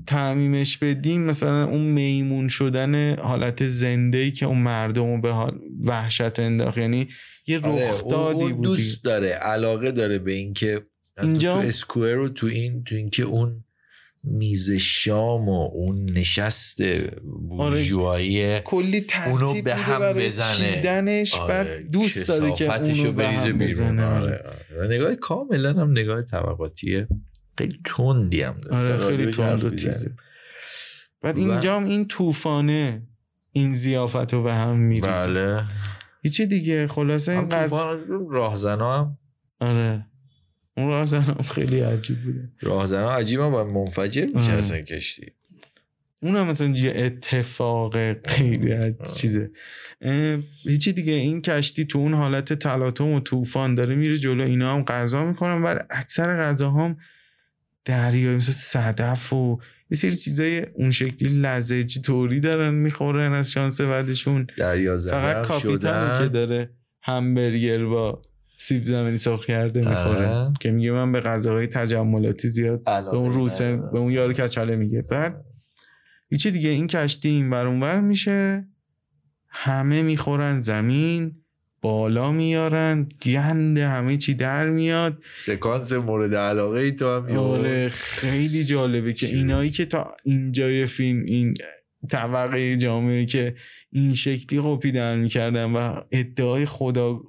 تعمیمش 0.06 0.78
بدیم 0.78 1.22
مثلا 1.22 1.64
اون 1.64 1.80
میمون 1.80 2.48
شدن 2.48 3.16
حالت 3.18 3.66
زنده 3.66 4.18
ای 4.18 4.30
که 4.30 4.46
اون 4.46 4.58
مردم 4.58 5.20
به 5.20 5.30
حال 5.30 5.58
وحشت 5.84 6.40
انداخت 6.40 6.78
یعنی 6.78 7.08
یه 7.46 7.60
آره، 7.60 7.90
رخدادی 7.90 8.52
بود 8.52 8.64
دوست 8.64 9.04
داره 9.04 9.28
علاقه 9.28 9.92
داره 9.92 10.18
به 10.18 10.32
اینکه 10.32 10.82
اینجا- 11.22 11.62
تو 11.62 11.68
اسکوئر 11.68 12.14
رو 12.14 12.28
تو 12.28 12.46
این 12.46 12.84
تو 12.84 12.96
اینکه 12.96 13.22
اون 13.22 13.64
میز 14.24 14.70
شام 14.72 15.48
و 15.48 15.70
اون 15.74 16.10
نشست 16.10 16.82
بورژوایی 17.48 18.60
کلی 18.60 19.06
اونو 19.26 19.62
به 19.62 19.74
هم 19.74 19.98
برای 19.98 20.26
بزنه. 20.26 20.82
آره، 21.40 21.48
بعد 21.48 21.90
دوست 21.90 22.28
داره 22.28 22.52
که 22.52 22.74
اونو 22.74 23.02
به 23.02 23.10
بریزه 23.12 23.48
هم 23.48 23.58
بزنه 23.58 24.04
آره. 24.04 24.44
آره. 24.76 24.88
نگاه 24.88 25.14
کاملا 25.14 25.72
هم 25.72 25.90
نگاه 25.90 26.22
طبقاتیه 26.22 27.08
خیلی 27.58 27.80
تندی 27.84 28.42
هم 28.42 28.60
داره. 28.60 28.76
آره 28.76 29.06
خیلی 29.06 29.30
تند 29.30 29.64
و. 29.64 29.70
تیزه. 29.70 30.12
بعد 31.22 31.38
اینجا 31.38 31.76
هم 31.76 31.84
این 31.84 32.08
طوفانه 32.08 33.02
این 33.52 33.74
زیافت 33.74 34.34
رو 34.34 34.42
به 34.42 34.54
هم 34.54 34.76
میریزه. 34.76 35.26
بله. 35.26 35.64
هیچی 36.22 36.46
دیگه؟ 36.46 36.86
خلاصه 36.86 37.32
این 37.32 37.40
هم 37.40 37.48
قضیه 37.48 37.78
راهزنا 38.30 38.98
هم. 38.98 39.18
آره. 39.60 40.06
اون 40.76 40.88
راه 40.88 41.08
هم 41.08 41.42
خیلی 41.42 41.80
عجیب 41.80 42.22
بوده. 42.24 42.48
راهزنا 42.60 43.10
عجیب 43.10 43.40
هم 43.40 43.50
باید 43.50 43.66
منفجر 43.66 44.26
میشه 44.26 44.50
آره. 44.50 44.58
اصلا 44.58 44.80
کشتی. 44.80 45.32
اون 46.22 46.36
هم 46.36 46.46
مثلا 46.46 46.66
یه 46.66 46.92
اتفاق 46.96 47.96
خیلی. 48.28 48.94
چیزه. 49.16 49.50
هیچی 50.62 50.92
دیگه؟ 50.92 51.12
این 51.12 51.42
کشتی 51.42 51.84
تو 51.84 51.98
اون 51.98 52.14
حالت 52.14 52.52
تلاطم 52.52 53.08
و 53.08 53.20
طوفان 53.20 53.74
داره 53.74 53.94
میره 53.94 54.18
جلو 54.18 54.44
اینا 54.44 54.74
هم 54.74 54.84
غذا 54.84 55.24
می‌کنن 55.24 55.62
و 55.62 55.78
اکثر 55.90 56.36
غذاها 56.36 56.84
هم 56.84 56.96
دریایی 57.84 58.36
مثل 58.36 58.52
صدف 58.52 59.32
و 59.32 59.58
یه 59.90 59.98
سری 59.98 60.16
چیزای 60.16 60.66
اون 60.74 60.90
شکلی 60.90 61.40
لزجی 61.40 62.00
طوری 62.00 62.40
دارن 62.40 62.74
می‌خورن 62.74 63.34
از 63.34 63.52
شانس 63.52 63.80
بعدشون 63.80 64.46
دریا 64.58 64.96
فقط 64.96 65.46
کاپیتانو 65.46 66.14
شدن. 66.14 66.24
که 66.24 66.28
داره 66.28 66.70
همبرگر 67.02 67.84
با 67.84 68.22
سیب 68.58 68.86
زمینی 68.86 69.18
سرخ 69.18 69.46
کرده 69.46 69.80
می‌خوره 69.80 70.26
آره. 70.26 70.52
که 70.60 70.70
میگه 70.70 70.92
من 70.92 71.12
به 71.12 71.20
غذاهای 71.20 71.66
تجملاتی 71.66 72.48
زیاد 72.48 72.84
به 72.84 73.16
اون 73.16 73.32
روسه. 73.32 73.76
به 73.76 73.98
اون 73.98 74.12
یارو 74.12 74.32
کچله 74.32 74.76
میگه 74.76 75.02
بعد 75.02 75.44
هیچی 76.28 76.50
دیگه 76.50 76.68
این 76.68 76.86
کشتی 76.86 77.28
این 77.28 77.50
بر 77.50 77.66
اونور 77.66 78.00
میشه 78.00 78.68
همه 79.48 80.02
می‌خورن 80.02 80.60
زمین 80.60 81.44
بالا 81.80 82.32
میارن 82.32 83.08
گند 83.22 83.78
همه 83.78 84.16
چی 84.16 84.34
در 84.34 84.70
میاد 84.70 85.22
سکانس 85.34 85.92
مورد 85.92 86.34
علاقه 86.34 86.80
ای 86.80 86.92
تو 86.92 87.16
هم 87.16 87.36
آره 87.36 87.88
خیلی 87.88 88.64
جالبه 88.64 89.12
که؟ 89.12 89.26
اینایی 89.26 89.70
که 89.70 89.84
تا 89.84 90.16
اینجای 90.24 90.86
فیلم 90.86 91.24
این 91.26 91.54
طبقه 92.08 92.76
جامعه 92.76 93.24
که 93.24 93.54
این 93.92 94.14
شکلی 94.14 94.60
قپیدن 94.60 95.18
می‌کردن 95.18 95.64
و 95.64 96.00
ادعای 96.12 96.64
خدا 96.64 97.20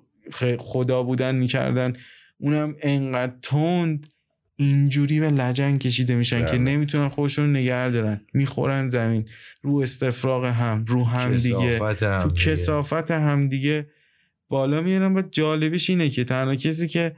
خدا 0.59 1.03
بودن 1.03 1.35
می‌کردن 1.35 1.93
اونم 2.37 2.75
انقدر 2.81 3.33
تند 3.41 4.07
اینجوری 4.55 5.19
به 5.19 5.31
لجن 5.31 5.77
کشیده 5.77 6.15
میشن 6.15 6.39
که 6.45 6.51
بله. 6.51 6.57
نمی‌تونن 6.57 7.09
خودشون 7.09 7.55
نگه 7.55 7.89
دارن 7.89 8.21
می‌خورن 8.33 8.87
زمین 8.87 9.25
رو 9.61 9.77
استفراغ 9.77 10.45
هم 10.45 10.85
رو 10.87 11.03
هم 11.03 11.35
دیگه 11.35 11.79
هم 11.79 12.19
تو 12.19 12.29
دیگه. 12.29 12.51
کسافت 12.51 13.11
همدیگه 13.11 13.87
بالا 14.49 14.81
میارن 14.81 15.17
و 15.17 15.21
جالبش 15.31 15.89
اینه 15.89 16.09
که 16.09 16.23
تنها 16.23 16.55
کسی 16.55 16.87
که 16.87 17.15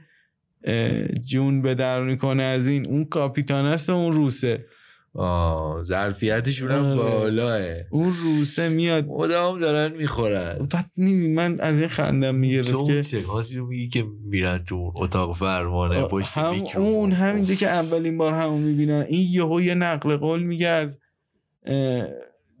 جون 1.24 1.62
به 1.62 1.74
در 1.74 2.02
می‌کنه 2.02 2.42
از 2.42 2.68
این 2.68 2.86
اون 2.86 3.04
کاپیتان 3.04 3.64
است 3.64 3.90
و 3.90 3.92
اون 3.92 4.12
روسه. 4.12 4.66
آه 5.14 5.82
ظرفیتشون 5.82 6.70
هم 6.70 6.84
آره. 6.84 6.96
بالاه. 6.96 7.76
اون 7.90 8.12
روسه 8.12 8.68
میاد. 8.68 9.06
مدام 9.06 9.60
دارن 9.60 9.96
می‌خورن. 9.96 10.68
بعد 10.70 10.90
می 10.96 11.28
من 11.28 11.60
از 11.60 11.80
این 11.80 11.88
خندم 11.88 12.34
می‌گرفت 12.34 12.86
که 12.86 13.02
سکانسی 13.02 13.56
رو 13.56 13.66
میگی 13.66 13.88
که 13.88 14.04
میرن 14.24 14.64
تو 14.64 14.92
اتاق 14.96 15.36
فرمانه 15.36 16.02
پشت 16.02 16.28
هم. 16.28 16.54
اون 16.76 17.12
همینجا 17.12 17.54
که 17.54 17.68
اولین 17.68 18.18
بار 18.18 18.32
همون 18.34 18.60
می‌بینن. 18.60 19.04
این 19.08 19.28
یهو 19.32 19.60
یه 19.60 19.74
نقل 19.74 20.16
قول 20.16 20.42
میگه 20.42 20.68
از 20.68 20.98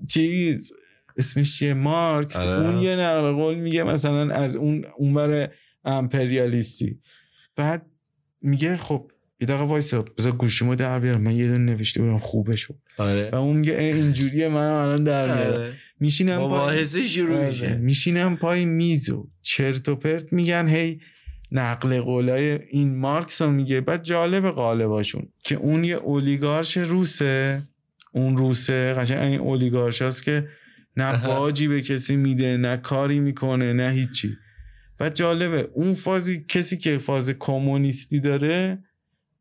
چیز 0.08 0.72
اسمش 1.16 1.58
چیه؟ 1.58 1.74
مارکس. 1.74 2.46
آره. 2.46 2.66
اون 2.66 2.82
یه 2.82 2.96
نقل 2.96 3.32
قول 3.32 3.54
میگه 3.54 3.82
مثلا 3.82 4.34
از 4.34 4.56
اون 4.56 4.84
اونور 4.96 5.48
امپریالیستی. 5.84 7.00
بعد 7.56 7.86
میگه 8.42 8.76
خب 8.76 9.10
یه 9.40 9.46
دقیقه 9.46 9.64
وایسا 9.64 10.04
بذار 10.18 10.32
گوشیمو 10.32 10.74
در 10.74 10.98
بیارم. 10.98 11.20
من 11.20 11.36
یه 11.36 11.48
دونه 11.48 11.72
نوشته 11.72 12.00
بودم 12.00 12.18
خوبه 12.18 12.56
شد 12.56 12.78
آره. 12.98 13.30
و 13.32 13.36
اون 13.36 13.56
میگه 13.56 13.78
اینجوریه 13.78 14.48
منم 14.48 14.74
الان 14.74 15.04
در 15.04 15.24
میارم. 15.24 15.60
آره. 15.60 15.72
میشینم 16.00 16.38
پای 16.38 16.84
شروع 16.84 17.36
آره. 17.36 17.46
میشه. 17.46 17.74
میشینم 17.74 18.36
پای 18.36 18.64
میز 18.64 19.10
و 19.10 19.28
چرت 19.42 19.88
و 19.88 19.96
پرت 19.96 20.32
میگن 20.32 20.68
هی 20.68 21.00
نقل 21.52 22.00
قولای 22.00 22.58
این 22.68 22.98
مارکس 22.98 23.42
رو 23.42 23.50
میگه. 23.50 23.80
بعد 23.80 24.02
جالب 24.02 24.50
قالباشون 24.50 25.28
که 25.44 25.54
اون 25.54 25.84
یه 25.84 25.96
اولیگارش 25.96 26.76
روسه. 26.76 27.62
اون 28.12 28.36
روسه 28.36 28.94
قشنگ 28.94 29.18
این 29.18 29.40
اولیگارش 29.40 30.02
هست 30.02 30.24
که 30.24 30.48
نه. 30.96 31.26
باجی 31.26 31.68
به 31.68 31.80
کسی 31.82 32.16
میده 32.16 32.56
نه 32.56 32.76
کاری 32.76 33.20
می‌کنه 33.20 33.72
نه 33.72 33.90
هیچی 33.90 34.36
و 35.00 35.10
جالبه 35.10 35.68
اون 35.74 35.94
فازی 35.94 36.44
کسی 36.48 36.78
که 36.78 36.98
فاز 36.98 37.30
کمونیستی 37.30 38.20
داره 38.20 38.78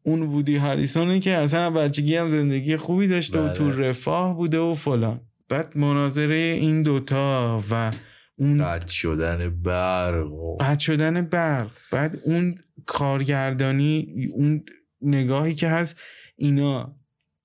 اون 0.04 0.22
وودی 0.22 0.56
هریسونه 0.56 1.20
که 1.20 1.32
اصلا 1.32 1.70
بچگی 1.70 2.16
هم 2.16 2.30
زندگی 2.30 2.78
خوبی 2.78 3.08
داشته 3.08 3.40
و 3.40 3.44
بله. 3.44 3.54
تو 3.54 3.70
رفاه 3.72 4.36
بوده 4.36 4.60
و 4.60 4.74
فلان 4.74 5.22
بعد 5.50 5.78
مناظره 5.78 6.36
این 6.36 6.82
دوتا 6.82 7.64
و 7.72 7.92
اون 8.36 8.64
قطع 8.66 8.88
شدن 8.88 9.62
برق 9.62 10.32
و- 10.34 10.58
قطع 10.62 10.80
شدن 10.80 11.22
برق 11.22 11.72
بعد 11.92 12.20
اون 12.24 12.56
کارگردانی 12.86 14.08
اون 14.34 14.64
نگاهی 15.02 15.56
که 15.56 15.68
هست 15.68 16.00
اینا 16.36 16.96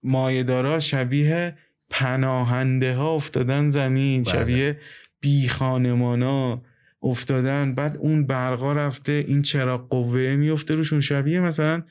مایهدارا 0.03 0.79
شبیه 0.79 1.57
پناهنده 1.91 2.95
ها 2.95 3.15
افتادن 3.15 3.71
زمین 3.71 4.23
بله. 4.23 4.33
شبیه 4.33 4.81
بی 5.21 5.49
خانمانا 5.49 6.63
افتادن 7.03 7.75
بعد 7.75 7.99
اون 7.99 8.27
برقا 8.27 8.73
رفته 8.73 9.25
این 9.29 9.43
چراغ 9.43 9.89
قوه 9.89 10.37
میفته 10.37 10.75
روشون 10.75 11.01
شبیه 11.01 11.41
مثلا 11.41 11.83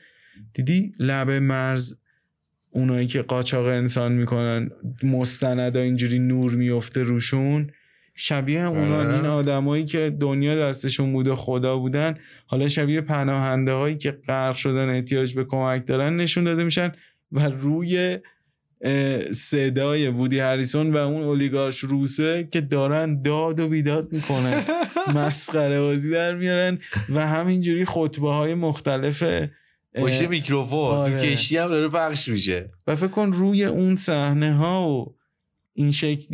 دیدی 0.54 0.92
لب 0.98 1.30
مرز 1.30 1.94
اونایی 2.70 3.06
که 3.06 3.22
قاچاق 3.22 3.66
انسان 3.66 4.12
می‌کنن 4.12 4.70
مستندا 5.02 5.80
اینجوری 5.80 6.18
نور 6.18 6.54
میفته 6.54 7.02
روشون 7.02 7.70
شبیه 8.14 8.60
اونان 8.60 9.06
آره. 9.06 9.14
این 9.14 9.26
آدمایی 9.26 9.84
که 9.84 10.16
دنیا 10.20 10.56
دستشون 10.56 11.12
بوده 11.12 11.34
خدا 11.34 11.78
بودن 11.78 12.14
حالا 12.46 12.68
شبیه 12.68 13.00
پناهنده 13.00 13.72
هایی 13.72 13.96
که 13.96 14.10
غرق 14.10 14.56
شدن 14.56 14.88
احتیاج 14.88 15.34
به 15.34 15.44
کمک 15.44 15.86
دارن 15.86 16.16
نشون 16.16 16.44
داده 16.44 16.64
میشن 16.64 16.92
و 17.32 17.48
روی 17.48 18.18
صدای 19.32 20.08
وودی 20.08 20.38
هریسون 20.38 20.92
و 20.92 20.96
اون 20.96 21.22
اولیگارش 21.22 21.78
روسه 21.78 22.48
که 22.52 22.60
دارن 22.60 23.22
داد 23.22 23.60
و 23.60 23.68
بیداد 23.68 24.12
می‌کنن 24.12 24.64
مسخره 25.16 25.80
بازی 25.80 26.10
در 26.10 26.34
میارن 26.34 26.78
و 27.08 27.26
همینجوری 27.26 27.84
خطبه 27.84 28.32
های 28.32 28.54
مختلف 28.54 29.22
پشت 29.94 30.22
میکروفون 30.22 30.78
آره. 30.78 31.18
تو 31.18 31.26
کشتی 31.26 31.56
هم 31.56 31.68
داره 31.68 31.88
پخش 31.88 32.28
میشه 32.28 32.70
و 32.86 32.94
فکر 32.94 33.06
کن 33.06 33.32
روی 33.32 33.64
اون 33.64 33.96
صحنه 33.96 34.54
ها 34.54 34.88
و 34.88 35.16
این 35.74 35.92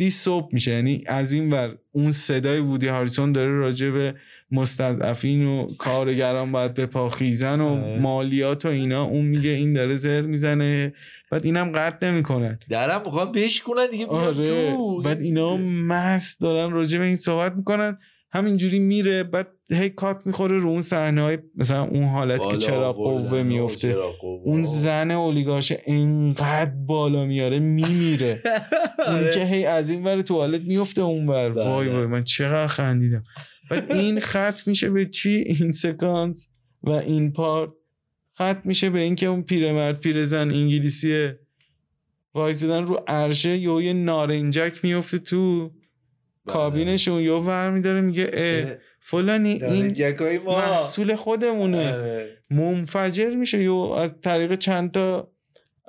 صبح 0.09 0.49
میشه 0.53 0.71
یعنی 0.71 1.03
از 1.07 1.31
این 1.31 1.53
ور 1.53 1.77
اون 1.91 2.09
صدای 2.09 2.59
وودی 2.59 2.87
هاریسون 2.87 3.31
داره 3.31 3.51
راجع 3.51 3.89
به 3.89 4.15
مستضعفین 4.51 5.45
و 5.45 5.73
کارگران 5.73 6.51
باید 6.51 6.73
به 6.73 6.85
پا 6.85 7.09
خیزن 7.09 7.61
و 7.61 7.67
آره. 7.67 7.99
مالیات 7.99 8.65
و 8.65 8.69
اینا 8.69 9.03
اون 9.03 9.25
میگه 9.25 9.49
این 9.49 9.73
داره 9.73 9.95
زر 9.95 10.21
می‌زنه 10.21 10.93
بعد 11.33 11.45
اینم 11.45 11.71
قطع 11.71 12.11
نمی‌کنن. 12.11 12.59
درم 12.69 13.01
می‌خوام 13.05 13.31
بشکنن 13.31 13.87
دیگه 13.91 14.05
آره 14.05 14.47
تو. 14.47 15.01
بعد 15.01 15.21
اینا 15.21 15.57
مست 15.87 16.41
دارن 16.41 16.71
راجع 16.71 16.99
به 16.99 17.05
این 17.05 17.15
صحبت 17.15 17.53
می‌کنن. 17.55 17.97
همینجوری 18.31 18.79
میره 18.79 19.23
بعد 19.23 19.47
هی 19.71 19.89
کات 19.89 20.27
می‌خوره 20.27 20.57
رو 20.57 20.69
اون 20.69 20.81
صحنه 20.81 21.21
های 21.21 21.37
مثلا 21.55 21.83
اون 21.83 22.03
حالت 22.03 22.49
که 22.51 22.57
چرا 22.57 22.93
قوه 22.93 23.43
میفته. 23.43 23.95
اون 24.43 24.63
زن 24.63 25.11
اولیگارش 25.11 25.73
انقدر 25.85 26.71
بالا 26.87 27.25
میاره 27.25 27.59
میمیره. 27.59 28.39
اون 29.07 29.15
آره. 29.15 29.31
که 29.33 29.45
هی 29.45 29.65
از 29.65 29.89
این 29.89 30.03
ور 30.03 30.21
توالت 30.21 30.61
میفته 30.61 31.01
اون 31.01 31.29
ور. 31.29 31.49
بله. 31.49 31.69
وای 31.69 31.89
وای 31.89 32.05
من 32.05 32.23
چقدر 32.23 32.67
خندیدم. 32.67 33.23
بعد 33.71 33.91
این 33.91 34.19
خط 34.19 34.67
میشه 34.67 34.89
به 34.89 35.05
چی؟ 35.05 35.29
این 35.29 35.71
سکانس 35.71 36.49
و 36.83 36.89
این 36.89 37.31
پارت. 37.31 37.69
خط 38.33 38.65
میشه 38.65 38.89
به 38.89 38.99
اینکه 38.99 39.25
اون 39.25 39.41
پیرمرد 39.41 39.99
پیرزن 39.99 40.51
انگلیسیه 40.51 41.39
وایزدن 42.33 42.83
رو 42.83 43.03
عرشه 43.07 43.57
یا 43.57 43.81
یه 43.81 43.93
نارنجک 43.93 44.73
میفته 44.83 45.19
تو 45.19 45.69
بله. 45.69 46.53
کابینشون 46.53 47.21
یا 47.21 47.41
ور 47.41 47.71
میداره 47.71 48.01
میگه 48.01 48.31
اه 48.33 48.75
فلانی 48.99 49.63
این 49.63 50.39
ما 50.45 50.57
محصول 50.57 51.15
خودمونه 51.15 51.93
آره. 51.93 52.37
منفجر 52.49 53.29
میشه 53.35 53.63
یا 53.63 53.95
از 53.95 54.13
طریق 54.21 54.55
چند 54.55 54.91
تا 54.91 55.31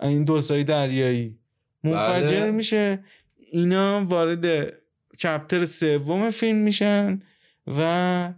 این 0.03 0.25
دوستای 0.25 0.65
دریایی 0.65 1.39
منفجر 1.85 2.41
بله. 2.41 2.51
میشه 2.51 3.05
اینا 3.53 4.05
وارد 4.05 4.73
چپتر 5.19 5.65
سوم 5.65 6.31
فیلم 6.31 6.59
میشن 6.59 7.23
و 7.67 8.33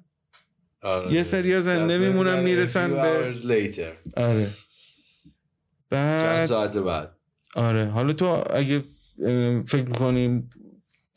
آره. 0.86 1.12
یه 1.12 1.22
سریا 1.22 1.60
زنده 1.60 1.98
میمونن، 1.98 2.40
می‌رسن 2.42 2.90
به- 2.94 3.34
later. 3.34 4.18
آره. 4.20 4.46
چند 4.46 4.50
بعد 5.90 6.46
ساعت 6.46 6.76
بعد. 6.76 7.10
آره. 7.54 7.86
حالا 7.86 8.12
تو 8.12 8.44
اگه 8.50 8.84
فکر 9.66 9.82
می‌کنیم 9.84 10.50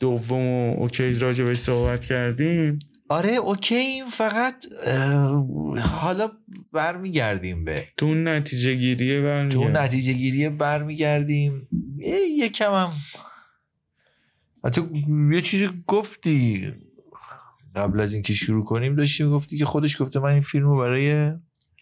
دوم 0.00 0.46
و 0.46 0.74
اوکی 0.80 1.14
راجع 1.14 1.44
بهش 1.44 1.58
صحبت 1.58 2.04
کردیم؟ 2.04 2.78
آره 3.08 3.30
اوکی 3.32 3.74
این 3.74 4.08
فقط 4.08 4.66
حالا 5.80 6.30
برمیگردیم 6.72 7.64
به 7.64 7.84
تو 7.96 8.06
اون 8.06 8.28
نتیجه 8.28 8.74
گیریه 8.74 9.18
تو 9.20 9.24
برمیگردیم 9.24 9.76
نتیجه 9.76 10.12
گیری 10.12 10.48
برمیگردیم. 10.48 11.68
یکم 12.38 12.72
هم 12.74 12.92
حتی 14.64 14.82
یه 15.32 15.40
چیزی 15.42 15.68
گفتی. 15.86 16.72
قبل 17.76 18.00
از 18.00 18.14
اینکه 18.14 18.34
شروع 18.34 18.64
کنیم 18.64 18.96
داشتی 18.96 19.24
گفتی 19.24 19.58
که 19.58 19.64
خودش 19.64 20.02
گفته 20.02 20.20
من 20.20 20.32
این 20.32 20.40
فیلم 20.40 20.64
رو 20.64 20.78
برای 20.78 21.32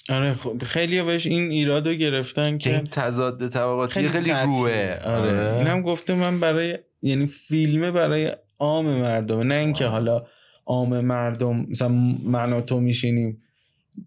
آره 0.09 0.32
خب 0.32 0.64
خیلی 0.64 1.03
بهش 1.03 1.26
این 1.26 1.51
ایراد 1.51 1.89
رو 1.89 1.95
گرفتن 1.95 2.59
که 2.59 2.76
این 2.76 2.86
تضاد 2.91 3.49
طبقاتی 3.49 3.95
خیلی, 3.95 4.09
سطحی. 4.09 4.47
روه 4.47 4.99
آره. 5.05 5.55
اینم 5.55 5.82
گفته 5.82 6.14
من 6.14 6.41
برای 6.41 6.78
یعنی 7.03 7.26
فیلمه 7.26 7.91
برای 7.91 8.32
عام 8.59 8.86
مردم 8.86 9.41
نه 9.41 9.55
اینکه. 9.55 9.86
حالا 9.86 10.26
عام 10.66 11.01
مردم 11.01 11.66
مثلا 11.70 11.89
من 12.24 12.53
و 12.53 12.61
تو 12.61 12.80
میشینیم 12.80 13.43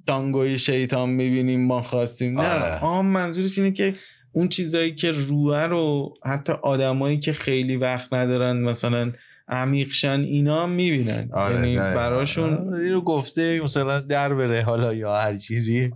تانگوی 0.08 0.58
شیطان 0.58 1.10
می‌بینیم 1.10 1.66
ما 1.66 1.82
خواستیم 1.82 2.42
نه 2.42 2.48
آره. 2.48 2.80
عام 2.80 3.06
منظورش 3.06 3.58
اینه 3.58 3.72
که 3.72 3.96
اون 4.32 4.48
چیزایی 4.48 4.96
که 4.96 5.12
روه 5.12 5.62
رو 5.62 6.14
حتی 6.26 6.54
آدمایی 6.54 7.20
که 7.20 7.34
خیلی 7.34 7.76
وقت 7.78 8.14
ندارن 8.14 8.58
مثلا 8.58 9.12
عمیقشن 9.52 10.20
اینا 10.20 10.64
هم 10.64 10.70
می‌بینن. 10.70 11.30
آره 11.34 11.56
یعنی. 11.56 11.76
براشون 11.76 12.54
آره، 12.54 12.80
اینو 12.80 13.02
گفته 13.02 13.62
مثلا 13.62 14.00
در 14.00 14.34
بره 14.34 14.64
حالا 14.64 14.94
یا 14.94 15.16
هر 15.16 15.38
چیزی. 15.38 15.92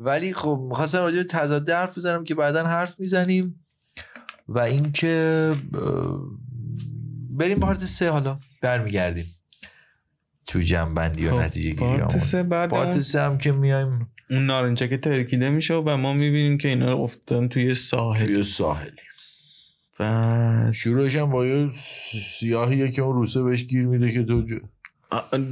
ولی 0.00 0.32
خب 0.32 0.66
می‌خواستم 0.68 0.98
راجع 0.98 1.18
به 1.18 1.24
تضاد 1.24 1.70
حرف 1.70 1.98
بزنم 1.98 2.24
که 2.24 2.34
بعدا 2.34 2.66
حرف 2.66 3.00
می‌زنیم 3.00 3.64
و 4.48 4.58
اینکه 4.58 5.52
بریم 7.30 7.60
پارت 7.60 7.84
سه 7.84 8.10
حالا. 8.10 8.38
برمیگردیم. 8.62 9.26
تو 10.46 10.60
جنبندی 10.60 11.26
و 11.26 11.30
خب، 11.30 11.36
نتیجه 11.36 11.70
گیری 11.70 11.80
پارت 11.80 12.18
سه 12.18 12.42
بعد 12.42 12.70
پارت 12.70 13.00
سه 13.00 13.20
هم 13.20 13.38
که 13.38 13.52
میایم. 13.52 14.08
اون 14.30 14.46
نارنجکه 14.46 14.98
ترکیده 14.98 15.50
میشه 15.50 15.74
و 15.74 15.96
ما 15.96 16.12
می‌بینیم 16.12 16.58
که 16.58 16.68
اینا 16.68 16.92
رو 16.92 16.98
افتادن 16.98 17.48
توی 17.48 17.74
ساحل. 17.74 18.26
توی 18.26 18.42
ساحلی 18.42 18.90
و 20.00 20.72
شروعش 20.72 21.16
هم 21.16 21.30
با 21.30 21.46
یه 21.46 21.68
سیاهیه 22.38 22.90
که 22.90 23.02
اون 23.02 23.16
روسه 23.16 23.42
بهش 23.42 23.64
گیر 23.64 23.86
میده 23.86 24.12
که 24.12 24.22
تو 24.24 24.44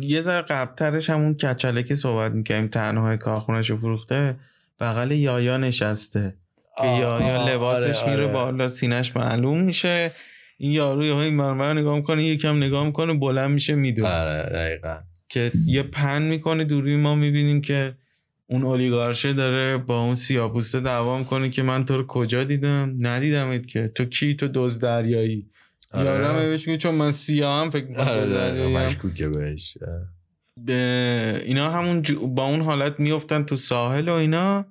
یه 0.01 0.21
ذره 0.21 0.43
قبلترش 0.43 1.11
همون 1.11 1.35
کچله 1.35 1.83
که 1.83 1.95
صحبت 1.95 2.33
می‌کنیم 2.33 2.69
تنهای 2.69 3.17
کارخونش 3.17 3.71
رو 3.71 3.77
فروخته 3.77 4.37
بغل 4.81 5.11
یایا 5.11 5.57
نشسته 5.57 6.35
که 6.79 6.87
یایا 6.87 7.37
آه، 7.37 7.51
لباسش 7.51 8.03
آره، 8.03 8.11
میره 8.11 8.25
آره. 8.25 8.33
بالا 8.33 8.69
سینش 8.69 9.17
معلوم 9.17 9.61
میشه. 9.61 10.13
این 10.59 10.73
یارو 10.73 11.05
یه 11.05 11.17
این 11.17 11.35
مرمر 11.35 11.73
نگاه 11.73 11.97
می‌کنه 11.97 12.25
یکم 12.25 12.57
نگاه 12.57 12.87
می‌کنه 12.87 13.15
بلند 13.15 13.51
میشه 13.51 13.75
میدون 13.75 14.07
آره 14.07 14.51
دقیقا. 14.53 14.99
که 15.29 15.53
یه 15.67 15.83
پن 15.83 16.23
می‌کنه 16.23 16.65
دوری 16.65 16.97
ما 16.97 17.15
می‌بینیم 17.15 17.61
که 17.61 17.95
اون 18.47 18.63
اولیگارشه 18.63 19.33
داره 19.33 19.77
با 19.79 20.01
اون 20.01 20.15
سیاپوسته 20.15 20.81
دعوا 20.81 21.19
می‌کنه 21.19 21.51
که 21.51 21.63
من 21.63 21.85
تو 21.85 21.97
رو 21.97 22.07
کجا 22.07 22.45
دیدم 22.45 22.97
ندیدمت 23.01 23.67
که 23.67 23.93
تو 23.95 24.05
کی 24.05 24.35
تو 24.35 24.49
دوز 24.49 24.79
دریایی 24.79 25.47
آره. 25.93 26.07
یارم 26.07 26.37
بهش 26.37 26.69
میگه 26.69 26.79
چون 26.79 26.95
من 26.95 27.11
فکر 27.69 27.85
می‌کنم 27.87 28.05
آره 28.09 28.21
دوز 28.21 28.33
دقیقا. 28.33 28.49
دریاییم. 28.55 28.79
مشکوکه 28.79 29.29
بهش 29.29 29.79
به 30.57 31.43
اینا 31.45 31.71
همون 31.71 32.03
جو- 32.03 32.27
با 32.27 32.45
اون 32.45 32.61
حالت 32.61 33.01
میفتن 33.01 33.45
تو 33.45 33.57
ساحل 33.57 34.09
و 34.09 34.13
اینا 34.13 34.67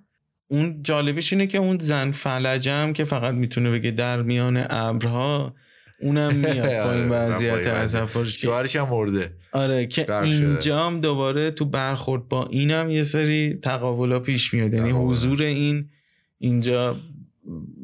اون 0.47 0.83
جالبش 0.83 1.33
اینه 1.33 1.47
که 1.47 1.57
اون 1.57 1.77
زن 1.77 2.11
فلجم 2.11 2.93
که 2.93 3.03
فقط 3.03 3.33
می‌تونه 3.33 3.71
بگه 3.71 3.91
در 3.91 4.21
میان 4.21 4.65
ابرها 4.69 5.55
اونم 6.01 6.35
میاد 6.45 6.57
با 6.57 6.83
آره، 6.83 6.97
این 6.97 7.09
با 7.09 7.15
وضعیت. 7.15 7.61
تصورش 7.61 8.41
شوهرش 8.41 8.75
هم 8.75 8.89
مرده 8.89 9.31
آره 9.51 9.87
که 9.87 10.03
غرق 10.03 10.25
شده. 10.25 10.47
اینجا 10.47 10.85
هم 10.85 11.01
دوباره 11.01 11.51
تو 11.51 11.65
برخورد 11.65 12.27
با 12.27 12.45
اینم 12.45 12.89
یه 12.89 13.03
سری 13.03 13.53
تقابلا 13.53 14.19
پیش 14.19 14.53
میاد 14.53 14.73
یعنی. 14.73 14.91
حضور 14.91 15.43
این 15.43 15.89
اینجا 16.37 16.95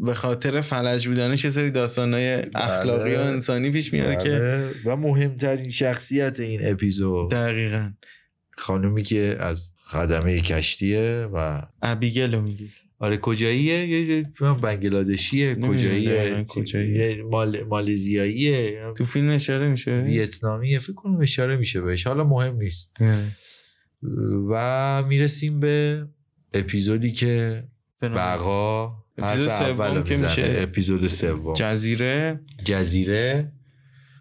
به 0.01 0.14
خاطر 0.14 0.62
فلج 0.62 1.07
بودنش 1.07 1.43
یه 1.43 1.49
سری 1.49 1.72
داستانهای 1.72 2.45
اخلاقی 2.55 3.16
و 3.16 3.20
انسانی 3.20 3.72
پیش 3.72 3.93
میاره 3.93 4.16
که 4.16 4.30
بله. 4.30 4.74
و 4.86 4.95
مهمترین 4.95 5.70
شخصیت 5.70 6.39
این 6.39 6.68
اپیزود 6.68 7.32
دقیقا 7.32 7.91
خانومی 8.57 9.03
که 9.03 9.38
از 9.39 9.72
خدمه 9.78 10.41
کشتیه 10.41 11.30
و 11.34 11.62
ابیگل 11.82 12.36
رو 12.36 12.41
میگی 12.41 12.70
آره 13.02 13.18
کجاییه؟ 13.18 13.88
یه 13.88 14.10
یه- 14.10 14.54
بنگلادشیه 14.62 15.56
کجاییه؟ 15.56 16.45
کجاییه. 16.47 17.18
یه 17.18 17.24
مال... 17.24 17.64
مالزیاییه 17.64 18.84
تو 18.97 19.04
فیلم 19.04 19.30
اشاره 19.30 19.70
میشه؟ 19.70 20.02
ویتنامیه 20.02 20.80
فکر 20.80 20.93
کنم 20.93 21.22
اشاره 21.22 21.56
میشه 21.58 21.82
بهش. 21.82 22.08
حالا 22.08 22.24
مهم 22.24 22.56
نیست. 22.56 22.95
و 24.49 25.04
می‌رسیم 25.08 25.60
به 25.60 26.06
اپیزودی 26.54 27.12
که 27.12 27.64
بقا 28.02 28.93
اپیزود 29.18 29.47
سوم 29.47 30.04
که. 30.04 30.18
میشه؟ 30.18 30.56
اپیزود 30.58 31.08
سوم. 31.08 31.54
جزیره. 31.54 32.39
جزیره. 32.66 33.52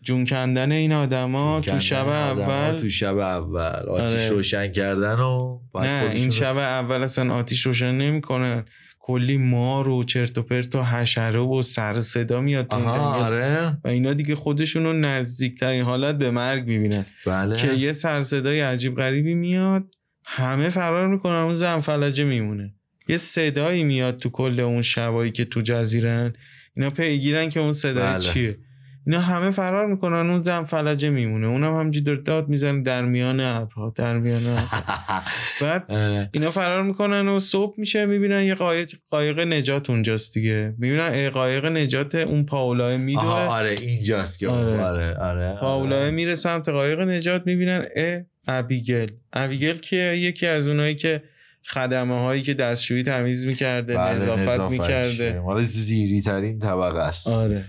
جون 0.03 0.27
کندن 0.27 0.73
این 0.73 0.93
آدما 0.93 1.61
تو 1.61 1.79
شب 1.79 2.09
اول. 2.09 2.77
تو 2.77 2.89
شب 2.89 3.19
اول. 3.19 3.89
آتیش 3.89 4.21
آره. 4.21 4.29
روشن 4.29 4.73
کردن 4.73 5.19
و 5.19 5.61
نه 5.75 6.11
این 6.13 6.31
شب 6.31 6.57
اول 6.57 7.03
اصلا 7.03 7.35
آتیش 7.35 7.67
روشن 7.67 7.95
نمی‌کنن 7.95 8.65
کلی 8.99 9.37
مار 9.37 9.89
و 9.89 10.05
چرت 10.05 10.39
و 10.39 10.43
پرت 10.43 10.75
و 10.75 10.83
حشره 10.83 11.41
و 11.41 11.63
سر 11.63 12.01
صدا 12.01 12.41
میاد. 12.41 12.75
آره. 12.75 13.79
و 13.85 13.89
اینا 13.89 14.13
دیگه 14.13 14.35
خودشون 14.35 14.85
رو 14.85 14.93
نزدیکترین 14.93 15.83
حالت 15.83 16.19
به 16.19 16.31
مرگ 16.31 16.67
می‌بینن. 16.67 17.07
بله. 17.27 17.57
که 17.57 17.75
یه 17.75 17.93
سر 17.93 18.23
صدای 18.23 18.61
عجیب 18.61 18.97
غریبی 18.97 19.35
میاد 19.35 19.95
همه 20.27 20.69
فرار 20.69 21.09
می‌کنن 21.09 21.35
اون 21.35 21.55
زن 21.55 21.81
فلجه 21.81 22.25
میمونه. 22.25 22.75
یه 23.09 23.17
صدایی 23.17 23.85
میاد 23.85 24.17
تو 24.17 24.31
کل 24.31 24.61
اون 24.61 24.83
شبایی 24.83 25.31
که 25.31 25.45
تو 25.45 25.61
جزیرن 25.61 26.33
اینا 26.77 26.91
پیگیرن 26.91 27.49
که 27.49 27.61
اون 27.61 27.73
صدای 27.73 28.05
بله. 28.05 28.21
چیه. 28.21 28.59
اینا 29.07 29.21
همه 29.21 29.51
فرار 29.51 29.87
می‌کنن 29.87 30.31
اون 30.31 30.41
زن 30.41 30.63
فلجه 30.63 31.11
میمونه. 31.11 31.47
اونم 31.47 31.81
همجوری 31.81 32.05
داره 32.05 32.21
داد 32.23 32.49
می‌زنه 32.49 32.83
در 32.83 33.05
میان 33.05 33.41
ابرها 33.41 33.93
در 33.97 34.19
میان. 34.19 34.41
بعد 35.61 35.85
آره. 35.89 36.31
اینا 36.35 36.51
فرار 36.51 36.83
می‌کنن 36.83 37.29
و 37.29 37.39
صبح 37.39 37.75
میشه 37.79 38.07
می‌بینن 38.07 38.43
یه 38.43 38.55
قایق 38.55 38.91
قایق 39.11 39.41
نجات 39.41 39.91
اونجاست 39.91 40.35
دیگه. 40.35 40.75
می‌بینن 40.79 41.01
ای 41.01 41.31
قایق 41.31 41.67
نجات 41.67 42.15
اون 42.15 42.47
پاولای 42.47 42.97
میدوه 42.97 43.25
آره 43.25 43.77
اینجاست 43.81 44.39
که 44.39 44.49
آره. 44.49 44.73
آره. 44.73 44.85
آره 44.85 45.17
آره 45.17 45.61
پاولای 45.61 46.11
میره 46.11 46.35
سمت 46.35 46.69
قایق 46.69 47.01
نجات 47.01 47.43
می‌بینن 47.47 47.85
اه 47.97 48.21
ابیگل. 48.49 49.07
ابیگل 49.33 49.79
که 49.79 49.97
یکی 49.97 50.47
از 50.47 50.67
اونایی 50.67 50.95
که 50.95 51.23
خدمه 51.67 52.21
هایی 52.21 52.43
که 52.43 52.55
دستشویی 52.55 53.03
تمیز 53.03 53.47
می‌کرده 53.47 53.97
بله، 53.97 54.15
نظافت. 54.15 54.61
می‌کرده. 54.61 55.41
مال 55.41 55.63
زیری 55.63 56.21
ترین 56.21 56.59
طبقه 56.59 56.99
است. 56.99 57.29
آره. 57.29 57.65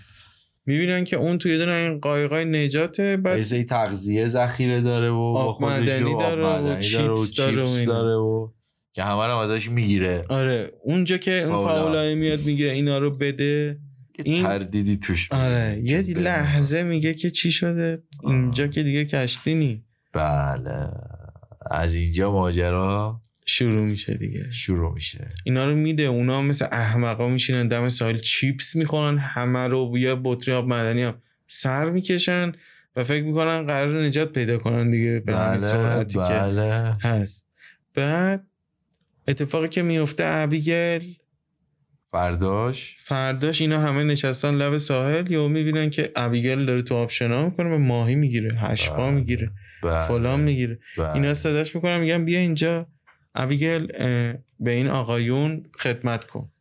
می‌بینن 0.72 1.04
که 1.04 1.16
اون 1.16 1.38
توی 1.38 1.58
دونه 1.58 1.74
این 1.74 2.00
قایقای 2.00 2.46
نجاته 2.46 3.18
بعد 3.18 3.42
سری 3.42 3.64
تغذیه 3.64 4.28
ذخیره 4.28 4.82
داره 4.82 5.10
و 5.10 5.16
آب 5.38 5.64
آب 5.64 5.86
داره 5.86 6.44
و 6.44 6.80
چیپس 6.80 7.36
داره. 7.36 7.86
داره 7.86 8.16
و 8.16 8.48
که 8.94 9.04
همه 9.04 9.28
رو 9.28 9.38
ازش 9.38 9.70
می‌گیره. 9.70 10.22
آره 10.30 10.72
اونجا 10.84 11.18
که 11.18 11.32
اون 11.42 11.50
پاولا. 11.52 11.68
پاولای 11.84 12.16
میاد 12.16 12.46
میگه 12.46 12.66
اینا 12.66 12.98
رو 12.98 13.12
بده. 13.18 13.80
این- 14.26 14.44
تردیدی 14.44 14.98
توش 14.98 15.32
آره 15.32 15.80
یه 15.84 16.02
لحظه 16.02 16.84
میگه 16.84 17.14
که 17.14 17.30
چی 17.30 17.52
شده؟ 17.52 18.04
اینجا 18.24 18.68
که 18.68 18.84
دیگه 18.84 19.06
کشتی 19.06 19.56
نی. 19.56 19.84
بله. 20.14 20.88
از 21.72 21.96
اینجا 21.96 22.32
ماجرا 22.32 23.22
شروع 23.46 23.86
میشه 23.86 24.14
دیگه. 24.14 24.52
شروع 24.52 24.94
میشه. 24.94 25.28
اینا 25.44 25.70
رو 25.70 25.76
میده. 25.76 26.04
اونا 26.04 26.42
مثل 26.42 26.66
احمقا 26.72 27.30
میشینن 27.30 27.68
دم 27.68 27.90
ساحل 27.90 28.18
چیپس 28.18 28.76
می‌خورن 28.76 29.18
همه 29.18 29.68
رو 29.68 29.98
یه 29.98 30.16
بطری 30.24 30.56
آب 30.56 30.68
معدنی 30.68 31.04
هم 31.04 31.22
سر 31.48 31.90
می‌کشن 31.90 32.52
و 32.96 33.04
فکر 33.04 33.24
می‌کنن 33.24 33.66
قرار 33.68 34.04
نجات 34.04 34.34
پیدا 34.34 34.58
کنن 34.58 34.90
دیگه 34.90 35.20
به 35.20 35.36
همین 35.36 35.48
بله 35.48 35.58
سرعتی 35.58 36.14
که 36.14 36.20
بله. 36.20 36.98
هست. 37.02 37.50
بعد 37.96 38.48
اتفاقی 39.28 39.68
که 39.68 39.82
میفته 39.82 40.24
ابیگل. 40.26 41.04
فرداش. 42.12 42.96
فرداش 43.00 43.62
اینا 43.62 43.80
همه 43.80 44.04
نشستن 44.04 44.56
لب 44.56 44.78
ساحل. 44.78 45.32
یا 45.32 45.48
می‌بینن 45.48 45.90
که 45.90 46.12
ابیگل 46.16 46.66
داره 46.66 46.82
تو 46.82 46.96
آب 46.96 47.10
شنا 47.10 47.46
می‌کنه 47.46 47.70
و 47.70 47.78
ماهی 47.78 48.16
می‌گیره 48.16 48.56
هشپا 48.58 48.96
بله. 49.08 49.12
می‌گیره 49.12 49.52
بله. 49.84 50.02
فلان 50.02 50.40
می‌گیره. 50.40 50.80
بله. 50.98 51.14
اینا 51.14 51.34
صداش 51.34 51.76
می‌کنن 51.76 52.00
میگن 52.00 52.26
بیا 52.26 52.40
اینجا. 52.40 52.88
ابیگل 53.36 53.88
به 54.60 54.72
این 54.72 54.88
آقایون 54.88 55.64
خدمت 55.80 56.26
کن. 56.26 56.52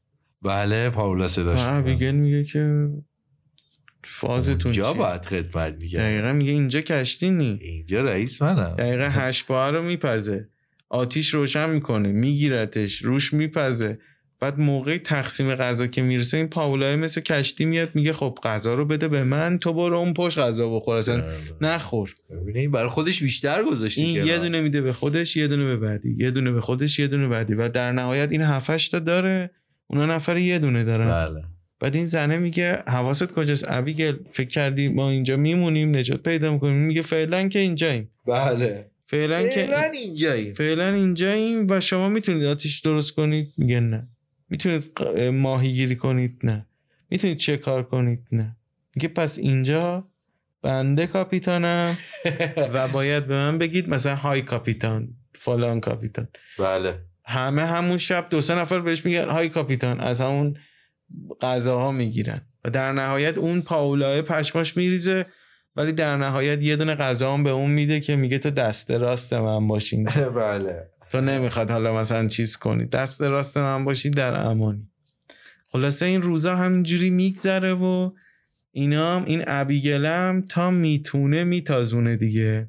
بله 0.42 0.90
پاولا 0.90 1.26
صداش. 1.26 1.58
ابیگل 1.60 2.10
میگه 2.10 2.44
که 2.44 2.88
فازتون 4.04 4.72
چیه؟ 4.72 4.84
باید 4.84 5.24
خدمت 5.24 5.74
میگه 5.80 5.98
دقیقا 5.98 6.32
میگه 6.32 6.52
اینجا 6.52 6.80
کشتی 6.80 7.30
نی. 7.30 7.58
اینجا 7.62 8.02
رئیس 8.02 8.42
منم. 8.42 8.76
دقیقا 8.76 9.04
هشپا 9.04 9.70
رو 9.70 9.82
میپزه. 9.82 10.48
آتیش 10.88 11.34
روشن 11.34 11.70
می‌کنه 11.70 12.08
میگیرتش 12.08 12.98
روش 12.98 13.32
میپزه. 13.32 13.98
بعد 14.40 14.58
موقع 14.58 14.98
تقسیم 14.98 15.54
غذا 15.54 15.86
که 15.86 16.02
می‌رسه 16.02 16.36
این 16.36 16.48
پاولای 16.48 16.96
مثل 16.96 17.20
کشتی 17.20 17.64
میاد 17.64 17.90
میگه 17.94 18.12
خب 18.12 18.38
غذا 18.42 18.74
رو 18.74 18.84
بده 18.84 19.08
به 19.08 19.24
من 19.24 19.58
تو 19.58 19.72
برو 19.72 19.98
اون 19.98 20.14
پشت 20.14 20.38
غذا 20.38 20.76
بخور 20.76 20.96
اصلا 20.96 21.24
نخور. 21.60 22.14
برای 22.72 22.88
خودش 22.88 23.22
بیشتر 23.22 23.62
گذاشته 23.64 24.02
این 24.02 24.26
یه 24.26 24.38
دونه 24.38 24.60
میده 24.60 24.80
به 24.80 24.92
خودش 24.92 25.36
یه 25.36 25.48
دونه 25.48 25.64
به 25.64 25.76
بعدی 25.76 26.14
یه 26.18 26.30
دونه 26.30 26.52
به 26.52 26.60
خودش 26.60 26.98
یه 26.98 27.06
دونه 27.06 27.28
بعدی. 27.28 27.54
و 27.54 27.68
در 27.68 27.92
نهایت 27.92 28.32
این 28.32 28.42
هفتش 28.42 28.88
تا 28.88 28.98
داره 28.98 29.50
اونا 29.86 30.06
نفر 30.06 30.36
یه 30.36 30.58
دونه 30.58 30.84
دارن. 30.84 31.08
بله. 31.08 31.42
بعد 31.80 31.96
این 31.96 32.04
زنه 32.04 32.38
میگه 32.38 32.82
حواست 32.86 33.32
کجاست؟ 33.32 33.64
ابیگل 33.68 34.16
فکر 34.30 34.48
کردی 34.48 34.88
ما 34.88 35.10
اینجا 35.10 35.36
میمونیم 35.36 35.96
نجات 35.96 36.22
پیدا 36.22 36.52
می‌کنیم. 36.52 36.76
میگه 36.76 37.02
فعلا 37.02 37.48
که 37.48 37.58
اینجاییم. 37.58 38.10
بله. 38.26 38.90
فعلا 39.06 39.42
که 39.42 39.48
فعلا 39.48 39.82
اینجایی 39.82 40.52
فعلا 40.52 40.94
اینجاییم 40.94 41.66
و 41.70 41.80
شما 41.80 42.08
می‌تونید 42.08 42.44
آتیش 42.44 42.80
درست 42.80 43.12
کنید؟ 43.12 43.52
میگه 43.58 43.80
نه. 43.80 44.08
می‌تونید 44.50 44.92
ق- 44.96 45.18
ماهی 45.18 45.72
گیری 45.72 45.96
کنید؟ 45.96 46.40
نه. 46.42 46.66
می‌تونید 47.10 47.36
چه 47.36 47.56
کار 47.56 47.82
کنید؟ 47.82 48.26
نه. 48.32 48.56
میگه 48.94 49.08
پس 49.08 49.38
اینجا 49.38 50.08
بنده 50.62 51.06
کاپیتانم. 51.06 51.98
و 52.74 52.88
باید 52.88 53.26
به 53.26 53.34
من 53.34 53.58
بگید 53.58 53.88
مثلا 53.88 54.14
های 54.14 54.42
کاپیتان 54.42 55.08
فلان 55.34 55.80
کاپیتان. 55.80 56.28
بله. 56.58 56.98
همه 57.24 57.62
همون 57.66 57.98
شب 57.98 58.26
دو 58.30 58.40
سه 58.40 58.54
نفر 58.54 58.80
بهش 58.80 59.04
میگن 59.04 59.28
های 59.28 59.48
کاپیتان. 59.48 60.00
از 60.00 60.20
همون 60.20 60.56
غذاها 61.40 61.92
می‌گیرن. 61.92 62.40
و 62.64 62.70
در 62.70 62.92
نهایت 62.92 63.38
اون 63.38 63.60
پاولای 63.62 64.22
پشماش 64.22 64.76
میریزه 64.76 65.26
ولی 65.76 65.92
در 65.92 66.16
نهایت 66.16 66.62
یه 66.62 66.76
دونه 66.76 66.94
غذا 66.94 67.34
هم 67.34 67.42
به 67.44 67.50
اون 67.50 67.70
میده 67.70 68.00
که 68.00 68.16
میگه 68.16 68.38
تو 68.38 68.50
دست 68.50 68.90
راست 68.90 69.32
من 69.32 69.68
باشین. 69.68 70.04
بله. 70.36 70.90
تو 71.10 71.20
نمی‌خواد 71.20 71.70
حالا 71.70 71.96
مثلا 71.96 72.28
چیز 72.28 72.56
کنی. 72.56 72.86
دست 72.86 73.22
راست 73.22 73.58
من 73.58 73.84
باشی 73.84 74.10
در 74.10 74.34
امانی. 74.34 74.88
خلاصه 75.68 76.06
این 76.06 76.22
روزا 76.22 76.56
همینجوری 76.56 77.10
میگذره 77.10 77.74
و 77.74 78.10
اینا 78.72 79.16
هم 79.16 79.24
این 79.24 79.44
ابیگلم 79.46 80.44
تا 80.48 80.70
می‌تونه 80.70 81.44
میتازونه 81.44 82.16
دیگه. 82.16 82.68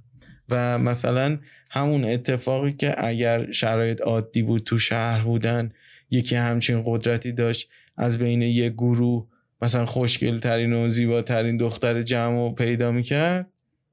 و 0.49 0.79
مثلا 0.79 1.37
همون 1.69 2.05
اتفاقی 2.05 2.71
که 2.71 3.05
اگر 3.05 3.51
شرایط 3.51 4.01
عادی 4.01 4.43
بود 4.43 4.63
تو 4.63 4.77
شهر 4.77 5.23
بودن 5.23 5.71
یکی 6.09 6.35
همچین 6.35 6.83
قدرتی 6.85 7.31
داشت 7.31 7.69
از 7.97 8.17
بین 8.17 8.41
یه 8.41 8.69
گروه 8.69 9.27
مثلا 9.61 9.85
خوشگل 9.85 10.39
ترین 10.39 10.73
و 10.73 10.87
زیباترین 10.87 11.57
دختر 11.57 12.01
جمع 12.01 12.35
رو 12.35 12.51
پیدا 12.51 12.91
می‌کرد 12.91 13.47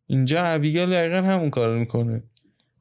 اینجا 0.06 0.42
ابیگل 0.44 0.90
دقیقا 0.90 1.16
همون 1.16 1.50
کار 1.50 1.78
می‌کنه. 1.78 2.22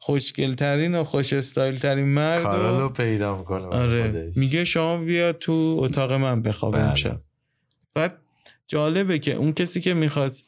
خوشگل 0.07 0.55
ترین 0.55 0.95
و 0.95 1.03
خوش 1.03 1.33
استایل 1.33 1.79
ترین 1.79 2.05
مرد 2.05 2.45
رو 2.45 2.89
پیدا 2.89 3.37
می‌کنه 3.37 3.65
آره 3.65 4.31
میگه 4.35 4.63
شما 4.63 4.97
بیا 4.97 5.33
تو 5.33 5.79
اتاق 5.81 6.11
من 6.11 6.41
بخواب 6.41 6.73
بله. 6.73 6.83
امشب 6.83 7.21
بعد 7.93 8.17
جالبه 8.67 9.19
که 9.19 9.33
اون 9.33 9.53
کسی 9.53 9.81
که 9.81 9.93
می‌خواست 9.93 10.45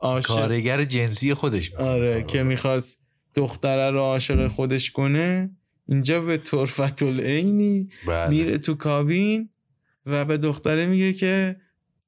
عاشق 0.00 0.28
کارگر 0.28 0.84
جنسی 0.84 1.34
خودش 1.34 1.72
می‌کنه. 1.72 1.88
آره 1.88 2.22
که 2.22 2.42
می‌خواست 2.42 2.98
دختره 3.34 3.90
رو 3.90 3.98
عاشق 3.98 4.46
خودش 4.46 4.90
کنه 4.90 5.50
اینجا 5.88 6.20
به 6.20 6.36
طرفت 6.36 7.02
العینی 7.02 7.88
بله. 8.06 8.28
میره 8.28 8.58
تو 8.58 8.74
کابین 8.74 9.48
و 10.06 10.24
به 10.24 10.36
دختره 10.36 10.86
میگه 10.86 11.12
که 11.12 11.56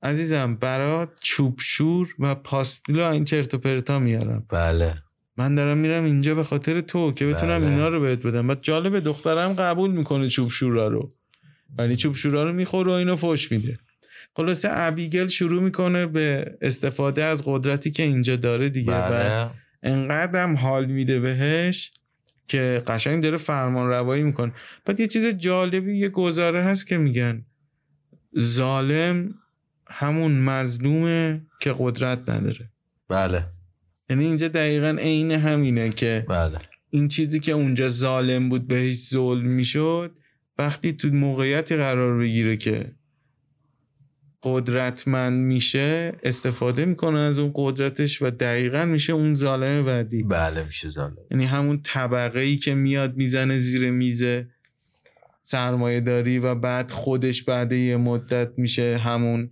عزیزم 0.02 0.56
برات 0.56 1.18
چوب 1.22 1.58
شور 1.60 2.14
و 2.18 2.34
پاستیل 2.34 3.00
و 3.00 3.02
این 3.02 3.24
چرت 3.24 3.54
و 3.54 3.58
پرتا 3.58 3.98
میارم 3.98 4.46
بله 4.48 4.94
من 5.38 5.54
دارم 5.54 5.78
میرم 5.78 6.04
اینجا 6.04 6.34
به 6.34 6.44
خاطر 6.44 6.80
تو 6.80 7.12
که 7.12 7.26
بتونم 7.26 7.60
بله. 7.60 7.70
اینا 7.70 7.88
رو 7.88 8.00
بهت 8.00 8.26
بدم. 8.26 8.46
بعد 8.46 8.58
جالب 8.62 9.00
دخترم 9.00 9.52
قبول 9.52 9.90
می‌کنه 9.90 10.28
چوب 10.28 10.50
شورا 10.50 10.88
رو. 10.88 11.10
ولی 11.78 11.96
چوب 11.96 12.14
شورا 12.14 12.44
رو 12.44 12.52
می‌خوره 12.52 12.92
و 12.92 12.94
اینو 12.94 13.16
فوش 13.16 13.52
میده. 13.52 13.78
خلاصه 14.36 14.68
ابیگل 14.72 15.26
شروع 15.26 15.62
می‌کنه 15.62 16.06
به 16.06 16.56
استفاده 16.60 17.24
از 17.24 17.42
قدرتی 17.46 17.90
که 17.90 18.02
اینجا 18.02 18.36
داره 18.36 18.68
دیگه. 18.68 18.92
و 18.92 19.10
بله. 19.10 19.50
انقدر 19.82 20.42
هم 20.42 20.56
حال 20.56 20.86
میده 20.86 21.20
بهش 21.20 21.90
که 22.48 22.82
قشنگ 22.86 23.22
داره 23.22 23.36
فرمان 23.36 23.88
روایی 23.88 24.22
می‌کنه. 24.22 24.52
بعد 24.84 25.00
یه 25.00 25.06
چیز 25.06 25.26
جالبی 25.26 25.98
یه 25.98 26.08
گزاره 26.08 26.64
هست 26.64 26.86
که 26.86 26.98
میگن. 26.98 27.44
ظالم 28.38 29.34
همون 29.86 30.38
مظلومه 30.38 31.42
که 31.60 31.74
قدرت 31.78 32.28
نداره. 32.28 32.70
بله. 33.08 33.46
یعنی 34.10 34.24
اینجا 34.24 34.48
دقیقا 34.48 34.96
عین 35.00 35.30
همینه 35.30 35.90
که 35.90 36.26
بله. 36.28 36.58
این 36.90 37.08
چیزی 37.08 37.40
که 37.40 37.52
اونجا 37.52 37.88
ظالم 37.88 38.48
بود 38.48 38.68
بهش 38.68 38.96
ظلم 38.96 39.46
می‌شد 39.46 40.18
وقتی 40.58 40.92
تو 40.92 41.08
موقعیتی 41.08 41.76
قرار 41.76 42.18
بگیره 42.18 42.56
که 42.56 42.92
قدرتمند 44.42 45.40
میشه 45.40 46.12
استفاده 46.22 46.84
می‌کنه 46.84 47.18
از 47.18 47.38
اون 47.38 47.52
قدرتش 47.54 48.22
و 48.22 48.30
دقیقا 48.30 48.84
میشه 48.84 49.12
اون 49.12 49.34
ظالم 49.34 49.84
بعدی. 49.84 50.22
بله 50.22 50.64
میشه 50.64 50.88
ظالم. 50.88 51.16
یعنی 51.30 51.44
همون 51.44 51.80
طبقه 51.82 52.40
ای 52.40 52.56
که 52.56 52.74
میاد 52.74 53.16
می‌زنه 53.16 53.56
زیر 53.56 53.90
میز 53.90 54.24
سرمایه 55.42 56.00
داری 56.00 56.38
و 56.38 56.54
بعد 56.54 56.90
خودش 56.90 57.42
بعد 57.42 57.72
یه 57.72 57.96
مدت 57.96 58.50
میشه 58.56 58.96
همون 58.96 59.50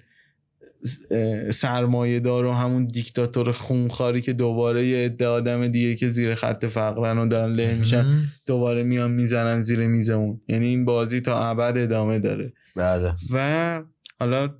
سرمایه 1.50 2.20
دار 2.20 2.44
و 2.44 2.52
همون 2.52 2.86
دیکتاتور 2.86 3.52
خونخاری 3.52 4.20
که 4.20 4.32
دوباره 4.32 4.86
یه 4.86 5.04
عده 5.04 5.26
آدم 5.26 5.68
دیگه 5.68 5.94
که 5.94 6.08
زیر 6.08 6.34
خط 6.34 6.64
فقرن 6.64 7.18
و 7.18 7.28
دارن 7.28 7.52
له 7.52 7.74
میشن. 7.74 8.24
دوباره 8.46 8.82
میان 8.82 9.10
می‌زنن 9.10 9.62
زیر 9.62 9.86
میزمون 9.86 10.40
یعنی 10.48 10.66
این 10.66 10.84
بازی 10.84 11.20
تا 11.20 11.48
ابد 11.48 11.78
ادامه 11.78 12.18
داره. 12.18 12.52
بله. 12.76 13.14
و 13.32 13.82
حالا 14.20 14.54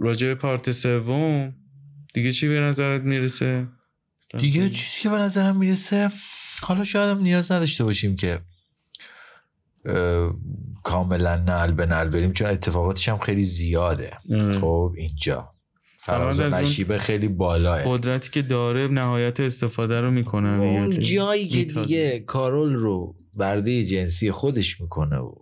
راجع 0.00 0.34
پارت 0.34 0.70
سوم 0.70 1.54
دیگه 2.14 2.32
چی 2.32 2.48
به 2.48 2.60
نظرت 2.60 3.02
می‌رسه؟ 3.02 3.68
دیگه 4.38 4.70
چیزی 4.70 5.00
که 5.00 5.08
به 5.08 5.16
نظرم 5.16 5.56
می‌رسه 5.56 6.10
حالا 6.62 6.84
شاید 6.84 7.16
هم 7.16 7.22
نیاز 7.22 7.52
نداشته 7.52 7.84
باشیم 7.84 8.16
که 8.16 8.40
کاملا 10.82 11.36
نل 11.36 11.72
به 11.72 11.86
نل 11.86 12.08
بریم 12.08 12.32
چون 12.32 12.50
اتفاقاتش 12.50 13.08
هم 13.08 13.18
خیلی 13.18 13.42
زیاده. 13.42 14.12
خب 14.60 14.94
اینجا 14.96 15.52
فراز 15.98 16.40
نشیبه 16.40 16.98
خیلی 16.98 17.28
بالاه 17.28 17.82
قدرتی 17.84 18.30
که 18.30 18.42
داره 18.42 18.88
نهایت 18.88 19.40
استفاده 19.40 20.00
رو 20.00 20.10
می‌کنن 20.10 20.60
اون 20.60 21.00
جایی 21.00 21.48
که. 21.48 21.64
دیگه 21.64 22.20
کارول 22.20 22.74
رو 22.74 23.14
برده 23.36 23.84
جنسی 23.84 24.32
خودش 24.32 24.80
می‌کنه 24.80 25.18
و 25.18 25.34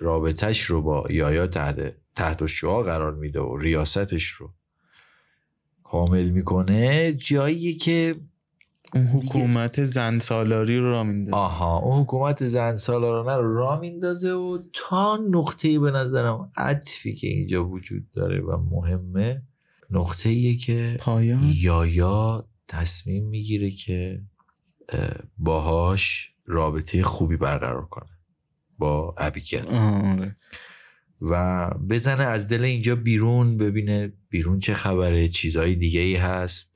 رابطش 0.00 0.60
رو 0.60 0.82
با 0.82 1.06
یایا 1.10 1.46
تحت 1.46 1.94
تحت 2.14 2.46
شعا 2.46 2.82
قرار 2.82 3.14
میده 3.14 3.40
و 3.40 3.56
ریاستش 3.56 4.24
رو 4.24 4.50
کامل 5.84 6.28
می‌کنه 6.28 7.12
جاییه 7.12 7.74
که 7.74 8.16
اون 8.94 9.06
حکومت 9.06 9.84
زن 9.84 10.18
سالاری 10.18 10.78
رو 10.78 10.90
را 10.90 11.04
میندازه. 11.04 11.36
آها 11.36 11.76
اون 11.76 12.02
حکومت 12.02 12.46
زن 12.46 12.74
سالارانه 12.74 13.36
رو 13.36 13.56
را 13.56 13.80
میندازه 13.80 14.32
و 14.32 14.58
تا 14.72 15.16
نقطه 15.30 15.78
به 15.78 15.90
نظرم 15.90 16.52
عطفی 16.56 17.14
که 17.14 17.26
اینجا 17.26 17.68
وجود 17.68 18.10
داره 18.10 18.40
و 18.40 18.56
مهمه 18.56 19.42
نقطه 19.90 20.28
ایه 20.28 20.56
که 20.56 20.96
پایان. 21.00 21.50
یایا 21.54 22.48
تصمیم 22.68 23.28
می‌گیره 23.28 23.70
که 23.70 24.22
اه، 24.88 25.10
باهاش 25.38 26.34
رابطه 26.46 27.02
خوبی 27.02 27.36
برقرار 27.36 27.86
کنه 27.86 28.10
با 28.78 29.14
ابیگل. 29.18 29.66
آره. 29.66 30.36
و 31.20 31.70
بزنه 31.90 32.24
از 32.24 32.48
دل 32.48 32.64
اینجا 32.64 32.96
بیرون 32.96 33.56
ببینه 33.56 34.12
بیرون 34.28 34.58
چه 34.58 34.74
خبره 34.74 35.28
چیزهای 35.28 35.74
دیگه 35.74 36.00
ای 36.00 36.16
هست. 36.16 36.71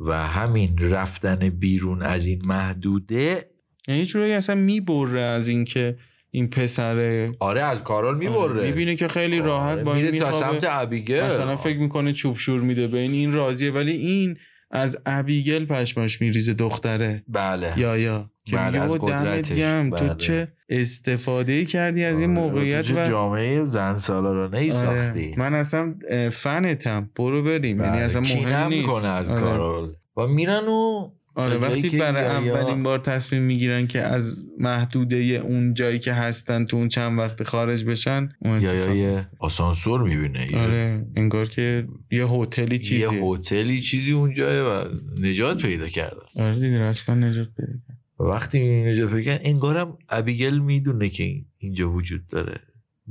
و 0.00 0.26
همین 0.26 0.78
رفتن 0.78 1.48
بیرون 1.48 2.02
از 2.02 2.26
این 2.26 2.42
محدوده. 2.44 3.50
یعنی 3.88 4.04
جورایی 4.04 4.32
اصلا 4.32 4.56
می‌بره 4.56 5.20
از 5.20 5.48
اینکه 5.48 5.96
این 6.30 6.50
پسر 6.50 7.28
آره 7.38 7.62
از 7.62 7.84
کارال 7.84 8.16
می‌بره. 8.18 8.66
می‌بینه 8.66 8.96
که 8.96 9.08
خیلی 9.08 9.38
راحت 9.38 9.78
با 9.78 9.94
این 9.94 10.10
میره 10.10 10.18
تا 10.18 10.32
سمت 10.32 10.64
ابیگل 10.68 11.22
مثلا 11.22 11.56
فکر 11.56 11.78
می‌کنه 11.78 12.12
چوب 12.12 12.36
شور 12.36 12.60
میده 12.60 12.86
به 12.86 12.98
این 12.98 13.12
این 13.12 13.32
راضیه. 13.32 13.70
ولی 13.70 13.92
این 13.92 14.36
از 14.74 14.98
ابیگل 15.06 15.66
پشماش 15.66 16.20
میریزه 16.20 16.54
دختره. 16.54 17.22
بله. 17.28 17.72
یا 17.76 17.98
یا. 17.98 18.30
که 18.46 18.56
بله، 18.56 18.66
میگه 18.66 18.80
از 18.80 18.90
"او 18.90 18.98
دمت 18.98 19.12
قدرتش. 19.12 19.58
گم 19.58 19.90
تو 19.90 20.04
بله. 20.04 20.14
چه 20.14 20.48
استفاده 20.68 21.64
کردی 21.64 22.04
از 22.04 22.20
این 22.20 22.38
آره، 22.38 22.40
موقعیت 22.40 22.82
تو 22.82 22.94
و 23.04 23.08
جامعه 23.08 23.64
زن 23.64 23.96
سالارانه 23.96 24.58
ای. 24.58 24.70
ساختی 24.70 25.34
من 25.36 25.54
اصلا 25.54 25.94
فنتم. 26.32 27.10
برو 27.16 27.42
بریم. 27.42 27.80
یعنی 27.80 27.92
بله، 27.92 28.00
اصلا 28.00 28.20
مهم 28.20 28.68
نیست. 28.68 28.78
می‌کنه 28.78 29.08
از 29.08 29.30
آره. 29.30 29.40
کارال 29.40 29.96
و 30.16 30.26
میرن 30.26 30.64
و 30.68 31.10
آره 31.34 31.56
وقتی 31.56 31.82
که 31.90 31.98
برای 31.98 32.24
اولین 32.24 32.82
بار 32.82 32.98
تصمیم 32.98 33.42
می‌گیرن 33.42 33.86
که 33.86 34.00
از 34.00 34.36
محدوده 34.58 35.16
اون 35.16 35.74
جایی 35.74 35.98
که 35.98 36.12
هستن 36.12 36.64
تو 36.64 36.76
اون 36.76 36.88
چند 36.88 37.18
وقت 37.18 37.42
خارج 37.42 37.84
بشن 37.84 38.28
اون 38.38 38.60
یا 38.62 38.74
یا 38.74 38.94
یه 38.94 39.26
آسانسور 39.38 40.02
می‌بینه 40.02 40.52
یه- 40.52 40.58
آره 40.58 41.06
انگار 41.16 41.48
که 41.48 41.86
یه 42.10 42.26
هتلی 42.26 42.74
یه 42.74 42.78
چیزی 42.78 43.20
هتلی 43.22 43.80
چیزی 43.80 44.12
اونجاه 44.12 44.82
و 44.82 44.88
نجات 45.20 45.62
پیدا 45.62 45.88
کرده. 45.88 46.20
آره 46.36 46.54
دیگه 46.54 46.80
رسما 46.80 47.14
نجات 47.14 47.48
پیدا 47.56 47.72
کرد. 47.88 47.98
وقتی 48.20 48.82
نجات 48.84 49.08
پیدا 49.10 49.20
کردن 49.22 49.40
انگارم 49.44 49.98
ابیگل 50.08 50.58
می‌دونه 50.58 51.08
که 51.08 51.24
این- 51.24 51.46
اینجا 51.58 51.90
وجود 51.92 52.26
داره. 52.28 52.60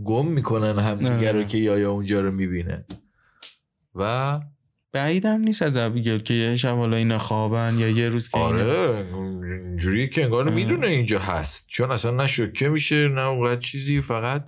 گم 0.03 0.27
می‌کنن 0.27 0.79
همدیگه 0.79 1.31
رو 1.31 1.37
آره. 1.37 1.47
که 1.47 1.57
یایا 1.57 1.91
اونجا 1.91 2.21
رو 2.21 2.31
می‌بینه 2.31 2.85
و 3.95 4.39
بعید 4.93 5.25
هم 5.25 5.41
نیست 5.41 5.61
از 5.61 5.77
ابیگل 5.77 6.19
که 6.19 6.33
یه 6.33 6.55
شب 6.55 6.75
حالا 6.75 6.97
اینا 6.97 7.19
خوابن 7.19 7.75
یا 7.79 7.89
یه 7.89 8.09
روز 8.09 8.29
که 8.29 8.37
آره 8.37 9.05
اینجوری 9.43 10.09
که 10.09 10.23
انگار. 10.23 10.49
می‌دونه 10.49 10.87
اینجا 10.87 11.19
هست 11.19 11.67
چون 11.67 11.91
اصلا 11.91 12.11
نه 12.11 12.27
شوکه 12.27 12.69
میشه 12.69 13.07
نه 13.07 13.21
اونقدر 13.21 13.59
چیزی 13.59 14.01
فقط 14.01 14.47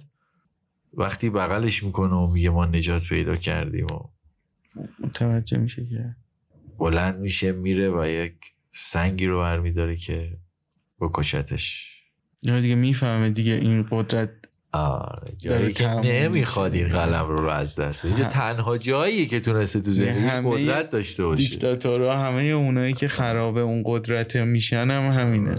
وقتی 0.93 1.29
بغلش 1.29 1.83
می‌کنه 1.83 2.13
و 2.13 2.27
میگه 2.27 2.49
ما 2.49 2.65
نجات 2.65 3.03
پیدا 3.09 3.35
کردیم 3.35 3.85
و 3.85 3.99
متوجه 4.99 5.57
میشه 5.57 5.85
که 5.85 6.15
بلند 6.79 7.19
میشه 7.19 7.51
میره 7.51 7.89
و 7.89 8.07
یک 8.07 8.35
سنگی 8.71 9.25
رو 9.25 9.39
برمیداره 9.39 9.95
که 9.95 10.37
بکشتش 10.99 11.95
یا 12.41 12.59
دیگه 12.59 12.75
می‌فهمه 12.75 13.29
دیگه 13.29 13.53
این 13.53 13.87
قدرت 13.91 14.29
جایی 15.37 15.73
که 15.73 15.87
نمی‌خواد. 15.87 16.73
این 16.73 16.87
قلم 16.87 17.27
رو 17.27 17.37
رو 17.37 17.49
از 17.49 17.75
دست 17.75 18.05
بده. 18.05 18.15
اینجا 18.15 18.29
تنها 18.29 18.77
جاییه 18.77 19.25
که 19.25 19.39
تونسته 19.39 19.81
تو 19.81 19.91
زندگیش 19.91 20.31
همه 20.31 20.51
قدرت 20.51 20.89
داشته 20.89 21.25
باشه. 21.25 21.43
دیکتاتورها 21.43 22.17
همه 22.17 22.43
اونایی 22.43 22.93
که 22.93 23.07
خراب 23.07 23.57
اون 23.57 23.83
قدرت 23.85 24.35
میشن 24.35 24.91
هم 24.91 25.11
همینه. 25.19 25.55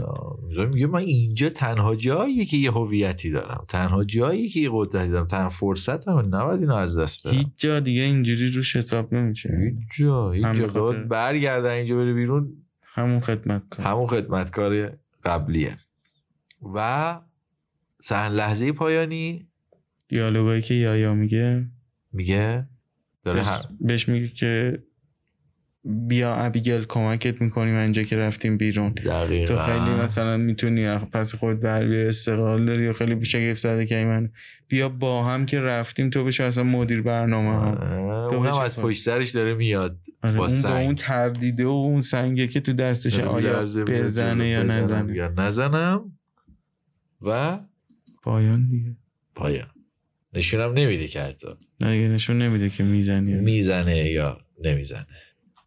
میگه 0.71 0.87
من 0.87 1.01
اینجا 1.01 1.51
تنها 1.51 1.97
جاییه 1.97 2.45
که 2.45 2.57
یه 2.57 2.71
هویتی 2.71 3.31
دارم. 3.31 3.65
تنها 3.69 4.05
جاییه 4.05 4.49
که 4.49 4.61
یه 4.61 4.71
قدرتی 4.73 5.11
دارم. 5.11 5.27
تنها 5.27 5.49
فرصت 5.49 6.09
هم 6.09 6.35
نباید 6.35 6.61
اینو 6.61 6.75
از 6.75 6.99
دست 6.99 7.29
بدم. 7.29 7.37
هیچ 7.37 7.49
جا 7.57 7.81
دیگه 7.81 8.03
اینجوری 8.03 8.49
روش 8.49 8.77
حساب 8.77 9.15
نمیشه. 9.15 9.49
هیچ 9.49 9.99
جا 9.99 10.31
هیچ 10.31 10.45
جا. 10.45 10.93
برگردن 10.93 11.71
اینجا 11.71 11.97
بره 11.97 12.13
بیرون. 12.13 12.53
همون 12.83 13.21
خدمت 13.21 13.63
کن 13.69 13.83
همون 13.83 14.07
خدمتکار 14.07 14.93
قبلیه. 15.25 15.79
و 16.75 17.21
سهن 18.07 18.33
لحظه 18.33 18.73
پایانی. 18.73 19.47
دیالوگایی 20.09 20.63
که 20.63 20.75
یایا 20.75 21.15
میگه. 21.15 21.67
میگه؟ 22.13 22.67
داره 23.25 23.39
بهش, 23.39 23.49
هم 23.49 23.77
بهش 23.81 24.09
میگه 24.09 24.29
که 24.29 24.83
بیا 25.85 26.35
ابیگل 26.35 26.85
کمکت 26.89 27.43
می‌کنیم 27.43 27.77
اینجا 27.77 28.03
که 28.03 28.17
رفتیم 28.17 28.57
بیرون. 28.57 28.93
دقیقا. 28.93 29.55
تو 29.55 29.61
خیلی 29.61 29.91
مثلا 29.91 30.37
می‌تونی 30.37 30.99
پس 30.99 31.35
خود 31.35 31.61
بر 31.61 31.87
بیا 31.87 32.09
استقلال 32.09 32.67
داری 32.67 32.89
و 32.89 32.93
خیلی 32.93 33.25
شگفت 33.25 33.61
زده 33.61 33.87
که 33.87 34.05
من 34.05 34.31
بیا 34.69 34.89
با 34.89 35.25
هم 35.25 35.47
که 35.47 35.61
رفتیم 35.61 36.11
تو 36.11 36.25
بشه 36.25 36.45
اصلا 36.45 36.65
مدیر 36.65 37.03
برنامه 37.03 37.51
هم. 37.51 37.75
آره، 37.75 38.31
تو 38.31 38.37
اونم 38.37 38.59
از. 38.59 38.79
پشت 38.79 39.03
سرش 39.03 39.31
داره 39.31 39.55
میاد 39.55 39.99
آره، 40.23 40.37
با 40.37 40.39
اون 40.39 40.47
با 40.47 40.49
سنگ. 40.49 40.87
اون 40.87 40.95
تردیده 40.95 41.65
و 41.67 41.69
اون 41.69 42.01
سنگه 42.01 42.47
که 42.47 42.61
تو 42.61 42.73
داره 42.73 43.25
آیا 43.25 43.63
میاد 43.63 43.85
بزنه 43.85 44.49
یا 44.49 44.63
نزنه. 44.63 45.17
یا 45.17 45.29
نزنم 45.29 46.13
و 47.23 47.59
پایان 48.27 48.69
دیگه. 48.69 48.97
پایان. 49.35 49.67
نشونم 50.35 50.73
نمیده 50.73 51.09
که 51.09 51.21
حتی. 51.21 51.49
نه 51.81 51.97
دیگه 51.97 52.09
نشون 52.09 52.39
نمیده 52.39 52.71
که 52.71 52.83
می‌زنی. 52.83 53.33
می‌زنه 53.35 53.97
یا 53.97 54.41
نمی‌زنه. 54.65 55.07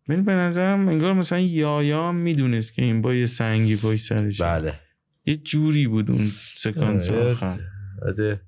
ولی 0.07 0.22
به 0.22 0.34
نظرم 0.34 0.88
انگار 0.88 1.14
مثلا 1.14 1.39
یایا 1.39 2.12
می‌دونست 2.12 2.74
که 2.74 2.82
این 2.82 3.01
با 3.01 3.14
یه 3.14 3.26
سنگی 3.26 3.76
پای 3.76 3.97
سرش. 3.97 4.41
بله. 4.41 4.80
یه 5.26 5.36
جوری 5.36 5.88
بود 5.88 6.12
اون 6.12 6.32
سکانس 6.55 7.10
آره. 7.10 7.32
آخر. 7.32 7.60
آره. 8.01 8.41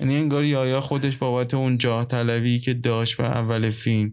یعنی 0.00 0.16
انگار 0.16 0.44
یایا 0.44 0.80
خودش 0.80 1.16
بابت 1.16 1.54
اون 1.54 1.78
جاه 1.78 2.04
طلبی 2.04 2.58
که 2.58 2.74
داشت 2.74 3.16
به 3.16 3.24
اول 3.24 3.70
فیلم 3.70 4.12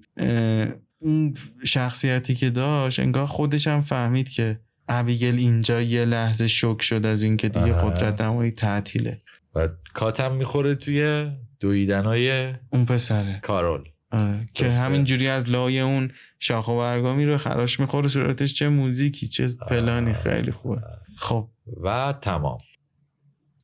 اون 0.99 1.33
شخصیتی 1.63 2.35
که 2.35 2.49
داشت 2.49 2.99
انگار 2.99 3.25
خودش 3.25 3.67
هم 3.67 3.81
فهمید 3.81 4.29
که 4.29 4.59
ابیگل 4.87 5.37
اینجا 5.37 5.81
یه 5.81 6.05
لحظه 6.05 6.47
شک 6.47 6.81
شد 6.81 7.05
از 7.05 7.23
اینکه 7.23 7.49
دیگه 7.49 7.73
آره. 7.73 7.97
قدرت 7.97 8.21
نمایی 8.21 8.51
تعطیله. 8.51 9.19
و 9.55 9.69
کاتم 9.93 10.35
می‌خوره 10.35 10.75
توی 10.75 11.31
دویدنهای 11.59 12.53
اون 12.69 12.85
پسره. 12.85 13.39
کارول. 13.43 13.83
آره. 14.11 14.49
که. 14.53 14.69
همینجوری 14.69 15.27
از 15.27 15.49
لای 15.49 15.79
اون 15.79 16.11
شاخ 16.39 16.67
و 16.67 16.77
برگامی 16.77 17.25
رو 17.25 17.37
خراش 17.37 17.79
می‌خوره 17.79 18.07
صورتش 18.07 18.53
چه 18.53 18.69
موزیکی 18.69 19.27
چه 19.27 19.47
پلانی. 19.69 20.13
خیلی 20.13 20.51
خوبه. 20.51 20.81
خب. 21.17 21.49
و 21.83 22.13
تمام. 22.21 22.57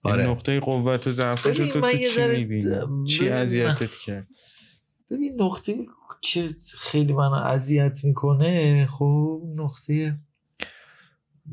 این 0.05 0.13
آره. 0.13 0.27
نقطه 0.27 0.59
قوت 0.59 1.07
و 1.07 1.11
ضعفش 1.11 1.59
رو 1.59 1.67
تو, 1.67 1.91
چی 1.91 2.07
ذره- 2.07 2.37
می‌بینی؟ 2.37 3.05
چی 3.07 3.29
اذیتت 3.29 3.95
کرد؟ 4.05 4.27
ببین 5.11 5.41
نقطه 5.41 5.75
که 6.21 6.49
خیلی 6.77 7.13
منو 7.13 7.33
اذیت 7.33 8.03
می‌کنه 8.03 8.85
خب 8.85 9.41
نقطه 9.55 10.19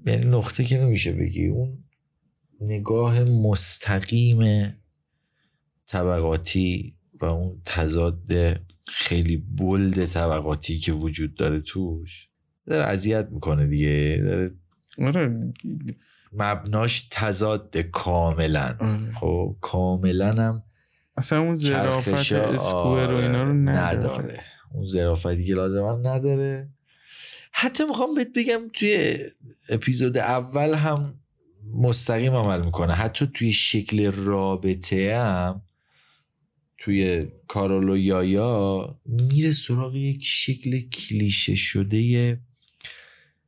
یعنی 0.06 0.24
نقطه 0.24 0.64
که 0.64 0.78
نمیشه 0.78 1.12
بگی. 1.12 1.46
اون 1.46 1.84
نگاه 2.60 3.24
مستقیم 3.24 4.72
طبقاتی 5.86 6.96
و 7.20 7.24
اون 7.24 7.60
تضاد 7.64 8.32
خیلی 8.86 9.36
بلد 9.36 10.06
طبقاتی 10.06 10.78
که 10.78 10.92
وجود 10.92 11.34
داره 11.34 11.60
توش 11.60 12.28
داره 12.66 12.84
اذیت 12.84 13.28
می‌کنه 13.30 13.66
دیگه. 13.66 14.22
داره 14.24 14.50
آره. 14.98 15.40
مبناش 16.32 17.08
تضاد 17.10 17.76
کاملا. 17.76 18.76
آره. 18.80 19.12
خب 19.12 19.56
کاملا 19.60 20.32
هم 20.32 20.62
اصلا 21.16 21.40
اون 21.40 21.54
ظرافت 21.54 22.32
اسکوئر 22.32 23.12
و 23.12 23.16
اینا 23.16 23.42
رو 23.42 23.50
آره، 23.50 23.52
نداره. 23.52 24.40
اون 24.74 24.86
ظرافتی 24.86 25.44
که 25.44 25.54
لازم 25.54 25.84
هم 25.84 26.06
نداره. 26.06 26.68
حتی 27.52 27.84
می‌خوام 27.84 28.14
بهت 28.14 28.28
بگم 28.36 28.60
توی 28.74 29.18
اپیزود 29.68 30.18
اول 30.18 30.74
هم 30.74 31.14
مستقیم 31.74 32.34
عمل 32.34 32.64
می‌کنه. 32.64 32.92
حتی 32.92 33.30
توی 33.34 33.52
شکل 33.52 34.12
رابطه 34.12 35.16
هم 35.16 35.62
توی 36.78 37.28
کارول 37.48 37.88
و 37.88 37.96
یایا 37.96 38.98
میره 39.06 39.52
سراغ 39.52 39.94
یک 39.94 40.20
شکل 40.22 40.80
کلیشه 40.80 41.54
شده 41.54 42.40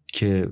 که 0.06 0.50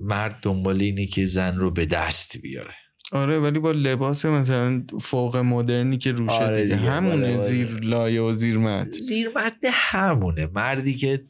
مرد 0.00 0.38
دنبال 0.42 0.80
اینه 0.80 1.06
که 1.06 1.24
زن 1.24 1.56
رو 1.56 1.70
به 1.70 1.86
دست 1.86 2.38
بیاره. 2.38 2.74
آره 3.12 3.38
ولی 3.38 3.58
با 3.58 3.72
لباس 3.72 4.24
مثلا 4.24 4.84
فوق 5.00 5.36
مدرنی 5.36 5.98
که 5.98 6.12
روشه 6.12 6.32
آره 6.32 6.62
دیگه, 6.62 6.76
دیگه، 6.76 6.90
همونه 6.90 7.32
بله، 7.32 7.40
زیر 7.40 7.68
لایه 7.68 8.20
و 8.20 8.32
زیر 8.32 8.58
مد. 8.58 8.92
زیر 8.92 9.28
مرد 9.36 9.58
همونه. 9.72 10.46
مردی 10.46 10.94
که 10.94 11.24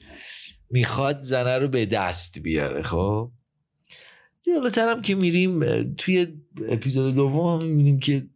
می‌خواد 0.71 1.23
زنه 1.23 1.59
رو 1.59 1.69
به 1.69 1.87
دست 1.87 2.39
بیاره 2.39 2.83
خب؟ 2.83 3.33
جلوتر 4.57 4.89
هم 4.91 5.03
که 5.03 5.15
میریم 5.15 5.85
توی 5.95 6.27
اپیزود 6.69 7.15
دوم 7.15 7.61
هم 7.61 7.69
می‌بینیم 7.69 7.99
که 7.99 8.27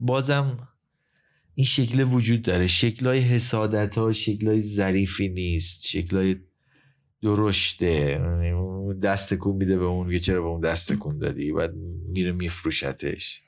بازم 0.00 0.68
این 1.54 1.66
شکل 1.66 2.02
وجود 2.02 2.42
داره. 2.42 2.66
شکلای 2.66 3.18
حسادت 3.18 3.98
ها 3.98 4.12
شکلای 4.12 4.60
ظریفی 4.60 5.28
نیست 5.28 5.86
شکلای 5.86 6.36
درشته. 7.22 8.20
یعنی 8.42 9.00
دست 9.02 9.34
کن 9.34 9.56
میده 9.56 9.78
به 9.78 9.84
اون 9.84 10.10
که 10.10 10.18
چرا 10.18 10.42
به 10.42 10.48
اون 10.48 10.60
دست 10.60 10.92
کن 10.92 11.18
دادی؟ 11.18 11.52
بعد 11.52 11.74
میره 12.08 12.32
میفروشتش. 12.32 13.42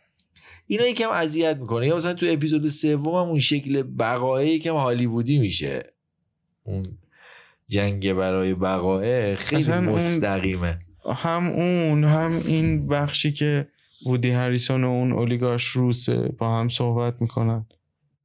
اینا 0.67 0.87
یکم 0.87 1.11
اذیت 1.11 1.57
می‌کنه. 1.57 1.87
یا 1.87 1.97
مثلا 1.97 2.15
تو 2.15 2.27
اپیزود 2.29 2.69
سوم 2.69 3.09
هم 3.09 3.29
اون 3.29 3.39
شکل 3.39 3.83
بقایه 3.83 4.55
یکم 4.55 4.75
هالیوودی 4.75 5.39
میشه. 5.39 5.93
اون 6.63 6.99
جنگ 7.67 8.13
برای 8.13 8.55
بقایه 8.55 9.37
خیلی 9.37 9.73
مستقیمه. 9.73 10.79
هم 11.13 11.47
اون 11.47 12.05
هم 12.05 12.43
این 12.47 12.87
بخشی 12.87 13.33
که 13.33 13.69
وودی 14.07 14.31
هریسون 14.31 14.85
و 14.85 14.89
اون 14.89 15.13
اولیگارش 15.13 15.65
روسه 15.65 16.29
با 16.39 16.59
هم 16.59 16.69
صحبت 16.69 17.15
می‌کنن. 17.21 17.67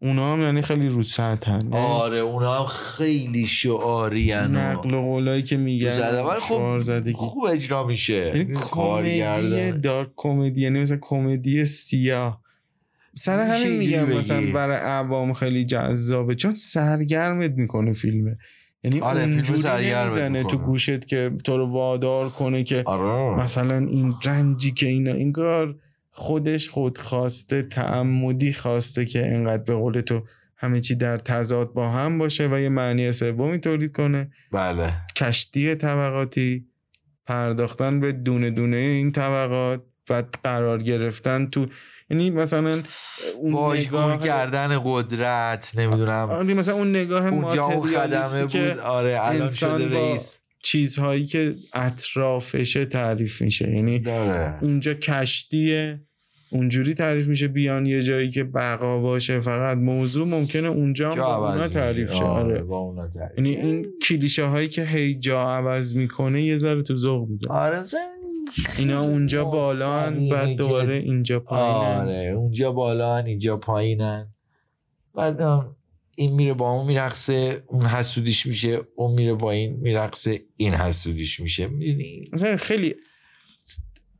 اونا 0.02 0.34
هم 0.34 0.42
یعنی 0.42 0.62
خیلی 0.62 0.88
رو 0.88 1.04
سطحن 1.04 1.74
آره 1.74 2.20
اونا 2.20 2.60
هم 2.60 2.66
خیلی 2.66 3.46
شعاری 3.46 4.34
نقل 4.34 4.94
و 4.94 5.02
قولایی 5.02 5.44
که 5.44 5.58
میگن 5.58 6.38
خب 6.40 6.80
زدگی. 6.80 7.14
خوب 7.14 7.44
اجرا 7.44 7.88
میشه. 7.88 8.34
یعنی 8.36 8.60
کمدی 8.62 9.72
دارک 9.72 10.10
کمدی 10.16 10.62
یعنی 10.62 10.80
مثلا 10.80 10.98
کمدی 11.02 11.66
سیاه. 11.66 12.42
سر 13.16 13.40
همین 13.40 13.78
میگم. 13.78 14.06
مثلا 14.06 14.52
برای 14.54 14.78
عوام 14.78 15.34
خیلی 15.34 15.66
جذابه 15.66 16.36
چون 16.36 16.54
سرگرمت 16.54 17.52
می‌کنه 17.52 17.94
فیلمه. 17.94 18.38
یعنی 18.84 19.02
آره، 19.02 19.22
اونجوری 19.22 19.94
نمی‌زنه 19.94 20.44
تو. 20.44 20.58
گوشت 20.58 21.06
که 21.08 21.32
تو 21.44 21.58
رو 21.58 21.66
وادار 21.66 22.30
کنه 22.30 22.64
که 22.64 22.84
آره. 22.86 23.44
مثلا 23.44 23.78
این 23.78 24.14
رنجی 24.24 24.72
که 24.72 24.88
اینا 24.88 25.12
انگار 25.12 25.76
خودش 26.10 26.70
خودخواسته 26.70 27.62
تعمدی 27.62 28.54
خواسته 28.54 29.06
که 29.06 29.28
انقدر 29.28 29.64
به 29.64 29.76
قول 29.76 30.02
تو 30.02 30.22
همه 30.58 30.80
چی 30.80 30.96
در 30.96 31.18
تضاد 31.18 31.74
با 31.74 31.90
هم 31.90 32.18
باشه 32.18 32.48
و 32.52 32.60
یه 32.60 32.70
معنی 32.70 33.12
سومی 33.12 33.60
تولید 33.60 33.92
کنه. 33.92 34.32
بله. 34.52 34.94
کشتی 35.16 35.76
طبقاتی 35.76 36.66
پرداختن 37.26 38.00
به 38.00 38.12
دونه 38.12 38.50
دونه 38.50 38.78
این 38.78 39.12
طبقات 39.12 39.84
بعد 40.10 40.36
قرار 40.44 40.84
گرفتن 40.84 41.46
تو 41.46 41.68
یعنی 42.10 42.30
مثلا 42.30 42.84
اون 43.36 43.78
نگاه 43.78 44.24
کردن 44.24 44.82
قدرت 44.84 45.74
نمی‌دونم. 45.78 46.28
آره 46.30 46.54
مثلا 46.54 46.76
اون 46.76 46.90
نگاه 46.90 47.28
اونجا 47.28 47.66
اون 47.66 47.88
خدمه 47.88 47.98
ماتریالیستی 47.98 48.42
بود. 48.42 48.52
که 48.52 48.82
آره 48.82 49.18
الان 49.22 49.50
شده 49.50 49.90
رئیس 49.90 50.38
چیزهایی 50.64 51.26
که 51.26 51.56
اطرافشه 51.74 52.86
تعریف 52.86 53.42
میشه. 53.42 53.72
یعنی 53.72 54.00
داره. 54.00 54.58
اونجا 54.62 54.94
کشتیه 54.94 56.02
اونجوری 56.52 56.94
تعریف 56.94 57.28
میشه 57.28 57.48
بیان 57.48 57.86
یه 57.86 58.02
جایی 58.02 58.30
که 58.30 58.44
بقا 58.44 59.00
باشه. 59.00 59.40
فقط 59.40 59.78
موضوع 59.78 60.28
ممکنه 60.28 60.68
اونجا 60.68 61.10
هم 61.10 61.16
جا 61.16 61.40
با 61.40 61.54
اونا 61.54 61.68
تعریف 61.68 62.10
میشه. 62.10 62.20
شه. 62.20 62.26
آره 62.26 62.64
آره. 62.72 63.10
یعنی 63.38 63.56
این 63.56 63.86
کلیشه 64.08 64.44
هایی 64.46 64.70
که 64.70 64.84
هی 64.86 65.16
جا 65.16 65.42
عوض 65.42 65.96
می‌کنه 65.96 66.44
یه 66.44 66.56
ذره 66.56 66.82
تو 66.82 66.98
ذوق 66.98 67.28
می‌زنه 67.30 67.54
آره 67.54 67.80
مثلا 67.80 68.00
اینا 68.78 69.02
اونجا 69.02 69.46
بالا 69.46 70.00
مستقیمه 70.00 70.30
بعد 70.30 70.50
دوباره 70.50 70.96
اینجا 70.96 71.40
پایینن. 71.40 72.02
آره 72.02 72.34
اونجا 72.38 72.72
بالا 72.72 73.18
اینجا 73.18 73.58
پایینن. 73.58 74.34
بعد 75.16 75.42
این 76.16 76.34
میره 76.34 76.54
با 76.54 76.72
اون 76.72 76.86
میرقصه 76.86 77.64
اون 77.68 77.86
حسودیش 77.86 78.46
میشه 78.46 78.82
اون 78.96 79.14
میره 79.14 79.34
با 79.34 79.52
این 79.52 79.74
میرقصه 79.74 80.42
این 80.58 80.74
حسودیش 80.74 81.40
میشه. 81.40 81.68
می‌دونی؟ 81.68 82.26
خیلی 82.58 82.96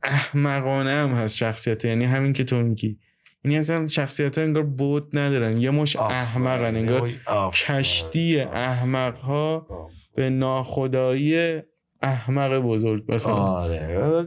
احمقانه 0.02 0.90
هم 0.90 1.10
هست 1.10 1.36
شخصیت. 1.36 1.84
یعنی 1.84 2.04
همین 2.04 2.32
که 2.32 2.44
تو 2.44 2.62
میگی. 2.62 2.98
یعنی 3.44 3.58
اصلا 3.58 3.86
شخصیت 3.86 4.38
ها 4.38 4.44
انگار 4.44 4.62
بود 4.62 5.18
ندارن. 5.18 5.56
یه 5.56 5.70
مش 5.70 5.96
احمقن. 5.96 6.76
انگار 6.76 7.12
کشتی 7.52 8.40
احمق 8.40 9.16
ها 9.16 9.66
به 10.14 10.30
ناخدایی 10.30 11.62
احمق 12.04 12.58
بزرگ 12.58 13.04
مثلا. 13.08 13.32
آره. 13.34 14.26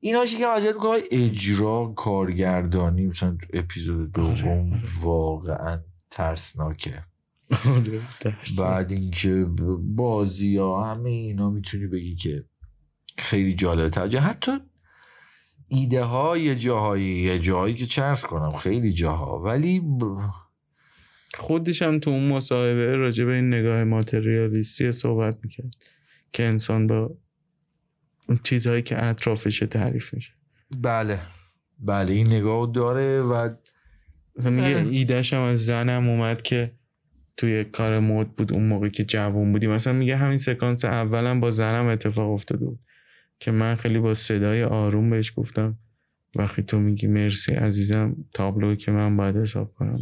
اینا 0.00 0.24
که 0.24 0.46
اذیت 0.46 0.74
می‌کنه. 0.74 1.00
اجرا 1.10 1.92
کارگردانی 1.96 3.06
مثلا 3.06 3.36
تو 3.36 3.46
اپیزود 3.52 4.12
دوم 4.12 4.72
واقعا 5.02 5.80
ترسناکه. 6.10 7.04
آره،. 7.50 8.00
بعد 8.58 8.92
اینکه 8.92 9.46
بازی 9.80 10.56
ها 10.56 10.90
همه 10.90 11.10
اینا 11.10 11.50
می‌تونی 11.50 11.86
بگی 11.86 12.14
که 12.14 12.44
خیلی 13.18 13.54
جالب 13.54 13.88
توجه 13.88 14.20
حتی 14.20 14.52
ایده 15.68 16.02
ها 16.02 16.38
یه 16.38 16.56
جاهایی 16.56 17.04
یه 17.04 17.38
جاهایی 17.38 17.74
که 17.74 17.86
چرس 17.86 18.24
کنم 18.24 18.52
خیلی 18.52 18.92
جاها. 18.92 19.42
ولی 19.42 19.80
ب... 19.80 20.18
خودش 21.34 21.82
هم 21.82 21.98
تو 21.98 22.10
اون 22.10 22.28
مصاحبه 22.28 22.96
راجع 22.96 23.24
به 23.24 23.32
این 23.32 23.48
نگاه 23.54 23.84
ماتریالیستی 23.84 24.92
صحبت 24.92 25.36
می‌کرد. 25.42 25.74
که 26.32 26.42
انسان 26.42 26.86
با 26.86 27.16
اون 28.28 28.40
چیزهایی 28.42 28.82
که 28.82 29.04
اطرافش 29.04 29.58
تعریف 29.58 30.14
میشه 30.14 30.32
بله 30.80 31.18
بله 31.78 32.12
این 32.12 32.26
نگاه 32.26 32.72
داره 32.74 33.20
و 33.20 33.54
مثلا 34.38 34.50
میگه. 34.50 34.90
ایدهش 34.90 35.32
هم 35.32 35.42
از 35.42 35.66
زنم 35.66 36.08
اومد 36.08 36.42
که 36.42 36.72
توی 37.36 37.64
کار 37.64 38.00
مد 38.00 38.28
بود 38.28 38.52
اون 38.52 38.66
موقع 38.66 38.88
که 38.88 39.04
جوان 39.04 39.52
بودی 39.52 39.66
مثلا 39.66 39.92
میگه 39.92 40.16
همین 40.16 40.38
سکانس 40.38 40.84
اولم 40.84 41.40
با 41.40 41.50
زنم 41.50 41.86
اتفاق 41.86 42.30
افتاده 42.30 42.64
بود 42.64 42.80
که 43.38 43.50
من 43.50 43.74
خیلی 43.74 43.98
با 43.98 44.14
صدای 44.14 44.64
آروم 44.64 45.10
بهش 45.10 45.32
گفتم 45.36 45.78
وقتی 46.36 46.62
تو 46.62 46.78
میگی 46.78 47.06
مرسی 47.06 47.52
عزیزم 47.52 48.16
تابلوی 48.34 48.76
که 48.76 48.92
من 48.92 49.16
باید 49.16 49.36
حساب 49.36 49.74
کنم 49.74 49.98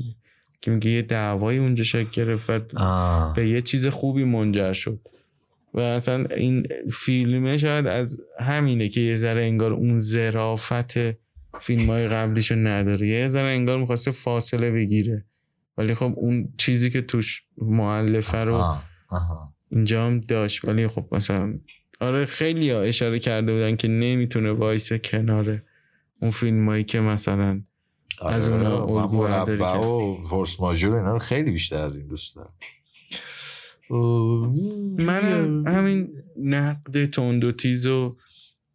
که 0.61 0.70
میگه 0.70 0.91
یه 0.91 1.03
دعوایی 1.03 1.59
اونجا 1.59 1.85
شکل 1.85 2.11
گرفت. 2.11 2.74
به 3.35 3.49
یه 3.49 3.61
چیز 3.61 3.87
خوبی 3.87 4.24
منجر 4.24 4.72
شد 4.72 5.01
و 5.75 5.81
اصلا 5.81 6.25
این 6.25 6.66
فیلمه 6.93 7.57
شاید 7.57 7.87
از 7.87 8.21
همینه 8.41 8.89
که 8.89 9.01
یه 9.01 9.14
ذره 9.14 9.43
انگار 9.43 9.73
اون 9.73 9.99
زرافت 9.99 10.95
فیلم 11.61 11.91
های 11.91 12.09
قبلیشو 12.09 12.55
نداره 12.55 13.07
یه 13.07 13.29
ذره 13.29 13.49
انگار 13.49 13.79
می‌خواسته 13.79 14.11
فاصله 14.11 14.71
بگیره 14.71 15.25
ولی 15.79 15.95
خب 15.95 16.12
اون 16.16 16.53
چیزی 16.59 16.91
که 16.91 17.03
توش 17.03 17.43
معلفه 17.59 18.39
رو. 18.39 18.77
اینجا 19.71 20.07
هم 20.07 20.21
داشت 20.21 20.64
ولی 20.64 20.89
خب 20.89 21.07
مثلا 21.12 21.55
آره 22.01 22.27
خیلی 22.27 22.71
ها 22.71 22.81
اشاره 22.81 23.18
کرده 23.18 23.53
بودن 23.53 23.77
که 23.77 23.89
نمی‌تونه 23.89 24.53
وایسه 24.53 24.99
کنار 24.99 25.62
اون 26.23 26.31
فیلم 26.31 26.68
هایی 26.68 26.85
که 26.85 27.01
مثلا 27.01 27.62
از 28.23 28.49
آره، 28.49 28.68
الگو 28.68 29.18
برداری 29.18 29.61
مربع. 29.61 29.87
و 29.87 30.29
فورس 30.29 30.61
ماژور 30.61 30.97
اینا 30.97 31.12
رو 31.12 31.18
خیلی 31.18 31.51
بیشتر 31.51 31.83
از 31.83 31.97
این 31.97 32.09
دوست 32.09 32.37
دارم 32.37 32.53
من 33.91 35.22
هم 35.22 35.66
همین 35.66 36.09
نقد 36.36 37.05
تند 37.05 37.45
و 37.45 37.53
تیز 37.53 37.86
و 37.86 38.16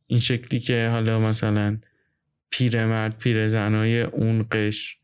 این 0.07 0.19
شکلی 0.19 0.59
که 0.59 0.87
حالا 0.91 1.19
مثلا 1.19 1.77
پیرمرد 2.49 3.17
پیرزنای 3.17 4.01
اون 4.01 4.45
قش 4.51 4.97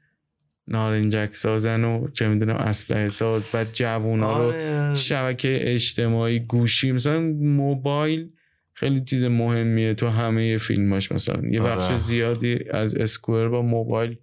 نارنجک 0.68 1.34
سازن 1.34 1.84
و 1.84 2.08
چه 2.14 2.28
می‌دونم 2.28 2.56
اسلحه 2.56 3.10
ساز 3.10 3.48
بعد 3.54 3.74
جوونا 3.74 4.38
رو 4.38 4.46
آره. 4.46 4.94
شبکه 4.94 5.60
اجتماعی 5.62 6.40
گوشی 6.40 6.92
مثلا 6.92 7.20
موبایل 7.40 8.30
خیلی 8.74 9.02
چیز 9.02 9.26
مهمیه 9.26 9.94
تو 9.94 10.08
همه 10.08 10.58
فیلماش 10.58 11.12
مثلا 11.12 11.50
یه 11.50 11.62
آره. 11.62 11.76
بخش 11.76 11.94
زیادی 11.94 12.60
از 12.72 12.96
اسکوئر 12.96 13.48
با 13.48 13.62
موبایل 13.62 14.18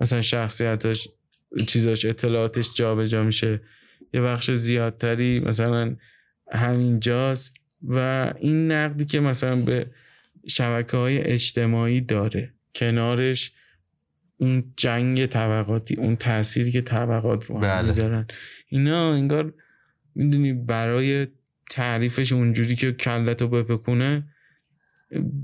مثلا 0.00 0.22
شخصیتاش 0.22 1.08
چیزاش 1.66 2.04
اطلاعاتش 2.04 2.74
جابجا 2.74 3.22
میشه 3.22 3.60
یه 4.12 4.20
بخش 4.20 4.50
زیادتری 4.50 5.40
مثلا 5.40 5.96
همینجاست 6.52 7.56
و 7.82 8.32
این 8.38 8.72
نقدی 8.72 9.04
که 9.04 9.20
مثلا 9.20 9.56
به 9.56 9.86
شبکه 10.46 10.96
های 10.96 11.18
اجتماعی 11.18 12.00
داره 12.00 12.54
کنارش 12.74 13.52
اون 14.36 14.74
جنگ 14.76 15.26
طبقاتی 15.26 15.94
اون 15.94 16.16
تأثیری 16.16 16.72
که 16.72 16.80
طبقات 16.80 17.44
رو 17.44 17.54
هم 17.56 17.60
بله. 17.60 17.86
می‌ذارن 17.86 18.26
اینا 18.68 19.12
انگار 19.12 19.54
می‌دونی 20.14 20.52
برای 20.52 21.26
تعریفش 21.70 22.32
اونجوری 22.32 22.76
که 22.76 22.92
کلتو 22.92 23.48
بپکونه 23.48 24.24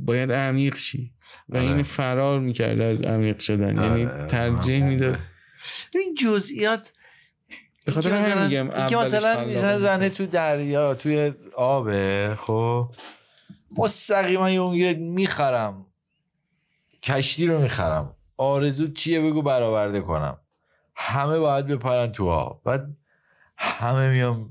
باید 0.04 0.32
عمیق 0.32 0.76
شی 0.76 1.12
و 1.48 1.56
آره. 1.56 1.66
این 1.66 1.82
فرار 1.82 2.40
می‌کرده 2.40 2.84
از 2.84 3.02
عمیق 3.02 3.38
شدن 3.38 3.76
یعنی 3.76 4.04
آره. 4.04 4.26
ترجیح 4.26 4.84
می‌داد 4.84 5.18
این 5.94 6.14
جزئیات 6.14 6.92
به 7.88 7.94
خاطر 7.94 8.14
همین 8.14 8.22
مثلا- 8.26 8.44
میگم 8.48 8.70
اولش 8.70 9.14
مثلا 9.14 9.44
می‌زنه. 9.44 9.78
زنه 9.78 10.08
تو 10.08 10.26
دریا 10.26 10.94
توی 10.94 11.32
آبه 11.56 12.34
خب؟ 12.38 12.88
مستقیما 13.78 14.50
یه 14.50 14.94
می‌خرم. 14.94 15.86
کشتی 17.02 17.46
رو 17.46 17.60
می‌خرم. 17.60 18.14
آرزو 18.36 18.88
چیه 18.92 19.20
بگو 19.20 19.42
برآورده 19.42 20.00
کنم. 20.00 20.38
همه 20.94 21.38
باید 21.38 21.66
بپرن 21.66 22.12
تو 22.12 22.28
آب. 22.28 22.60
بعد 22.64 22.96
همه 23.58 24.10
میام 24.10 24.50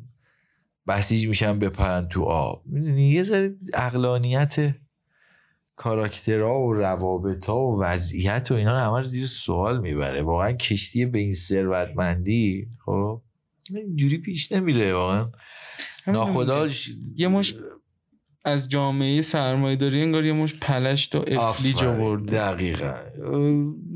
بسیج 0.88 1.28
میشن 1.28 1.60
بپرن 1.60 2.08
تو 2.08 2.24
آب. 2.24 2.62
می‌دونی 2.66 3.10
یه 3.10 3.24
ذره 3.24 3.56
اقلانیت 3.74 4.76
کاراکترها 5.76 6.60
و 6.60 6.74
روابط 6.74 7.50
و 7.50 7.82
وضعیت 7.82 8.52
و 8.52 8.54
اینا 8.54 8.72
رو 8.72 8.78
همه 8.78 8.98
رو 8.98 9.04
زیر 9.04 9.26
سوال 9.26 9.80
می‌بره. 9.80 10.24
واقعا 10.24 10.52
کشتی 10.52 11.06
به 11.06 11.20
این 11.20 11.32
ثروتمندی 11.32 12.68
خب؟ 12.86 13.22
اینجوری 13.76 14.18
پیش 14.18 14.52
نمیره 14.52 14.94
واقعا. 14.94 15.32
ناخداش 16.08 16.92
یه 17.16 17.28
مش 17.28 17.56
از 18.46 18.70
جامعه 18.70 19.22
سرمایه 19.22 19.76
داری 19.76 20.02
انگار 20.02 20.26
یه 20.26 20.34
مش 20.34 20.54
پلشت 20.54 21.16
و 21.16 21.26
افلیج 21.28 21.76
آفرین. 21.76 21.90
آورده 21.90 22.32
دقیقا 22.32 22.96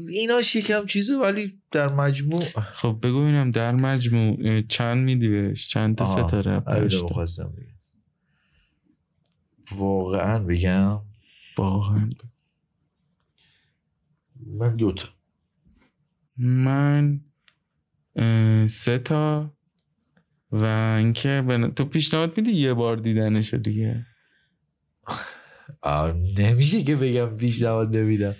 ایناش 0.07 0.55
یکم 0.55 0.85
چیزه 0.85 1.15
ولی 1.15 1.61
در 1.71 1.89
مجموع 1.89 2.45
خب 2.75 2.97
بگو 3.03 3.21
ببینم 3.21 3.51
در 3.51 3.75
مجموع 3.75 4.61
چند 4.61 4.97
میدی 4.97 5.27
بهش 5.27 5.67
چند 5.67 5.95
تا. 5.95 6.05
ستاره. 6.05 6.63
واقعا 9.75 10.39
بگم 10.39 11.01
واقعا 11.57 12.09
من 14.47 14.75
دوتا 14.75 15.07
من 16.37 17.21
سه 18.67 18.99
تا 18.99 19.53
و 20.51 20.65
اینکه 20.97 21.43
بن... 21.47 21.71
تو 21.71 21.85
پیشنهاد 21.85 22.33
میدی 22.37 22.51
یه 22.51 22.73
بار 22.73 22.95
دیدنشو 22.97 23.57
دیگه؟ 23.57 24.05
نمیشه 26.37 26.83
که 26.83 26.95
بگم 26.95 27.35
پیشنهاد 27.35 27.95
نمیدم. 27.95 28.35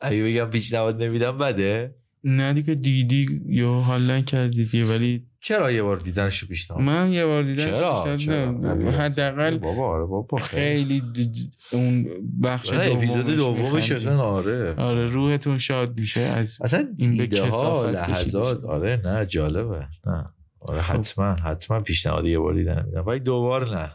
اگه 0.00 0.24
بگم 0.24 0.44
پیشنهاد 0.50 1.02
نمیدم 1.02 1.38
بده. 1.38 1.94
نه 2.24 2.52
دیگه 2.52 2.74
دیدی 2.74 3.40
یا 3.46 3.72
حال 3.72 4.10
نکردی 4.10 4.64
دیگه 4.64 4.84
ولی 4.84 5.26
چرا 5.40 5.72
یه 5.72 5.82
بار 5.82 5.96
دیدنشو 5.96 6.46
پیشنهاد 6.46 6.82
من 6.82 7.12
یه 7.12 7.26
بار 7.26 7.42
دیدنش 7.42 7.64
چرا؟ 7.64 7.94
پیشنهاد 7.94 8.18
چرا. 8.18 8.50
نبیاد. 8.50 8.94
حداقل 8.94 9.58
بابا 9.58 9.88
آره 9.88 10.04
بابا 10.06 10.38
خیلی. 10.38 11.00
د- 11.14 11.74
اون 11.74 12.06
بخش 12.42 12.72
آره، 12.72 12.92
اپیزود 12.92 13.26
دومش. 13.36 13.92
اصلا 13.92 14.20
آره. 14.22 14.74
آره 14.74 15.06
روحتون 15.06 15.58
شاد 15.58 15.98
میشه 16.00 16.20
از 16.20 16.58
اصلا 16.62 16.84
این 16.96 17.16
به 17.16 17.40
ها 17.40 17.90
لحظات 17.90 18.64
آره 18.64 19.00
نه 19.04 19.26
جالبه 19.26 19.86
نه. 20.06 20.24
آره 20.68 20.82
خب. 20.82 20.94
حتما 20.94 21.34
حتما 21.34 21.78
پیشنهاد 21.80 22.26
یه 22.26 22.38
بار 22.38 22.54
دیدن 22.54 22.84
میدم. 22.86 23.06
ولی 23.06 23.20
دوبار 23.20 23.68
نه. 23.70 23.78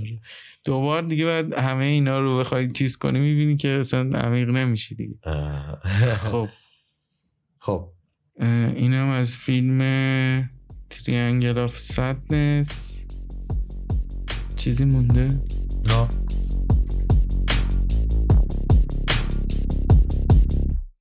آره. 0.00 0.20
دوبار 0.64 1.02
دیگه 1.02 1.24
بعد 1.24 1.54
همه 1.54 1.84
اینا 1.84 2.20
رو 2.20 2.38
بخوای 2.38 2.72
چیز 2.72 2.96
کنی 2.96 3.18
می‌بینی 3.18 3.56
که 3.56 3.68
اصلا 3.68 4.18
عمیق 4.18 4.50
نمیشی 4.50 4.94
دیگه. 4.94 5.18
خب. 6.30 6.48
خب. 7.58 7.88
اینم 8.76 9.08
از 9.08 9.36
فیلم 9.36 9.78
تریانگل 10.90 11.58
آف 11.58 11.78
سدنس 11.78 13.04
چیزی 14.56 14.84
مونده؟ 14.84 15.28
نه. 15.84 16.08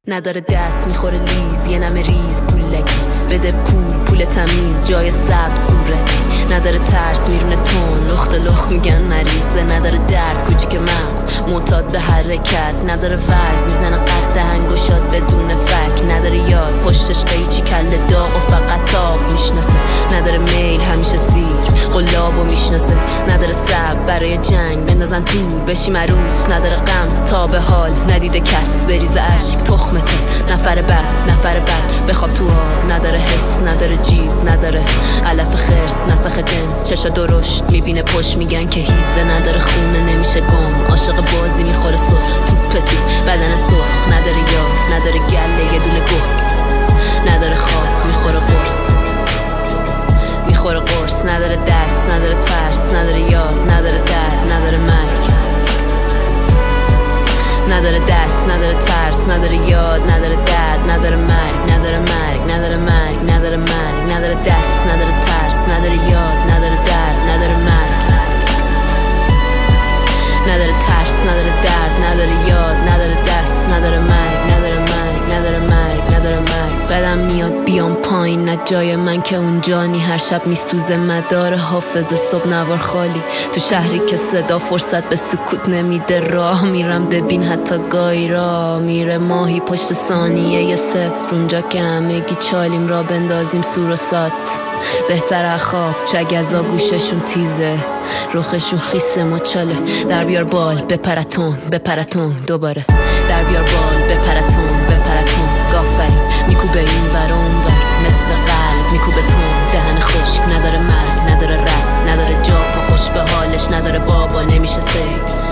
نداره 0.07 0.41
دست 0.41 0.87
می‌خوره 0.87 1.19
لیز 1.19 1.71
یه 1.71 1.79
نمه 1.79 2.01
ریز 2.01 2.41
پولکی 2.43 2.99
بده 3.29 3.51
پول. 3.51 3.94
پول 4.05 4.25
تمیز 4.25 4.85
جای 4.85 5.11
سب 5.11 5.55
صورتی 5.55 6.25
نداره 6.55 6.79
ترس 6.79 7.29
میرونه 7.29 7.55
تون. 7.55 8.07
لخت 8.07 8.33
لخت 8.33 8.71
میگن 8.71 9.01
مریضه. 9.01 9.63
نداره 9.63 9.97
درد 9.97 10.43
کوچیک 10.45 10.75
مغز. 10.75 11.27
معتاد 11.49 11.91
به 11.91 11.99
حرکت. 11.99 12.75
نداره 12.87 13.15
وز 13.15 13.65
می‌زنه 13.65 13.97
قد 13.97 14.33
دهنگ 14.33 14.71
و 14.71 14.75
شاد 14.75 15.09
بدون 15.09 15.55
فک. 15.55 16.03
نداره 16.11 16.37
یاد. 16.37 16.73
پشتش 16.85 17.25
قیچی 17.25 17.61
کل 17.61 17.97
داغ 18.09 18.35
و 18.35 18.39
فقط 18.39 18.85
تاب 18.91 19.31
می‌شناسه. 19.31 19.79
نداره 20.13 20.37
میل 20.37 20.81
همیشه 20.81 21.17
سیر 21.17 21.64
قلاب 21.93 22.37
و 22.39 22.43
می‌شناسه. 22.43 22.93
نداره 23.29 23.53
سب 23.53 24.05
برای 24.07 24.37
جنگ. 24.37 24.85
بندازن 24.85 25.23
تور 25.23 25.61
بشی 25.67 25.91
مروس. 25.91 26.49
نداره 26.49 26.75
غم 26.75 27.25
تا 27.25 27.47
به 27.47 27.59
حال. 27.59 27.91
ندیده 28.09 28.39
کس 28.39 28.85
بریز 28.85 29.17
اشک. 29.17 29.57
تخمته. 29.63 30.13
نفر 30.53 30.81
بعد 30.81 31.13
نفر 31.29 31.59
بعد. 31.59 32.05
بخواب 32.09 32.33
تو 32.33 32.45
آب. 32.45 32.91
نداره 32.91 33.19
حس 33.19 33.61
نداره 33.61 33.97
جیب 33.97 34.49
نداره 34.49 34.81
علف 35.25 35.55
خرس. 35.55 36.05
نسخ 36.05 36.37
جنس. 36.37 36.89
چشا 36.89 37.09
درشت 37.09 37.63
می‌بینه 37.71 38.01
پشت. 38.01 38.37
میگن 38.37 38.67
که 38.67 38.79
هیزه. 38.79 39.23
نداره 39.39 39.59
خونه 39.59 40.13
نمیشه 40.13 40.41
گم. 40.41 40.85
عاشق 40.89 41.15
بازی 41.15 41.63
می‌خوره 41.63 41.97
سر. 41.97 42.05
توپ 42.45 42.69
تو. 42.69 42.95
بدن 43.27 43.55
سرخ 43.55 43.74
ترس 52.85 52.95
نداره 52.95 53.19
یاد 53.19 53.71
نداره 53.71 53.97
درد 53.97 54.51
نداره 54.53 54.77
مرگ 54.77 55.25
نداره 57.69 57.99
دست 57.99 58.09
دست 58.09 58.49
نداره 58.49 58.73
ترس 58.73 59.29
نداره 59.29 59.55
یاد 59.55 60.11
نداره 60.11 60.35
درد 60.35 60.91
نداره 60.91 61.15
مرگ 61.15 61.71
نداره 61.71 61.99
مرگ 61.99 62.51
نداره 62.51 62.77
مرگ 62.77 63.31
نداره 63.31 63.57
مرگ 63.57 64.11
نداره 64.11 64.33
دست 64.35 64.87
نداره 64.87 65.11
ترس 65.11 65.69
نداره 65.69 65.95
یاد 65.95 66.51
نداره 66.51 66.75
درد 66.85 67.17
نداره 67.29 67.55
مرگ 67.55 67.95
نداره 70.47 70.73
ترس 70.87 71.19
نداره 71.19 71.53
درد 71.63 72.03
نداره 72.05 72.47
یاد 72.47 72.75
نداره 72.89 73.15
دست 73.15 73.69
نداره 73.69 73.99
مرگ 73.99 74.24
بدم 77.15 77.25
میاد 77.25 77.65
بیام 77.65 77.95
پایین 77.95 78.45
نه 78.45 78.59
جای 78.65 78.95
من 78.95 79.21
که 79.21 79.35
اونجانی 79.35 79.99
هر 79.99 80.17
شب 80.17 80.47
میسوزه 80.47 80.97
مدار 80.97 81.55
حافظ 81.55 82.13
صبح 82.13 82.47
نوار 82.47 82.77
خالی. 82.77 83.23
تو 83.53 83.59
شهری 83.59 83.99
که 83.99 84.17
صدا 84.17 84.59
فرصت 84.59 85.03
به 85.09 85.15
سکوت 85.15 85.69
نمیده 85.69 86.19
راه 86.19 86.65
میرم 86.65 87.05
ببین 87.05 87.43
حتی 87.43 87.75
گاهی 87.89 88.27
را 88.27 88.79
میره. 88.79 89.17
ماهی 89.17 89.59
پشت 89.59 89.93
ثانیه 89.93 90.63
یه 90.63 90.75
صفر. 90.75 91.35
اونجا 91.35 91.61
که 91.61 91.81
همگی 91.81 92.35
چالیم 92.35 92.87
را 92.87 93.03
بندازیم 93.03 93.61
سور 93.61 93.89
و 93.89 93.95
سات. 93.95 94.31
بهتر 95.07 95.45
از 95.45 95.63
خواب 95.63 95.95
چگزا 96.05 96.63
گوششون 96.63 97.19
تیزه. 97.19 97.77
روخشون 98.33 98.79
خیسه 98.79 99.23
مچاله. 99.23 99.75
در 100.09 100.25
بیار 100.25 100.43
بال 100.43 100.81
بپرتون 100.81 101.57
بپرتون. 101.71 102.35
دوباره. 102.47 102.85
در 103.29 103.43
بیار 103.43 103.63
بال 103.63 104.01
بپرتون. 104.03 104.74
خوش 112.95 113.09
به 113.09 113.19
حالش 113.19 113.71
نداره 113.71 113.99
بابا 113.99 114.41
نمیشه 114.41 114.81
سید. 114.81 115.45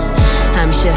همیشه 0.56 0.92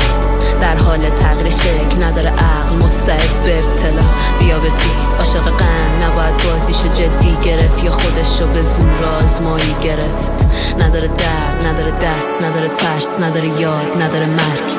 در 0.61 0.75
حال 0.75 1.09
تغییر 1.09 1.49
شکل 1.49 2.03
نداره 2.03 2.29
عقل. 2.29 2.75
مستعد 2.75 3.41
به 3.43 3.57
ابتلا. 3.57 4.03
دیابتی 4.39 4.91
عاشق 5.19 5.43
قند 5.43 6.03
نباید 6.03 6.37
بازیشو 6.37 6.87
جدی 6.93 7.37
گرفت 7.43 7.83
یا 7.83 7.91
خودشو 7.91 8.47
به 8.53 8.61
زور 8.61 9.05
آزمایی 9.05 9.75
گرفت. 9.81 10.45
نداره 10.79 11.07
درد 11.07 11.67
نداره 11.67 11.91
دست 11.91 12.41
نداره 12.41 12.67
ترس 12.67 13.19
نداره 13.21 13.47
یاد 13.47 14.03
نداره 14.03 14.25
مرگ. 14.25 14.77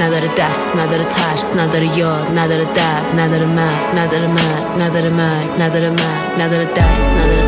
نداره 0.00 0.28
دست 0.38 0.78
نداره 0.78 1.04
ترس 1.04 1.56
نداره 1.56 1.98
یاد 1.98 2.38
نداره 2.38 2.64
درد 2.64 3.20
نداره 3.20 3.44
مرگ 3.44 3.98
نداره 3.98 4.26
مرگ 4.26 4.82
نداره 4.82 5.10
مرگ 5.10 5.62
نداره 5.62 5.90
مرگ 5.90 6.42
نداره 6.42 6.64
دست 6.64 7.16
نداره 7.16 7.45